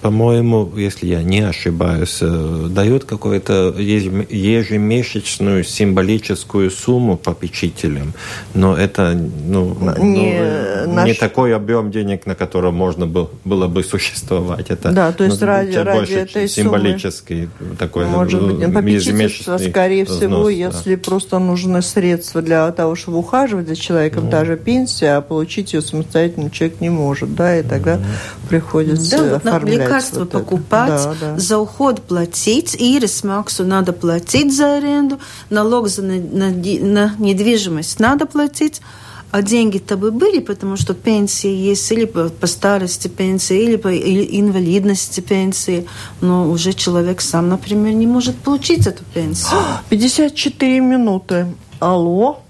по-моему, 0.00 0.72
если 0.76 1.06
я 1.06 1.22
не 1.22 1.40
ошибаюсь, 1.40 2.18
э, 2.22 2.66
дает 2.70 3.04
какую-то 3.04 3.74
ежемесячную 3.78 5.62
символическую 5.64 6.70
сумму 6.70 7.16
попечителям, 7.16 8.14
но 8.54 8.76
это 8.76 9.12
ну, 9.12 9.76
не, 9.98 10.40
ну, 10.86 10.92
наш... 10.94 11.06
не 11.06 11.14
такой 11.14 11.54
объем 11.54 11.90
денег, 11.90 12.24
на 12.26 12.34
котором 12.34 12.74
можно 12.74 13.06
был, 13.06 13.30
было 13.44 13.68
бы 13.68 13.84
существовать. 13.84 14.70
Это, 14.70 14.90
да, 14.90 15.12
то 15.12 15.24
есть 15.24 15.40
ну, 15.40 15.46
ради, 15.46 15.76
ради 15.76 16.12
этой 16.12 16.48
символический 16.48 17.48
суммы, 17.58 17.76
такой 17.76 18.06
может 18.06 18.42
быть, 18.42 18.72
попечительство, 18.72 19.58
скорее 19.58 20.04
взнос, 20.04 20.18
всего, 20.18 20.44
да. 20.44 20.50
если 20.50 20.96
просто 20.96 21.38
нужны 21.38 21.82
средства 21.82 22.40
для 22.40 22.70
того, 22.72 22.94
чтобы 22.94 23.18
ухаживать 23.18 23.68
за 23.68 23.76
человеком, 23.76 24.24
ну. 24.24 24.30
даже 24.30 24.56
пенсия, 24.56 25.16
а 25.16 25.20
получить 25.20 25.74
ее 25.74 25.82
самостоятельно 25.82 26.50
человек 26.50 26.80
не 26.80 26.88
может, 26.88 27.34
да, 27.34 27.58
и 27.58 27.62
тогда 27.62 27.96
mm 27.96 28.00
приходится 28.50 29.18
да, 29.18 29.36
оформлять 29.36 29.89
лекарства 29.90 30.20
вот 30.20 30.30
покупать, 30.30 30.88
да, 30.88 31.14
да. 31.20 31.38
за 31.38 31.58
уход 31.58 32.02
платить, 32.02 32.74
ирис 32.78 33.24
максу 33.24 33.64
надо 33.64 33.92
платить 33.92 34.54
за 34.54 34.76
аренду, 34.76 35.18
налог 35.50 35.88
за 35.88 36.02
на, 36.02 36.18
на, 36.18 36.50
на 36.50 37.14
недвижимость 37.18 38.00
надо 38.00 38.26
платить, 38.26 38.80
а 39.30 39.42
деньги-то 39.42 39.96
бы 39.96 40.10
были, 40.10 40.40
потому 40.40 40.76
что 40.76 40.92
пенсии 40.94 41.50
есть 41.50 41.90
или 41.92 42.04
по, 42.04 42.28
по 42.28 42.46
старости 42.46 43.08
пенсии, 43.08 43.62
или 43.62 43.76
по 43.76 43.88
или 43.88 44.40
инвалидности 44.40 45.20
пенсии, 45.20 45.86
но 46.20 46.50
уже 46.50 46.72
человек 46.72 47.20
сам, 47.20 47.48
например, 47.48 47.94
не 47.94 48.06
может 48.06 48.36
получить 48.36 48.86
эту 48.86 49.04
пенсию. 49.14 49.60
54 49.88 50.80
минуты. 50.80 51.46
Алло. 51.78 52.40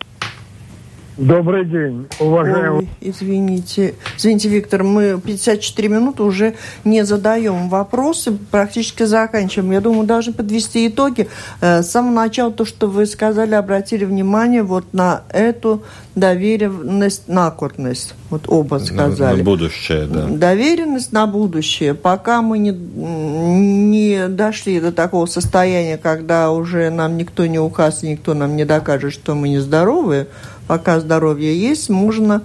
Добрый 1.20 1.66
день, 1.66 2.06
уважаемый. 2.18 2.78
Ой, 2.78 2.88
извините. 3.02 3.94
Извините, 4.16 4.48
Виктор, 4.48 4.84
мы 4.84 5.20
54 5.20 5.88
минуты 5.88 6.22
уже 6.22 6.54
не 6.82 7.04
задаем 7.04 7.68
вопросы, 7.68 8.38
практически 8.50 9.02
заканчиваем. 9.02 9.70
Я 9.72 9.82
думаю, 9.82 10.06
должны 10.06 10.32
подвести 10.32 10.88
итоги. 10.88 11.28
Э, 11.60 11.82
с 11.82 11.90
самого 11.90 12.14
начала 12.14 12.50
то, 12.50 12.64
что 12.64 12.86
вы 12.86 13.04
сказали, 13.04 13.54
обратили 13.54 14.06
внимание 14.06 14.62
вот 14.62 14.94
на 14.94 15.24
эту 15.28 15.82
доверенность, 16.14 17.28
накурность. 17.28 18.14
Вот 18.30 18.44
оба 18.46 18.78
сказали. 18.78 19.32
На, 19.32 19.36
на 19.36 19.44
будущее, 19.44 20.06
да. 20.06 20.26
Доверенность 20.26 21.12
на 21.12 21.26
будущее. 21.26 21.92
Пока 21.92 22.40
мы 22.40 22.58
не, 22.58 22.70
не 22.70 24.26
дошли 24.28 24.80
до 24.80 24.90
такого 24.90 25.26
состояния, 25.26 25.98
когда 25.98 26.50
уже 26.50 26.88
нам 26.88 27.18
никто 27.18 27.44
не 27.44 27.58
указ, 27.58 28.02
никто 28.02 28.32
нам 28.32 28.56
не 28.56 28.64
докажет, 28.64 29.12
что 29.12 29.34
мы 29.34 29.50
нездоровые, 29.50 30.28
пока 30.70 31.00
здоровье 31.00 31.52
есть, 31.60 31.90
можно 31.90 32.42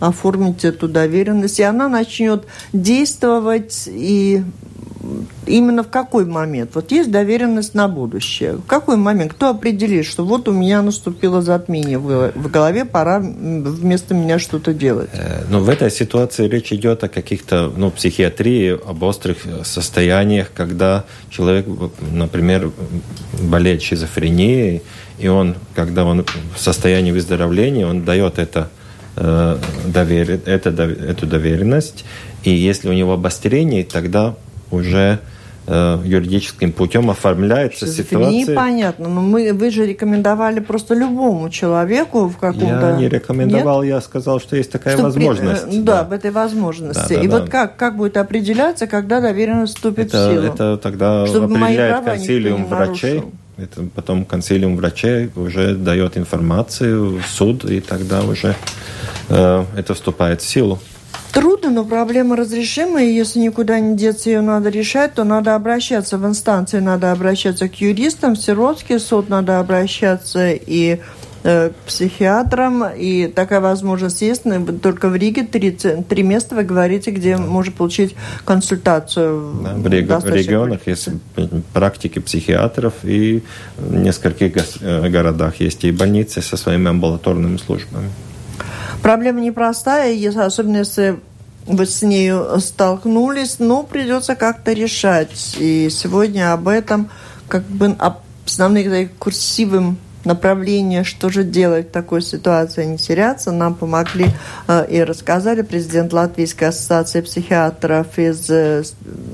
оформить 0.00 0.64
эту 0.64 0.88
доверенность, 0.88 1.60
и 1.60 1.62
она 1.62 1.90
начнет 1.90 2.46
действовать 2.72 3.84
и 3.86 4.42
именно 5.46 5.82
в 5.82 5.88
какой 5.88 6.24
момент? 6.24 6.70
Вот 6.74 6.92
есть 6.92 7.10
доверенность 7.10 7.74
на 7.74 7.88
будущее. 7.88 8.52
В 8.54 8.66
какой 8.66 8.96
момент? 8.96 9.32
Кто 9.32 9.50
определит, 9.50 10.06
что 10.06 10.24
вот 10.24 10.48
у 10.48 10.52
меня 10.52 10.82
наступило 10.82 11.42
затмение 11.42 11.98
в, 11.98 12.32
голове, 12.50 12.84
пора 12.84 13.20
вместо 13.20 14.14
меня 14.14 14.38
что-то 14.38 14.72
делать? 14.72 15.10
Э, 15.12 15.44
ну, 15.50 15.60
в 15.60 15.68
этой 15.68 15.90
ситуации 15.90 16.48
речь 16.48 16.72
идет 16.72 17.04
о 17.04 17.08
каких-то, 17.08 17.72
ну, 17.76 17.90
психиатрии, 17.90 18.72
об 18.72 19.02
острых 19.02 19.38
состояниях, 19.64 20.50
когда 20.54 21.04
человек, 21.30 21.66
например, 22.12 22.70
болеет 23.42 23.82
шизофренией, 23.82 24.82
и 25.18 25.28
он, 25.28 25.56
когда 25.74 26.04
он 26.04 26.24
в 26.54 26.60
состоянии 26.60 27.12
выздоровления, 27.12 27.86
он 27.86 28.04
дает 28.04 28.38
это, 28.38 28.70
э, 29.16 29.58
довер... 29.86 30.40
это, 30.44 30.70
эту 30.70 31.26
доверенность, 31.26 32.04
и 32.44 32.50
если 32.50 32.88
у 32.88 32.92
него 32.92 33.12
обострение, 33.12 33.84
тогда 33.84 34.36
уже 34.70 35.20
э, 35.66 35.98
юридическим 36.04 36.72
путем 36.72 37.10
оформляется 37.10 37.86
ситуация. 37.86 38.30
Непонятно, 38.30 39.08
но 39.08 39.20
мы, 39.20 39.52
вы 39.52 39.70
же 39.70 39.86
рекомендовали 39.86 40.60
просто 40.60 40.94
любому 40.94 41.50
человеку 41.50 42.28
в 42.28 42.36
каком-то... 42.36 42.90
Я 42.90 42.96
не 42.96 43.08
рекомендовал, 43.08 43.82
Нет? 43.82 43.94
я 43.94 44.00
сказал, 44.00 44.40
что 44.40 44.56
есть 44.56 44.70
такая 44.70 44.94
что 44.94 45.04
возможность. 45.04 45.68
При... 45.68 45.80
Да, 45.80 46.02
да, 46.02 46.04
в 46.04 46.12
этой 46.12 46.30
возможности. 46.30 47.14
Да, 47.14 47.16
да, 47.16 47.22
И 47.22 47.28
да. 47.28 47.38
вот 47.38 47.50
как, 47.50 47.76
как 47.76 47.96
будет 47.96 48.16
определяться, 48.16 48.86
когда 48.86 49.20
доверенность 49.20 49.74
вступит 49.74 50.08
это, 50.08 50.28
в 50.28 50.32
силу? 50.32 50.46
Это 50.46 50.76
тогда 50.76 51.26
Чтобы 51.26 51.56
определяет 51.56 52.04
консилиум 52.04 52.66
врачей. 52.66 53.22
Это 53.58 53.84
потом 53.94 54.26
консилиум 54.26 54.76
врачей 54.76 55.30
уже 55.34 55.74
дает 55.74 56.18
информацию 56.18 57.22
в 57.22 57.26
суд, 57.26 57.64
и 57.64 57.80
тогда 57.80 58.22
уже 58.22 58.54
э, 59.30 59.64
это 59.74 59.94
вступает 59.94 60.42
в 60.42 60.46
силу. 60.46 60.78
Трудно, 61.36 61.70
но 61.70 61.84
проблема 61.84 62.34
разрешимая. 62.36 63.04
Если 63.04 63.40
никуда 63.40 63.78
не 63.78 63.96
деться, 63.96 64.30
ее 64.30 64.40
надо 64.40 64.70
решать, 64.70 65.14
то 65.14 65.24
надо 65.24 65.54
обращаться 65.54 66.18
в 66.18 66.26
инстанции, 66.26 66.80
надо 66.80 67.12
обращаться 67.12 67.68
к 67.68 67.74
юристам, 67.74 68.34
в 68.34 68.38
сиротский 68.38 68.98
суд 68.98 69.28
надо 69.28 69.60
обращаться 69.60 70.52
и 70.52 71.00
Э, 71.48 71.68
к 71.70 71.86
психиатрам, 71.86 72.92
и 72.92 73.28
такая 73.28 73.60
возможность 73.60 74.20
есть. 74.20 74.42
Только 74.82 75.08
в 75.08 75.14
Риге 75.14 75.44
три, 75.44 75.70
три 75.70 76.22
места, 76.24 76.56
вы 76.56 76.64
говорите, 76.64 77.12
где 77.12 77.36
да. 77.36 77.42
можно 77.44 77.70
получить 77.70 78.16
консультацию. 78.44 79.52
Да, 79.62 79.74
в, 79.74 79.86
рег... 79.86 80.08
в 80.08 80.28
регионах 80.28 80.80
есть 80.86 81.08
практики 81.72 82.18
психиатров, 82.18 82.94
и 83.04 83.44
в 83.76 83.94
нескольких 83.94 84.56
э, 84.80 85.08
городах 85.08 85.60
есть 85.60 85.84
и 85.84 85.92
больницы 85.92 86.42
со 86.42 86.56
своими 86.56 86.88
амбулаторными 86.88 87.58
службами. 87.58 88.10
Проблема 89.02 89.40
непростая, 89.40 90.16
особенно 90.44 90.78
если 90.78 91.20
вы 91.66 91.86
с 91.86 92.02
нею 92.02 92.60
столкнулись, 92.60 93.58
но 93.58 93.82
придется 93.82 94.34
как-то 94.36 94.72
решать. 94.72 95.56
И 95.58 95.88
сегодня 95.90 96.52
об 96.52 96.68
этом 96.68 97.10
как 97.48 97.64
бы 97.64 97.96
основным 98.44 99.08
курсивым 99.18 99.98
направление, 100.26 101.04
что 101.04 101.30
же 101.30 101.44
делать 101.44 101.88
в 101.88 101.92
такой 101.92 102.20
ситуации, 102.20 102.84
не 102.84 102.98
теряться, 102.98 103.52
нам 103.52 103.74
помогли 103.74 104.26
э, 104.68 104.86
и 104.90 105.02
рассказали 105.02 105.62
президент 105.62 106.12
Латвийской 106.12 106.64
ассоциации 106.64 107.20
психиатров 107.22 108.18
из 108.18 108.50
э, 108.50 108.82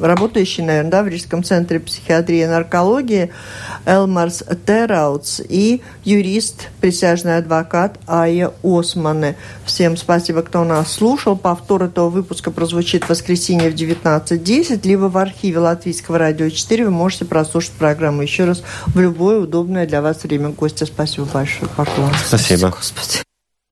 работающий, 0.01 0.63
наверное, 0.63 0.91
да, 0.91 1.03
в 1.03 1.09
Рижском 1.09 1.43
центре 1.43 1.81
психиатрии 1.81 2.43
и 2.43 2.47
наркологии 2.47 3.33
Элмарс 3.87 4.45
Тераутс 4.67 5.41
и 5.49 5.83
юрист, 6.05 6.69
присяжный 6.81 7.39
адвокат 7.39 7.99
Ая 8.07 8.53
Османы. 8.63 9.37
Всем 9.65 9.97
спасибо, 9.97 10.43
кто 10.43 10.65
нас 10.65 10.93
слушал. 10.93 11.37
Повтор 11.37 11.85
этого 11.85 12.11
выпуска 12.11 12.51
прозвучит 12.51 13.05
в 13.05 13.11
воскресенье 13.11 13.71
в 13.71 13.75
19.10, 13.75 14.87
либо 14.87 15.05
в 15.07 15.17
архиве 15.17 15.59
Латвийского 15.59 16.19
радио 16.19 16.49
4 16.51 16.85
вы 16.85 16.91
можете 16.91 17.25
прослушать 17.25 17.73
программу 17.73 18.23
еще 18.23 18.45
раз 18.45 18.63
в 18.87 19.01
любое 19.01 19.41
удобное 19.41 19.87
для 19.87 20.03
вас 20.03 20.23
время. 20.23 20.51
Гостя, 20.51 20.82
спасибо 20.87 21.27
большое. 21.27 21.69
Поклон. 21.77 22.13
Спасибо. 22.27 22.71
Господи. 22.71 23.23